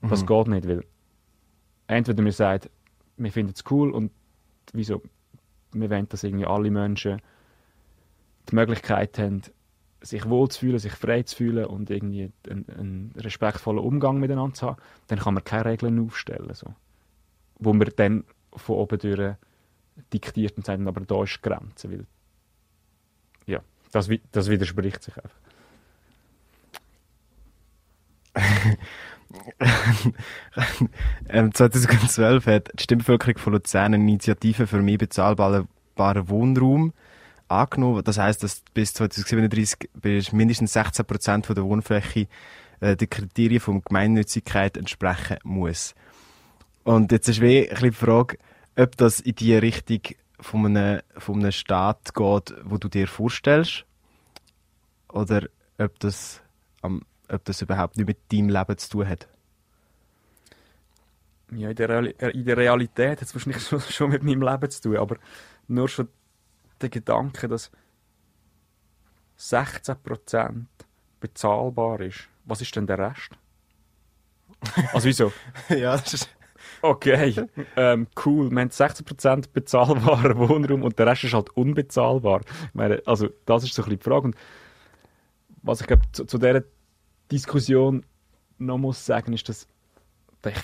Mhm. 0.00 0.08
Das 0.08 0.26
geht 0.26 0.46
nicht, 0.48 0.66
weil 0.66 0.84
entweder 1.88 2.24
wir 2.24 2.32
sagen, 2.32 2.70
wir 3.18 3.30
finden 3.30 3.52
es 3.54 3.70
cool 3.70 3.90
und 3.90 4.10
wieso, 4.72 5.02
wir 5.72 5.90
wollen, 5.90 6.08
dass 6.08 6.24
irgendwie 6.24 6.46
alle 6.46 6.70
Menschen 6.70 7.20
die 8.50 8.54
Möglichkeit 8.54 9.18
haben, 9.18 9.42
sich 10.00 10.26
wohl 10.26 10.48
zu 10.48 10.60
fühlen, 10.60 10.78
sich 10.78 10.92
frei 10.92 11.22
zu 11.22 11.36
fühlen 11.36 11.66
und 11.66 11.90
irgendwie 11.90 12.32
einen, 12.48 12.66
einen 12.70 13.12
respektvollen 13.16 13.78
Umgang 13.78 14.18
miteinander 14.18 14.54
zu 14.54 14.66
haben, 14.68 14.82
dann 15.08 15.18
kann 15.18 15.34
man 15.34 15.44
keine 15.44 15.66
Regeln 15.66 16.00
aufstellen. 16.00 16.54
So. 16.54 16.74
Wo 17.58 17.74
man 17.74 17.90
dann 17.96 18.24
von 18.56 18.76
oben 18.76 18.98
durch 18.98 19.36
diktiert 20.12 20.56
und 20.56 20.66
sagt, 20.66 20.86
aber 20.86 21.00
da 21.00 21.22
ist 21.22 21.36
die 21.36 21.48
Grenze. 21.48 21.90
Weil, 21.90 22.06
ja, 23.46 23.60
das, 23.90 24.08
das 24.30 24.48
widerspricht 24.48 25.02
sich 25.02 25.14
einfach. 25.16 25.36
ähm, 31.28 31.52
2012 31.52 32.46
hat 32.46 32.70
die 32.78 32.82
Stimmbevölkerung 32.82 33.38
von 33.38 33.52
Luzern 33.54 33.94
eine 33.94 34.02
Initiative 34.02 34.66
für 34.66 34.80
mehr 34.80 34.98
bezahlbaren 34.98 35.68
Wohnraum 35.96 36.92
angenommen. 37.48 38.02
Das 38.04 38.18
heißt, 38.18 38.42
dass 38.42 38.62
bis 38.74 38.94
2037 38.94 39.90
bis 39.94 40.32
mindestens 40.32 40.72
16 40.72 41.04
Prozent 41.04 41.48
der 41.48 41.64
Wohnfläche 41.64 42.26
äh, 42.80 42.96
den 42.96 43.10
Kriterien 43.10 43.60
von 43.60 43.82
Gemeinnützigkeit 43.82 44.76
entsprechen 44.76 45.38
muss. 45.44 45.94
Und 46.84 47.12
jetzt 47.12 47.28
ist 47.28 47.40
wie 47.40 47.70
ein 47.70 47.76
die 47.82 47.92
Frage, 47.92 48.38
ob 48.76 48.96
das 48.96 49.20
in 49.20 49.34
die 49.34 49.54
Richtung 49.54 50.00
von 50.40 50.66
einem, 50.66 51.02
von 51.18 51.36
einem 51.36 51.52
Staat 51.52 52.14
geht, 52.14 52.54
wo 52.64 52.78
du 52.78 52.88
dir 52.88 53.06
vorstellst, 53.06 53.84
oder 55.08 55.48
ob 55.78 55.98
das, 56.00 56.42
um, 56.80 57.04
ob 57.28 57.44
das 57.44 57.62
überhaupt 57.62 57.96
nicht 57.96 58.06
mit 58.06 58.18
deinem 58.32 58.48
Leben 58.48 58.78
zu 58.78 58.90
tun 58.90 59.08
hat. 59.08 59.28
Ja, 61.54 61.68
in 61.68 61.76
der, 61.76 61.88
Real 61.88 62.06
äh, 62.18 62.30
in 62.30 62.44
der 62.44 62.56
Realität 62.56 63.20
hat 63.20 63.22
es 63.22 63.34
wahrscheinlich 63.34 63.62
schon, 63.68 63.80
schon 63.80 64.10
mit 64.10 64.22
meinem 64.22 64.42
Leben 64.42 64.70
zu 64.70 64.80
tun, 64.80 64.96
aber 64.96 65.16
nur 65.68 65.88
schon 65.88 66.08
der 66.80 66.88
Gedanke, 66.88 67.46
dass 67.46 67.70
16% 69.38 70.64
bezahlbar 71.20 72.00
ist. 72.00 72.28
Was 72.44 72.60
ist 72.60 72.74
denn 72.74 72.86
der 72.86 72.98
Rest? 72.98 73.30
Also 74.92 75.08
wieso? 75.08 75.32
ja, 75.68 75.96
das 75.96 76.14
ist... 76.14 76.28
Okay, 76.82 77.46
ähm, 77.76 78.08
cool. 78.24 78.50
Wir 78.50 78.60
haben 78.60 78.68
16% 78.68 79.52
bezahlbaren 79.52 80.36
Wohnraum 80.48 80.82
und 80.82 80.98
der 80.98 81.06
Rest 81.06 81.24
ist 81.24 81.34
halt 81.34 81.50
unbezahlbar. 81.56 82.40
Ich 82.40 82.74
meine, 82.74 83.02
also 83.06 83.28
das 83.46 83.64
ist 83.64 83.74
so 83.74 83.82
ein 83.82 83.88
bisschen 83.88 83.98
die 83.98 84.04
Frage. 84.04 84.26
Und 84.26 84.36
was 85.62 85.80
ich 85.80 85.86
glaube, 85.86 86.02
zu, 86.12 86.24
zu 86.24 86.38
dieser 86.38 86.64
Diskussion 87.30 88.04
noch 88.58 88.78
muss 88.78 89.06
sagen, 89.06 89.32
ist, 89.32 89.48
dass 89.48 89.68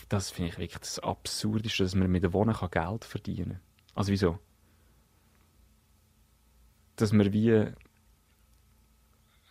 das 0.08 0.30
finde 0.30 0.50
ich 0.50 0.58
wirklich 0.58 0.80
das 0.80 0.98
Absurdeste, 0.98 1.84
dass 1.84 1.94
man 1.94 2.10
mit 2.10 2.24
dem 2.24 2.32
Wohnen 2.32 2.56
Geld 2.70 3.04
verdienen 3.04 3.50
kann. 3.50 3.60
Also 3.94 4.10
wieso? 4.10 4.40
dass 7.00 7.12
man 7.12 7.32
wie 7.32 7.72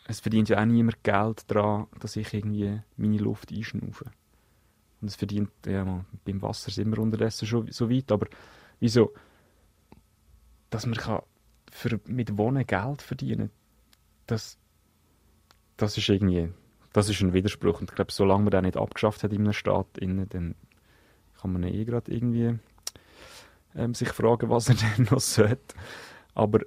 es 0.09 0.19
verdient 0.21 0.49
ja 0.49 0.61
auch 0.61 0.65
niemand 0.65 1.03
Geld 1.03 1.49
daran, 1.51 1.87
dass 1.99 2.15
ich 2.15 2.33
irgendwie 2.33 2.79
meine 2.95 3.17
Luft 3.17 3.51
einschnaufe. 3.51 4.05
Und 5.01 5.09
es 5.09 5.15
verdient, 5.15 5.51
ja, 5.65 6.05
beim 6.25 6.41
Wasser 6.41 6.71
sind 6.71 6.91
wir 6.91 6.99
unterdessen 6.99 7.47
schon 7.47 7.71
so 7.71 7.89
weit, 7.89 8.11
aber 8.11 8.27
wieso, 8.79 9.13
dass 10.69 10.85
man 10.85 10.95
kann 10.95 11.21
für, 11.71 11.99
mit 12.05 12.37
Wohnen 12.37 12.65
Geld 12.65 13.01
verdienen 13.01 13.51
das, 14.27 14.57
das 15.77 15.97
ist 15.97 16.09
irgendwie, 16.09 16.49
das 16.93 17.09
ist 17.09 17.21
ein 17.21 17.33
Widerspruch. 17.33 17.79
Und 17.79 17.89
ich 17.89 17.95
glaube, 17.95 18.11
solange 18.11 18.43
man 18.43 18.51
den 18.51 18.65
nicht 18.65 18.77
abgeschafft 18.77 19.23
hat 19.23 19.33
in 19.33 19.41
einem 19.41 19.53
Staat, 19.53 19.87
dann 19.99 20.55
kann 21.41 21.53
man 21.53 21.63
eh 21.63 21.85
gerade 21.85 22.11
irgendwie 22.11 22.59
ähm, 23.75 23.93
sich 23.93 24.09
fragen, 24.09 24.49
was 24.49 24.69
er 24.69 24.75
denn 24.97 25.07
noch 25.09 25.19
sollte. 25.19 25.75
Aber 26.35 26.59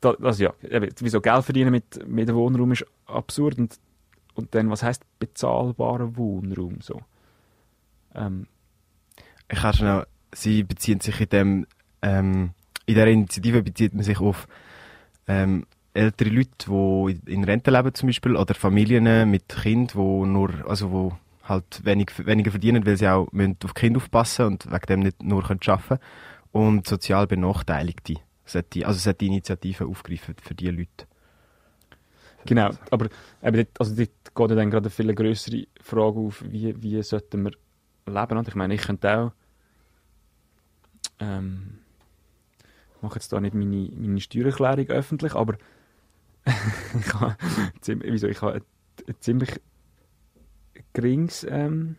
das, 0.00 0.38
ja, 0.38 0.52
wieso 0.60 1.20
Geld 1.20 1.44
verdienen 1.44 1.70
mit, 1.70 2.06
mit 2.06 2.32
Wohnraum 2.34 2.72
ist 2.72 2.84
absurd 3.06 3.58
und, 3.58 3.78
und 4.34 4.54
dann, 4.54 4.70
was 4.70 4.82
heißt 4.82 5.02
bezahlbarer 5.18 6.16
Wohnraum 6.16 6.80
so? 6.80 7.00
Ähm. 8.14 8.46
Ich 9.50 9.60
kann 9.60 9.88
auch, 9.88 10.04
sie 10.32 10.62
beziehen 10.62 11.00
sich 11.00 11.20
in 11.20 11.28
dem, 11.28 11.66
ähm, 12.02 12.50
in 12.86 12.94
der 12.94 13.06
Initiative 13.06 13.62
bezieht 13.62 13.94
man 13.94 14.02
sich 14.02 14.20
auf 14.20 14.46
ähm, 15.28 15.66
ältere 15.92 16.30
Leute, 16.30 16.50
die 16.68 17.32
in 17.32 17.44
Rente 17.44 17.70
leben 17.70 17.94
zum 17.94 18.08
Beispiel, 18.08 18.36
oder 18.36 18.54
Familien 18.54 19.30
mit 19.30 19.48
Kind, 19.48 19.94
wo 19.94 20.26
nur, 20.26 20.50
also 20.68 20.90
wo 20.90 21.18
halt 21.44 21.84
wenig, 21.84 22.10
weniger 22.26 22.50
verdienen, 22.50 22.86
weil 22.86 22.96
sie 22.96 23.08
auch 23.08 23.30
müssen 23.32 23.58
auf 23.64 23.74
Kind 23.74 23.96
aufpassen 23.96 24.46
und 24.46 24.70
wegen 24.70 24.86
dem 24.86 25.00
nicht 25.00 25.22
nur 25.22 25.42
können 25.42 25.60
arbeiten 25.66 25.98
und 26.52 26.86
sozial 26.86 27.26
Benachteiligte 27.26 28.14
also 28.52 28.98
sollte 28.98 29.18
die 29.20 29.26
Initiative 29.28 29.86
aufgreifen 29.86 30.34
für 30.42 30.54
diese 30.54 30.72
Leute. 30.72 31.06
Genau, 32.46 32.70
aber 32.90 33.06
eben 33.42 33.56
dort, 33.56 33.80
also 33.80 33.94
dort 33.94 34.34
geht 34.34 34.58
dann 34.58 34.70
gerade 34.70 34.84
eine 34.84 34.90
viel 34.90 35.14
größere 35.14 35.66
Frage 35.80 36.18
auf, 36.18 36.44
wie, 36.46 36.80
wie 36.82 37.02
sollten 37.02 37.44
wir 37.44 37.52
leben. 38.06 38.38
Und 38.38 38.48
ich 38.48 38.54
meine, 38.54 38.74
ich 38.74 38.82
könnte 38.82 39.18
auch 39.18 39.32
ähm, 41.20 41.78
ich 42.96 43.02
mache 43.02 43.16
jetzt 43.16 43.32
da 43.32 43.40
nicht 43.40 43.54
meine, 43.54 43.90
meine 43.94 44.20
Steuererklärung 44.20 44.86
öffentlich, 44.88 45.34
aber 45.34 45.56
ich 46.46 47.14
habe, 47.14 47.36
wieso, 47.86 48.28
ich 48.28 48.40
habe 48.42 48.62
ein 49.06 49.14
ziemlich 49.20 49.60
geringes 50.92 51.46
ähm, 51.48 51.96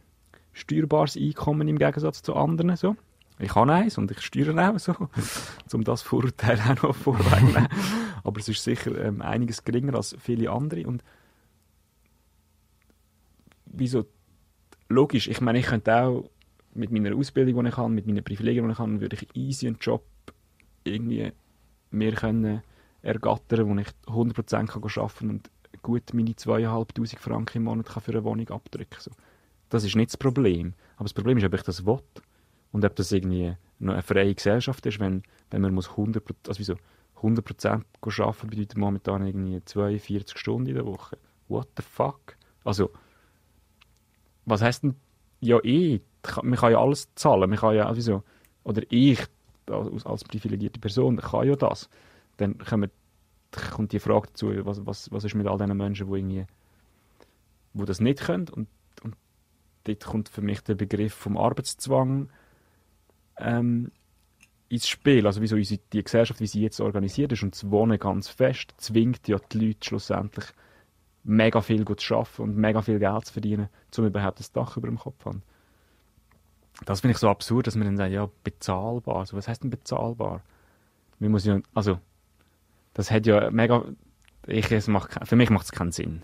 steuerbares 0.54 1.18
Einkommen 1.18 1.68
im 1.68 1.78
Gegensatz 1.78 2.22
zu 2.22 2.36
anderen. 2.36 2.76
So. 2.76 2.96
Ich 3.40 3.54
habe 3.54 3.74
eins 3.74 3.98
und 3.98 4.12
ich 4.12 4.22
steuere 4.22 4.70
auch 4.70 4.80
so, 4.80 4.96
um 5.74 5.84
das 5.84 6.02
Vorurteil 6.02 6.60
auch 6.60 6.82
noch 6.82 6.96
vorwegzunehmen. 6.96 7.68
Aber 8.24 8.40
es 8.40 8.48
ist 8.48 8.64
sicher 8.64 8.98
ähm, 9.04 9.22
einiges 9.22 9.64
geringer 9.64 9.96
als 9.96 10.16
viele 10.20 10.50
andere. 10.50 10.88
Und 10.88 11.04
wieso? 13.66 14.06
Logisch, 14.88 15.28
ich 15.28 15.42
meine, 15.42 15.60
ich 15.60 15.66
könnte 15.66 15.96
auch 15.96 16.30
mit 16.74 16.92
meiner 16.92 17.16
Ausbildung, 17.16 17.64
die 17.64 17.70
ich 17.70 17.78
habe, 17.78 17.90
mit 17.90 18.06
meinen 18.06 18.24
Privilegien, 18.24 18.66
die 18.66 18.72
ich 18.72 18.80
habe, 18.80 19.02
würde 19.02 19.16
ich 19.16 19.28
easy 19.36 19.68
einen 19.68 19.78
Job 19.80 20.04
irgendwie 20.84 21.32
mir 21.92 22.14
können 22.14 22.62
ergattern, 23.02 23.68
wo 23.68 23.76
ich 23.80 23.88
100% 24.08 24.68
kann 24.68 24.84
arbeiten 24.84 25.30
und 25.30 25.50
gut 25.82 26.14
meine 26.14 26.32
2'500 26.32 27.20
Franken 27.20 27.58
im 27.58 27.64
Monat 27.66 27.88
kann 27.88 28.02
für 28.02 28.12
eine 28.12 28.24
Wohnung 28.24 28.50
abdrücken 28.50 29.00
so. 29.00 29.12
Das 29.70 29.84
ist 29.84 29.96
nicht 29.96 30.12
das 30.12 30.18
Problem. 30.18 30.74
Aber 30.96 31.06
das 31.06 31.14
Problem 31.14 31.38
ist, 31.38 31.44
ob 31.44 31.54
ich 31.54 31.62
das 31.64 31.86
will 31.86 32.00
und 32.76 32.84
ob 32.84 32.94
das 32.98 33.10
irgendwie 33.14 33.56
noch 33.80 33.94
eine 33.94 34.02
freie 34.02 34.36
Gesellschaft 34.36 34.86
ist, 34.86 35.00
wenn, 35.00 35.24
wenn 35.50 35.62
man 35.62 35.74
muss 35.74 35.92
100%, 35.92 36.20
also 36.46 36.60
wieso, 36.60 36.76
100% 37.22 37.86
arbeiten 38.22 38.50
bedeutet 38.50 38.78
momentan 38.78 39.26
irgendwie 39.26 39.64
42 39.64 40.38
Stunden 40.38 40.68
in 40.68 40.76
der 40.76 40.86
Woche. 40.86 41.18
What 41.48 41.70
the 41.78 41.84
fuck? 41.84 42.36
Also, 42.66 42.92
was 44.46 44.62
heisst 44.62 44.84
denn, 44.84 44.96
ja 45.40 45.58
eh, 45.64 46.02
man 46.44 46.60
kann 46.60 46.74
ja 46.74 46.82
alles 46.82 47.08
zahlen, 47.16 47.50
man 47.50 47.58
kann 47.58 47.76
ja, 47.76 47.86
also 47.86 48.24
oder 48.66 48.82
ich 48.90 49.24
als, 49.70 50.26
privilegierte 50.26 50.82
Person 50.82 51.16
kann 51.16 51.48
ja 51.48 51.56
das. 51.56 51.90
Dann 52.36 52.58
kommen, 52.58 52.92
kommt 53.72 53.94
die 53.94 54.00
Frage 54.00 54.28
dazu, 54.28 54.52
was, 54.66 54.86
was, 54.86 55.10
was 55.14 55.24
ist 55.24 55.34
mit 55.34 55.48
all 55.48 55.58
diesen 55.58 55.78
Menschen, 55.78 56.08
die 56.08 56.18
irgendwie, 56.18 56.46
wo 57.74 57.86
das 57.86 58.02
nicht 58.02 58.20
können 58.20 58.50
und, 58.50 58.68
und 59.02 59.16
dort 59.86 60.04
kommt 60.04 60.28
für 60.28 60.42
mich 60.42 60.60
der 60.60 60.76
Begriff 60.76 61.14
vom 61.14 61.38
Arbeitszwang 61.38 62.28
ähm, 63.38 63.92
ins 64.70 64.88
Spiel. 64.88 65.26
Also 65.26 65.42
wieso 65.42 65.56
unsere, 65.56 65.82
die 65.94 66.04
Gesellschaft, 66.04 66.40
wie 66.40 66.48
sie 66.48 66.62
jetzt 66.62 66.80
organisiert 66.80 67.32
ist 67.32 67.44
und 67.44 67.54
das 67.54 67.70
Wohnen 67.70 68.00
ganz 68.00 68.30
fest, 68.30 68.74
zwingt 68.78 69.28
ja 69.28 69.38
die 69.52 69.68
Leute 69.68 69.86
schlussendlich 69.86 70.46
mega 71.24 71.62
viel 71.62 71.84
gut 71.86 72.00
zu 72.02 72.16
arbeiten 72.16 72.42
und 72.44 72.56
mega 72.56 72.82
viel 72.82 73.00
Geld 73.00 73.26
zu 73.26 73.34
verdienen, 73.34 73.70
um 73.98 74.06
überhaupt 74.06 74.40
das 74.40 74.52
Dach 74.52 74.78
über 74.78 74.88
dem 74.88 75.00
Kopf 75.00 75.24
zu 75.24 75.30
haben. 75.30 75.44
Das 76.86 77.02
finde 77.02 77.14
ich 77.14 77.18
so 77.18 77.30
absurd, 77.30 77.68
dass 77.68 77.76
man 77.76 77.86
dann 77.86 77.98
sagt, 77.98 78.12
ja, 78.12 78.30
bezahlbar. 78.44 79.18
Also, 79.18 79.38
was 79.38 79.48
heißt 79.48 79.64
denn 79.64 79.70
bezahlbar? 79.70 80.42
Man 81.20 81.32
muss 81.32 81.46
ja, 81.46 81.60
also, 81.74 82.00
das 82.94 83.12
hat 83.12 83.26
ja 83.26 83.50
mega, 83.50 83.86
ich, 84.46 84.70
es 84.72 84.88
macht, 84.88 85.18
für 85.28 85.38
mich 85.38 85.50
macht 85.50 85.66
es 85.66 85.72
keinen 85.72 85.94
Sinn. 85.94 86.24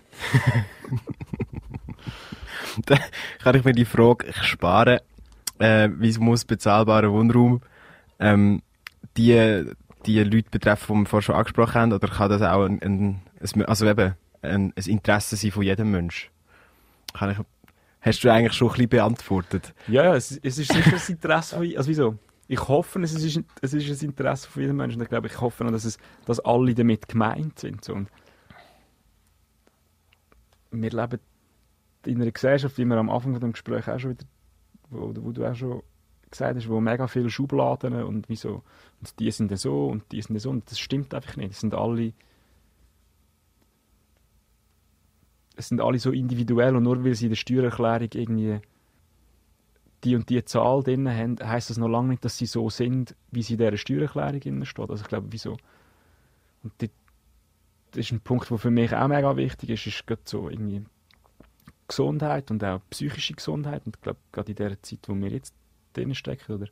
Kann 3.38 3.56
ich 3.56 3.64
mir 3.64 3.72
die 3.72 3.84
Frage 3.84 4.32
sparen, 4.32 5.00
äh, 5.62 5.90
wie 5.96 6.18
muss 6.18 6.44
bezahlbarer 6.44 7.12
Wohnraum 7.12 7.60
ähm, 8.18 8.62
die, 9.16 9.64
die 10.06 10.22
Leute 10.24 10.50
betreffen, 10.50 10.96
die 10.96 11.00
wir 11.02 11.06
vorher 11.06 11.22
schon 11.22 11.34
angesprochen 11.36 11.74
haben, 11.74 11.92
oder 11.92 12.08
kann 12.08 12.30
das 12.30 12.42
auch 12.42 12.64
ein, 12.64 12.82
ein, 12.82 13.22
ein 13.40 13.64
also 13.66 13.86
eben 13.86 14.14
ein, 14.42 14.72
ein 14.76 14.84
Interesse 14.86 15.36
sein 15.36 15.52
von 15.52 15.62
jedem 15.62 15.92
Mensch? 15.92 16.30
Kann 17.14 17.30
ich, 17.30 17.38
hast 18.00 18.24
du 18.24 18.32
eigentlich 18.32 18.54
schon 18.54 18.68
ein 18.68 18.72
bisschen 18.72 18.88
beantwortet? 18.88 19.72
Ja, 19.86 20.04
ja, 20.04 20.16
es, 20.16 20.32
es 20.42 20.58
ist 20.58 20.72
sicher 20.72 20.96
ein 20.96 21.02
Interesse 21.08 21.56
von, 21.56 21.76
also 21.76 21.88
wieso? 21.88 22.18
Ich 22.48 22.68
hoffe, 22.68 23.00
es 23.00 23.14
ist, 23.14 23.40
es 23.60 23.72
ist 23.72 24.02
ein 24.02 24.08
Interesse 24.08 24.48
von 24.48 24.62
jedem 24.62 24.76
Menschen. 24.76 25.00
Ich 25.00 25.08
glaube, 25.08 25.28
ich 25.28 25.40
hoffe, 25.40 25.64
dass, 25.64 25.84
es, 25.84 25.96
dass 26.26 26.40
alle 26.40 26.74
damit 26.74 27.08
gemeint 27.08 27.60
sind. 27.60 27.88
Und 27.88 28.08
wir 30.72 30.90
leben 30.90 31.20
in 32.04 32.20
einer 32.20 32.32
Gesellschaft, 32.32 32.76
wie 32.78 32.84
wir 32.84 32.96
am 32.96 33.10
Anfang 33.10 33.32
von 33.32 33.40
dem 33.40 33.52
Gespräch 33.52 33.88
auch 33.88 33.98
schon 33.98 34.10
wieder, 34.10 34.24
wo, 34.92 35.12
wo 35.16 35.32
du 35.32 35.44
auch 35.44 35.54
schon 35.54 35.82
gesagt 36.30 36.56
hast, 36.56 36.68
wo 36.68 36.80
mega 36.80 37.06
viele 37.06 37.30
Schubladen 37.30 37.94
und 38.02 38.28
wieso, 38.28 38.62
und 39.00 39.18
die 39.18 39.30
sind 39.30 39.50
dann 39.50 39.58
so 39.58 39.86
und 39.86 40.10
die 40.12 40.22
sind 40.22 40.34
dann 40.34 40.40
so. 40.40 40.50
Und 40.50 40.70
das 40.70 40.78
stimmt 40.78 41.14
einfach 41.14 41.36
nicht. 41.36 41.52
Es 41.52 41.60
sind 41.60 41.74
alle 41.74 42.12
es 45.54 45.68
sind 45.68 45.82
alle 45.82 45.98
so 45.98 46.10
individuell 46.10 46.74
und 46.76 46.84
nur 46.84 47.04
weil 47.04 47.14
sie 47.14 47.26
in 47.26 47.30
der 47.30 47.36
Steuererklärung 47.36 48.08
irgendwie 48.14 48.60
die 50.02 50.16
und 50.16 50.28
die 50.30 50.42
Zahl 50.44 50.82
drin 50.82 51.08
haben, 51.08 51.36
heisst 51.40 51.70
das 51.70 51.76
noch 51.76 51.88
lange 51.88 52.08
nicht, 52.08 52.24
dass 52.24 52.38
sie 52.38 52.46
so 52.46 52.70
sind, 52.70 53.14
wie 53.30 53.42
sie 53.42 53.54
in 53.54 53.58
dieser 53.58 53.76
Steuererklärung 53.76 54.40
drin 54.40 54.64
steht. 54.64 54.90
Also 54.90 55.02
ich 55.02 55.08
glaube, 55.08 55.28
wieso? 55.30 55.58
Und 56.62 56.72
das 56.78 56.88
das 57.92 58.06
ist 58.06 58.12
ein 58.12 58.20
Punkt, 58.20 58.50
der 58.50 58.58
für 58.58 58.70
mich 58.70 58.94
auch 58.94 59.08
mega 59.08 59.36
wichtig 59.36 59.70
ist, 59.70 59.86
ist 59.86 60.06
gerade 60.06 60.22
so 60.24 60.48
irgendwie 60.48 60.84
Gesundheit 61.92 62.50
und 62.50 62.64
auch 62.64 62.80
psychische 62.88 63.34
Gesundheit. 63.34 63.84
Und 63.84 63.96
ich 63.96 64.02
glaube, 64.02 64.18
gerade 64.32 64.50
in 64.50 64.56
der 64.56 64.82
Zeit, 64.82 65.00
wo 65.08 65.14
wir 65.14 65.28
jetzt 65.28 65.54
drin 65.92 66.14
stecken, 66.14 66.54
oder 66.54 66.68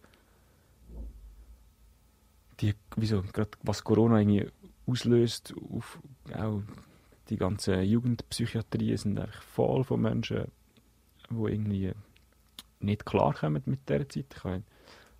die, 2.61 2.75
wieso, 2.97 3.23
gerade 3.23 3.51
was 3.63 3.85
Corona 3.85 4.21
irgendwie 4.21 4.49
auslöst, 4.87 5.55
auf 5.73 6.01
auch 6.35 6.63
die 7.29 7.37
ganzen 7.37 7.83
Jugendpsychiatrien 7.83 8.97
sind 8.97 9.21
einfach 9.21 9.43
voll 9.43 9.85
von 9.85 10.01
Menschen, 10.01 10.51
die 11.29 11.35
irgendwie 11.35 11.93
nicht 12.81 13.05
klarkommen 13.05 13.63
mit 13.67 13.89
dieser 13.89 14.09
Zeit. 14.09 14.35
Ich 14.35 14.45
habe 14.45 14.63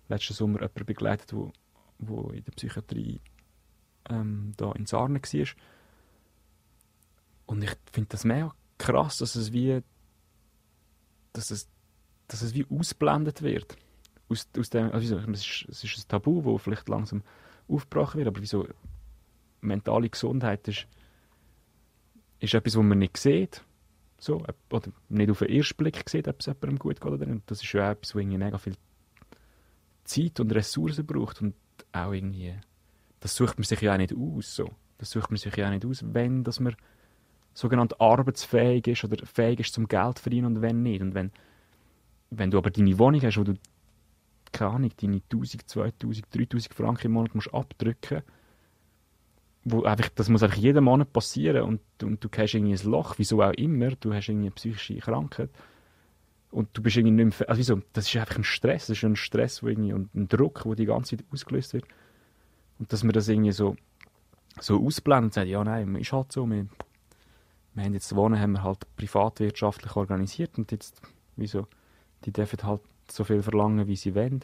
letzten 0.09 0.33
Sommer 0.33 0.61
jemanden 0.61 0.85
begleitet, 0.85 1.31
wo, 1.31 1.51
wo 1.99 2.31
in 2.31 2.43
der 2.43 2.51
Psychiatrie 2.53 3.21
ähm, 4.09 4.53
da 4.57 4.71
in 4.71 4.87
Sarnen 4.87 5.21
war. 5.21 5.47
Und 7.45 7.63
ich 7.63 7.75
finde 7.91 8.09
das 8.09 8.25
mega 8.25 8.51
krass, 8.79 9.17
dass 9.17 9.35
es 9.35 9.53
wie 9.53 9.83
dass 11.33 11.51
es, 11.51 11.69
dass 12.27 12.41
es 12.41 12.53
wie 12.53 12.65
ausblendet 12.69 13.41
wird. 13.41 13.77
Aus, 14.29 14.47
aus 14.57 14.69
dem, 14.69 14.91
also 14.91 15.17
es, 15.17 15.25
ist, 15.41 15.65
es 15.69 15.83
ist 15.83 15.97
ein 15.97 16.07
Tabu, 16.07 16.41
das 16.41 16.61
vielleicht 16.61 16.87
langsam 16.89 17.23
aufgebrochen 17.67 18.19
wird, 18.19 18.27
aber 18.27 18.41
wieso 18.41 18.67
mentale 19.61 20.09
Gesundheit 20.09 20.67
ist, 20.67 20.87
ist 22.39 22.53
etwas, 22.53 22.75
was 22.75 22.83
man 22.83 22.99
nicht 22.99 23.17
sieht. 23.17 23.63
So, 24.17 24.43
oder 24.69 24.91
nicht 25.09 25.31
auf 25.31 25.39
den 25.39 25.49
ersten 25.49 25.77
Blick 25.77 26.07
sieht, 26.09 26.27
ob 26.27 26.39
es 26.39 26.45
jemandem 26.45 26.77
gut 26.77 27.01
geht 27.01 27.11
oder 27.11 27.25
nicht. 27.25 27.49
Das 27.49 27.63
ist 27.63 27.73
ja 27.73 27.87
auch 27.87 27.91
etwas, 27.91 28.15
was 28.15 28.23
mega 28.23 28.57
viel 28.57 28.75
Zeit 30.03 30.39
und 30.39 30.53
Ressourcen 30.53 31.05
braucht 31.05 31.41
und 31.41 31.55
auch 31.91 32.11
irgendwie, 32.11 32.53
das 33.19 33.35
sucht 33.35 33.57
man 33.57 33.63
sich 33.63 33.81
ja 33.81 33.93
auch 33.93 33.97
nicht 33.97 34.13
aus. 34.13 34.55
So. 34.55 34.69
Das 34.97 35.09
sucht 35.09 35.31
man 35.31 35.37
sich 35.37 35.55
ja 35.55 35.67
auch 35.67 35.71
nicht 35.71 35.85
aus, 35.85 36.03
wenn 36.05 36.43
dass 36.43 36.59
man 36.59 36.75
sogenannt 37.53 37.99
arbeitsfähig 37.99 38.87
ist 38.87 39.03
oder 39.03 39.25
fähig 39.25 39.59
ist 39.59 39.73
zum 39.73 39.87
Geld 39.87 40.17
zu 40.17 40.23
verdienen 40.23 40.47
und 40.47 40.61
wenn 40.61 40.83
nicht. 40.83 41.01
Und 41.01 41.13
wenn, 41.13 41.31
wenn 42.29 42.51
du 42.51 42.57
aber 42.57 42.71
deine 42.71 42.97
Wohnung 42.97 43.21
hast, 43.21 43.37
wo 43.37 43.43
du 43.43 43.55
keine 44.51 44.71
Ahnung, 44.71 44.91
deine 45.01 45.21
1000, 45.31 45.69
2000, 45.69 46.25
3000 46.35 46.73
Franken 46.73 47.07
im 47.07 47.13
Monat 47.13 47.35
musst 47.35 47.53
abdrücken 47.53 48.21
wo 49.63 49.83
einfach, 49.83 50.09
das 50.15 50.29
muss 50.29 50.43
einfach 50.43 50.57
jeden 50.57 50.83
Monat 50.83 51.13
passieren 51.13 51.63
und, 51.63 51.81
und 52.03 52.23
du 52.23 52.29
hast 52.35 52.53
irgendwie 52.55 52.73
ein 52.73 52.89
Loch, 52.89 53.15
wieso 53.17 53.41
auch 53.43 53.53
immer, 53.53 53.91
du 53.91 54.13
hast 54.13 54.27
irgendwie 54.27 54.47
eine 54.47 54.55
psychische 54.55 54.97
Krankheit 54.97 55.49
und 56.49 56.69
du 56.73 56.81
bist 56.81 56.97
irgendwie 56.97 57.23
nicht 57.23 57.39
mehr, 57.39 57.49
also 57.49 57.59
wieso, 57.59 57.81
das 57.93 58.07
ist 58.07 58.15
einfach 58.15 58.37
ein 58.37 58.43
Stress, 58.43 58.87
das 58.87 58.97
ist 58.97 59.03
ein 59.03 59.15
Stress 59.15 59.61
wo 59.61 59.67
irgendwie, 59.67 59.93
und 59.93 60.13
ein 60.15 60.27
Druck, 60.27 60.63
der 60.65 60.75
die 60.75 60.85
ganze 60.85 61.17
Zeit 61.17 61.25
ausgelöst 61.31 61.73
wird 61.73 61.85
und 62.79 62.91
dass 62.91 63.03
man 63.03 63.13
das 63.13 63.27
irgendwie 63.27 63.51
so, 63.51 63.75
so 64.59 64.83
ausblendet 64.83 65.25
und 65.25 65.33
sagt, 65.33 65.47
ja 65.47 65.63
nein, 65.63 65.95
ist 65.95 66.11
halt 66.11 66.31
so, 66.31 66.49
wir, 66.49 66.65
wir 67.73 67.83
haben 67.83 67.93
jetzt 67.93 68.15
Wohnen 68.15 68.39
haben 68.39 68.53
wir 68.53 68.63
halt 68.63 68.85
privatwirtschaftlich 68.95 69.95
organisiert 69.95 70.57
und 70.57 70.71
jetzt, 70.71 71.01
wieso, 71.35 71.67
die 72.25 72.31
dürfen 72.31 72.63
halt 72.63 72.81
so 73.09 73.23
viel 73.23 73.41
verlangen, 73.41 73.87
wie 73.87 73.95
sie 73.95 74.15
wollen. 74.15 74.43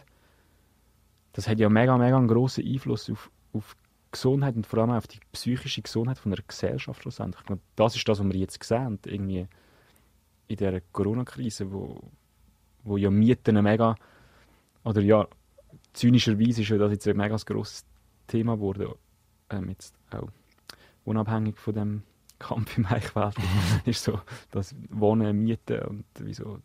Das 1.34 1.48
hat 1.48 1.60
ja 1.60 1.70
mega, 1.70 1.98
mega 1.98 2.18
einen 2.18 2.28
grossen 2.28 2.66
Einfluss 2.66 3.10
auf, 3.10 3.30
auf 3.54 3.76
Gesundheit 4.12 4.56
und 4.56 4.66
vor 4.66 4.80
allem 4.80 4.92
auf 4.92 5.08
die 5.08 5.20
psychische 5.32 5.82
Gesundheit 5.82 6.18
von 6.18 6.32
einer 6.32 6.42
Gesellschaft 6.48 7.02
schlussendlich. 7.02 7.44
Ich 7.50 7.58
das 7.76 7.96
ist 7.96 8.08
das, 8.08 8.20
was 8.20 8.28
wir 8.28 8.36
jetzt 8.36 8.64
sehen, 8.64 9.00
irgendwie 9.06 9.48
in 10.48 10.56
dieser 10.56 10.80
Corona-Krise, 10.80 11.72
wo, 11.72 12.00
wo 12.84 12.98
ja 12.98 13.10
Mieten 13.10 13.62
mega, 13.62 13.96
oder 14.84 15.02
ja, 15.02 15.28
zynischerweise 15.94 16.62
ist 16.62 16.70
ja 16.70 16.78
das 16.78 16.92
jetzt 16.92 17.08
ein 17.08 17.18
mega 17.18 17.36
grosses 17.36 17.86
Thema 18.28 18.56
geworden, 18.56 18.94
ähm, 19.50 19.70
jetzt 19.70 19.94
auch 20.12 20.30
unabhängig 21.04 21.58
von 21.58 21.74
dem 21.74 22.04
Kampf 22.40 22.78
im 22.78 22.86
Eichwald, 22.86 23.36
ist 23.86 24.04
so, 24.04 24.20
das 24.52 24.76
Wohnen, 24.90 25.44
Mieten 25.44 25.80
und 25.84 26.06
wieso 26.20 26.60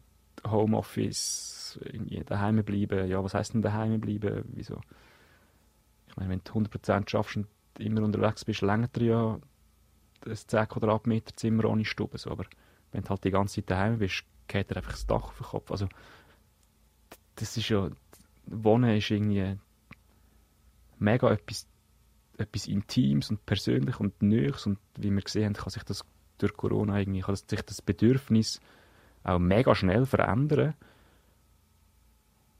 Homeoffice, 0.46 1.78
irgendwie 1.84 2.22
daheim 2.24 2.62
bleiben, 2.64 3.08
ja, 3.08 3.22
was 3.22 3.34
heisst 3.34 3.54
denn 3.54 3.62
daheim 3.62 4.00
bleiben, 4.00 4.44
wieso 4.52 4.80
ich 6.12 6.16
meine, 6.18 6.28
wenn 6.28 6.42
du 6.44 6.52
100% 6.52 7.08
schaffst 7.08 7.36
und 7.36 7.46
immer 7.78 8.02
unterwegs 8.02 8.44
bist, 8.44 8.60
länger 8.60 8.88
dir 8.88 9.04
ja 9.04 9.40
ein 10.26 10.36
10 10.36 10.68
Quadratmeter 10.68 11.34
Zimmer 11.34 11.64
ohne 11.64 11.86
Stube. 11.86 12.18
So. 12.18 12.30
Aber 12.30 12.44
wenn 12.92 13.02
du 13.02 13.08
halt 13.08 13.24
die 13.24 13.30
ganze 13.30 13.56
Zeit 13.56 13.70
daheim 13.70 13.98
bist, 13.98 14.24
geht 14.46 14.70
dir 14.70 14.76
einfach 14.76 14.92
das 14.92 15.06
Dach 15.06 15.24
auf 15.24 15.38
den 15.38 15.46
Kopf. 15.46 15.70
Also, 15.70 15.88
das 17.36 17.56
ist 17.56 17.70
ja, 17.70 17.88
Wohnen 18.44 18.94
ist 18.94 19.10
irgendwie 19.10 19.56
mega 20.98 21.30
etwas, 21.30 21.66
etwas 22.38 22.66
Intimes 22.66 23.30
und 23.30 23.44
Persönliches 23.46 24.00
und 24.00 24.22
Neues 24.22 24.66
und 24.66 24.78
wie 24.96 25.10
wir 25.10 25.22
gesehen 25.22 25.46
haben, 25.46 25.54
kann 25.54 25.70
sich 25.70 25.82
das 25.84 26.04
durch 26.38 26.56
Corona 26.56 26.98
irgendwie, 26.98 27.20
kann 27.20 27.36
sich 27.36 27.62
das 27.62 27.82
Bedürfnis 27.82 28.60
auch 29.24 29.38
mega 29.38 29.74
schnell 29.74 30.06
verändern. 30.06 30.74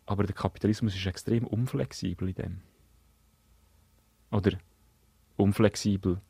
Aber 0.07 0.25
der 0.25 0.35
Kapitalismus 0.35 0.95
ist 0.95 1.07
extrem 1.07 1.47
unflexibel 1.47 2.29
in 2.29 2.35
dem. 2.35 2.61
Oder 4.31 4.53
unflexibel. 5.37 6.21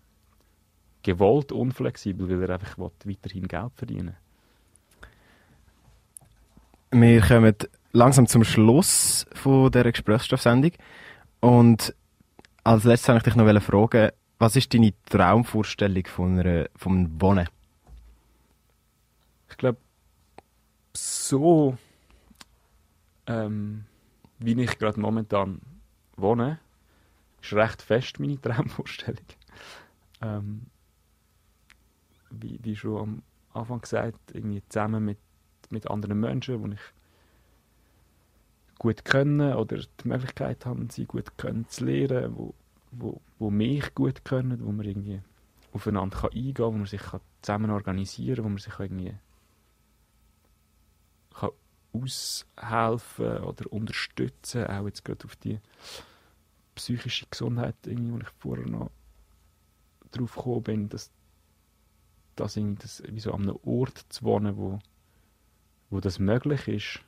Gewollt 1.03 1.53
unflexibel, 1.53 2.29
weil 2.29 2.43
er 2.49 2.55
einfach 2.55 2.79
will, 2.79 2.91
weiterhin 3.05 3.49
Geld 3.49 3.73
verdienen 3.75 4.17
Wir 6.91 7.21
kommen 7.21 7.57
langsam 7.93 8.27
zum 8.27 8.45
Schluss 8.45 9.27
von 9.33 9.71
dieser 9.71 9.91
Gesprächsstoffsendung. 9.91 10.73
Und 11.41 11.95
als 12.65 12.85
letztes 12.85 13.09
wollte 13.09 13.31
ich 13.31 13.35
dich 13.35 13.45
noch 13.45 13.63
fragen, 13.63 14.11
was 14.39 14.57
ist 14.57 14.73
deine 14.75 14.93
Traumvorstellung 15.07 16.07
von, 16.07 16.39
einer, 16.39 16.69
von 16.77 16.93
einem 16.93 17.21
Wohnen? 17.21 17.49
Ich 19.51 19.57
glaube, 19.57 19.79
so 20.95 21.77
ähm, 23.27 23.85
wie 24.39 24.61
ich 24.61 24.79
gerade 24.79 25.01
momentan 25.01 25.61
wohne, 26.17 26.59
ist 27.41 27.53
recht 27.53 27.83
fest 27.83 28.21
meine 28.21 28.41
Traumvorstellung. 28.41 29.25
Ähm, 30.21 30.67
wie, 32.31 32.59
wie 32.63 32.77
schon 32.77 33.01
am 33.01 33.23
Anfang 33.53 33.81
gesagt, 33.81 34.33
irgendwie 34.33 34.63
zusammen 34.69 35.05
mit, 35.05 35.19
mit 35.71 35.91
anderen 35.91 36.19
Menschen, 36.19 36.63
die 36.63 36.75
ich 36.75 36.81
gut 38.83 39.05
können 39.05 39.55
oder 39.55 39.77
die 39.77 40.09
Möglichkeit 40.09 40.67
haben, 40.67 40.91
sie 40.91 41.05
gut 41.05 41.39
können 41.39 41.69
zu 41.69 41.85
lernen, 41.85 42.37
wo, 42.37 42.53
wo, 42.91 43.21
wo 43.39 43.49
mich 43.49 43.95
gut 43.95 44.25
können, 44.25 44.67
wo 44.67 44.73
man 44.73 44.85
irgendwie 44.85 45.21
aufeinander 45.73 46.19
kann 46.19 46.33
eingehen 46.33 46.55
kann, 46.55 46.67
wo 46.67 46.73
man 46.73 46.87
sich 46.87 47.01
kann 47.01 47.21
zusammen 47.43 47.71
organisieren 47.71 48.37
kann, 48.37 48.45
wo 48.45 48.49
man 48.49 48.59
sich 48.59 48.77
irgendwie 48.77 49.15
kann 51.33 51.51
aushelfen 51.93 53.39
oder 53.45 53.73
unterstützen, 53.73 54.67
auch 54.67 54.87
jetzt 54.87 55.05
gerade 55.05 55.27
auf 55.27 55.37
die 55.37 55.61
psychische 56.75 57.27
Gesundheit, 57.31 57.77
irgendwie, 57.87 58.15
wo 58.15 58.19
ich 58.19 58.29
vorher 58.41 58.67
noch 58.67 58.91
drauf 60.11 60.35
gekommen 60.35 60.63
bin, 60.65 60.89
dass, 60.89 61.13
dass 62.35 62.57
irgendwie 62.57 62.83
das, 62.83 63.01
wie 63.07 63.21
so 63.21 63.33
an 63.33 63.43
einem 63.43 63.59
Ort 63.63 64.07
zu 64.09 64.25
wohnen, 64.25 64.57
wo, 64.57 64.81
wo 65.89 66.01
das 66.01 66.19
möglich 66.19 66.67
ist, 66.67 67.05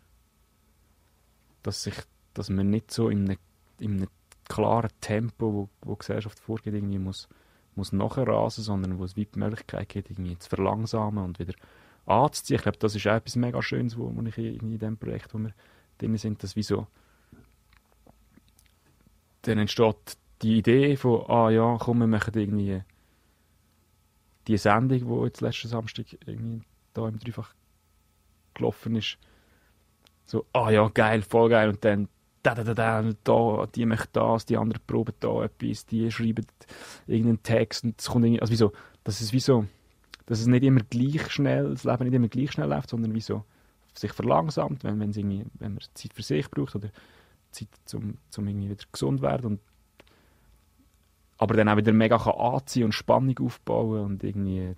dass, 1.64 1.82
sich, 1.82 1.96
dass 2.34 2.48
man 2.50 2.70
nicht 2.70 2.92
so 2.92 3.08
in 3.08 3.24
einem, 3.24 3.38
in 3.80 3.96
einem 3.96 4.08
klaren 4.48 4.90
Tempo, 5.00 5.52
wo, 5.52 5.68
wo 5.82 5.94
die 5.94 5.98
Gesellschaft 5.98 6.38
vorgeht, 6.38 6.74
irgendwie 6.74 6.98
muss, 6.98 7.28
muss 7.74 7.92
nachrasen, 7.92 8.62
sondern 8.62 8.98
wo 8.98 9.04
es 9.04 9.16
weit 9.16 9.34
die 9.34 9.40
Möglichkeit 9.40 9.88
gibt, 9.88 10.10
irgendwie 10.10 10.38
zu 10.38 10.48
verlangsamen 10.48 11.24
und 11.24 11.38
wieder 11.40 11.54
anzuziehen. 12.06 12.56
Ich 12.56 12.62
glaube, 12.62 12.78
das 12.78 12.94
ist 12.94 13.06
auch 13.06 13.14
etwas 13.14 13.36
mega 13.36 13.60
Schönes, 13.62 13.98
wo, 13.98 14.14
wo 14.14 14.22
ich 14.22 14.38
in, 14.38 14.60
in 14.60 14.78
diesem 14.78 14.96
Projekt, 14.96 15.34
wo 15.34 15.38
wir 15.38 15.52
drin 15.98 16.16
sind, 16.16 16.42
dass 16.42 16.54
wie 16.54 16.62
so 16.62 16.86
dann 19.42 19.58
entsteht 19.58 20.16
die 20.42 20.58
Idee 20.58 20.96
von, 20.96 21.28
ah 21.28 21.50
ja, 21.50 21.76
komm, 21.78 21.98
wir 21.98 22.06
machen 22.06 22.32
irgendwie 22.34 22.82
die 24.46 24.58
Sendung, 24.58 24.98
die 24.98 25.24
jetzt 25.26 25.40
letzten 25.40 25.68
Samstag 25.68 26.06
irgendwie 26.26 26.62
da 26.92 27.08
im 27.08 27.18
Dreifach 27.18 27.54
gelaufen 28.54 28.96
ist, 28.96 29.18
so, 30.26 30.46
ah 30.52 30.70
ja, 30.70 30.88
geil, 30.88 31.22
voll 31.22 31.50
geil, 31.50 31.68
und 31.68 31.84
dann 31.84 32.08
da, 32.42 32.54
da, 32.54 32.62
da, 32.62 32.74
da, 32.74 33.12
da, 33.24 33.66
die 33.74 33.86
machen 33.86 34.08
das, 34.12 34.44
die 34.44 34.56
anderen 34.56 34.82
proben 34.86 35.14
da 35.20 35.44
etwas, 35.44 35.86
die 35.86 36.10
schreiben 36.10 36.46
irgendeinen 37.06 37.42
Text 37.42 37.84
und 37.84 37.98
es 37.98 38.06
kommt 38.06 38.24
irgendwie, 38.24 38.40
also 38.40 38.52
wie 38.52 38.56
so, 38.56 38.72
das 39.02 39.20
ist 39.20 39.32
wie 39.32 39.40
dass 40.26 40.40
es 40.40 40.46
nicht 40.46 40.62
immer 40.62 40.80
gleich 40.88 41.30
schnell, 41.30 41.70
das 41.70 41.84
Leben 41.84 42.04
nicht 42.04 42.14
immer 42.14 42.28
gleich 42.28 42.52
schnell 42.52 42.68
läuft, 42.68 42.90
sondern 42.90 43.14
wie 43.14 43.20
sich 43.20 44.12
verlangsamt, 44.12 44.84
wenn, 44.84 45.00
wenn, 45.00 45.12
irgendwie, 45.12 45.44
wenn 45.54 45.74
man 45.74 45.80
Zeit 45.94 46.12
für 46.12 46.22
sich 46.22 46.50
braucht 46.50 46.74
oder 46.74 46.88
Zeit 47.50 47.68
zum, 47.84 48.18
zum 48.30 48.48
irgendwie 48.48 48.70
wieder 48.70 48.84
gesund 48.90 49.22
werden 49.22 49.46
und 49.46 49.60
aber 51.36 51.54
dann 51.56 51.68
auch 51.68 51.76
wieder 51.76 51.92
mega 51.92 52.16
anziehen 52.16 52.84
und 52.84 52.92
Spannung 52.92 53.38
aufbauen 53.40 54.04
und 54.04 54.24
irgendwie 54.24 54.74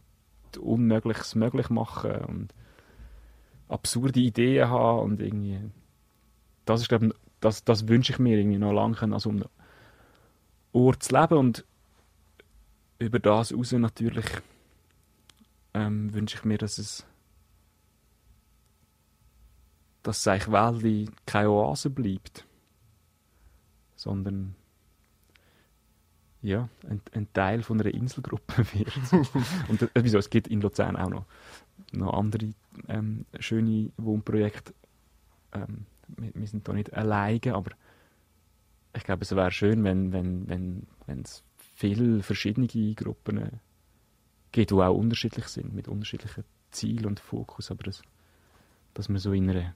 Unmögliches 0.58 1.34
möglich 1.34 1.68
machen 1.68 2.16
und 2.28 2.54
absurde 3.68 4.20
Ideen 4.20 4.68
haben 4.68 5.00
und 5.00 5.20
irgendwie 5.20 5.60
das 6.64 6.82
ist 6.82 6.88
glaube 6.88 7.14
das, 7.40 7.64
das 7.64 7.88
wünsche 7.88 8.12
ich 8.12 8.18
mir 8.18 8.38
irgendwie 8.38 8.58
noch 8.58 8.72
lange 8.72 9.00
an 9.00 9.18
so 9.18 9.30
einem 9.30 9.44
Ort 10.72 11.02
zu 11.02 11.14
leben 11.18 11.38
und 11.38 11.64
über 12.98 13.18
das 13.18 13.52
raus 13.52 13.72
natürlich 13.72 14.26
ähm, 15.74 16.12
wünsche 16.14 16.36
ich 16.36 16.44
mir, 16.44 16.58
dass 16.58 16.78
es 16.78 17.06
dass 20.02 20.18
es 20.20 20.28
eigentlich 20.28 21.10
keine 21.26 21.50
Oase 21.50 21.90
bleibt, 21.90 22.46
sondern 23.96 24.54
ja, 26.42 26.68
ein, 26.88 27.00
ein, 27.12 27.32
Teil 27.32 27.62
von 27.62 27.80
einer 27.80 27.92
Inselgruppe 27.92 28.64
wird. 28.72 28.92
und 29.68 29.82
äh, 29.82 29.88
wieso, 29.94 30.18
es 30.18 30.30
gibt 30.30 30.46
in 30.46 30.60
Luzern 30.60 30.96
auch 30.96 31.08
noch, 31.08 31.24
noch 31.98 32.14
andere 32.14 32.52
ähm, 32.88 33.24
schöne 33.38 33.90
Wohnprojekte. 33.96 34.74
Ähm, 35.52 35.86
wir, 36.08 36.30
wir, 36.34 36.46
sind 36.46 36.66
da 36.68 36.72
nicht 36.72 36.92
alleine, 36.94 37.54
aber 37.54 37.72
ich 38.94 39.04
glaube, 39.04 39.22
es 39.22 39.34
wäre 39.34 39.50
schön, 39.50 39.84
wenn 39.84 40.12
wenn 40.12 40.48
wenn 40.48 40.86
wenn 41.06 41.22
es 41.22 41.42
viele 41.74 42.22
verschiedene 42.22 42.66
Gruppen 42.94 43.60
gibt, 44.52 44.70
die 44.70 44.74
auch 44.74 44.94
unterschiedlich 44.94 45.46
sind, 45.48 45.74
mit 45.74 45.88
unterschiedlichen 45.88 46.44
Zielen 46.70 47.06
und 47.06 47.20
Fokus, 47.20 47.70
aber 47.70 47.84
das, 47.84 48.02
dass 48.94 49.08
man 49.08 49.18
so 49.18 49.32
in 49.32 49.50
einer 49.50 49.74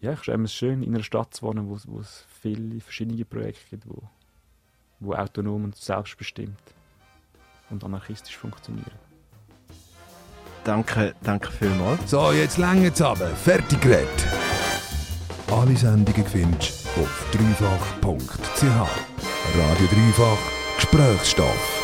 ja, 0.00 0.12
ich 0.12 0.26
es 0.26 0.54
schön, 0.54 0.82
in 0.82 0.94
einer 0.94 1.04
Stadt 1.04 1.34
zu 1.34 1.42
wohnen, 1.42 1.68
wo, 1.68 1.78
wo 1.86 2.00
es 2.00 2.24
viele 2.40 2.80
verschiedene 2.80 3.24
Projekte 3.24 3.68
gibt, 3.70 3.86
wo, 3.86 4.02
wo 4.98 5.12
autonom 5.12 5.64
und 5.64 5.76
selbstbestimmt 5.76 6.58
und 7.68 7.84
anarchistisch 7.84 8.36
funktionieren. 8.36 9.09
Danke, 10.70 11.14
danke 11.24 11.50
vielmals. 11.50 11.98
So, 12.08 12.30
jetzt 12.30 12.56
länger 12.56 12.92
aber. 13.00 13.26
Fertig 13.26 13.80
geredet. 13.80 14.06
Alle 15.50 15.76
Sendungen 15.76 16.24
findest 16.24 16.86
du 16.94 17.00
auf 17.02 17.26
dreifach.ch. 17.32 18.62
Radio 18.62 19.86
Dreifach 19.88 20.38
Gesprächsstoff. 20.76 21.79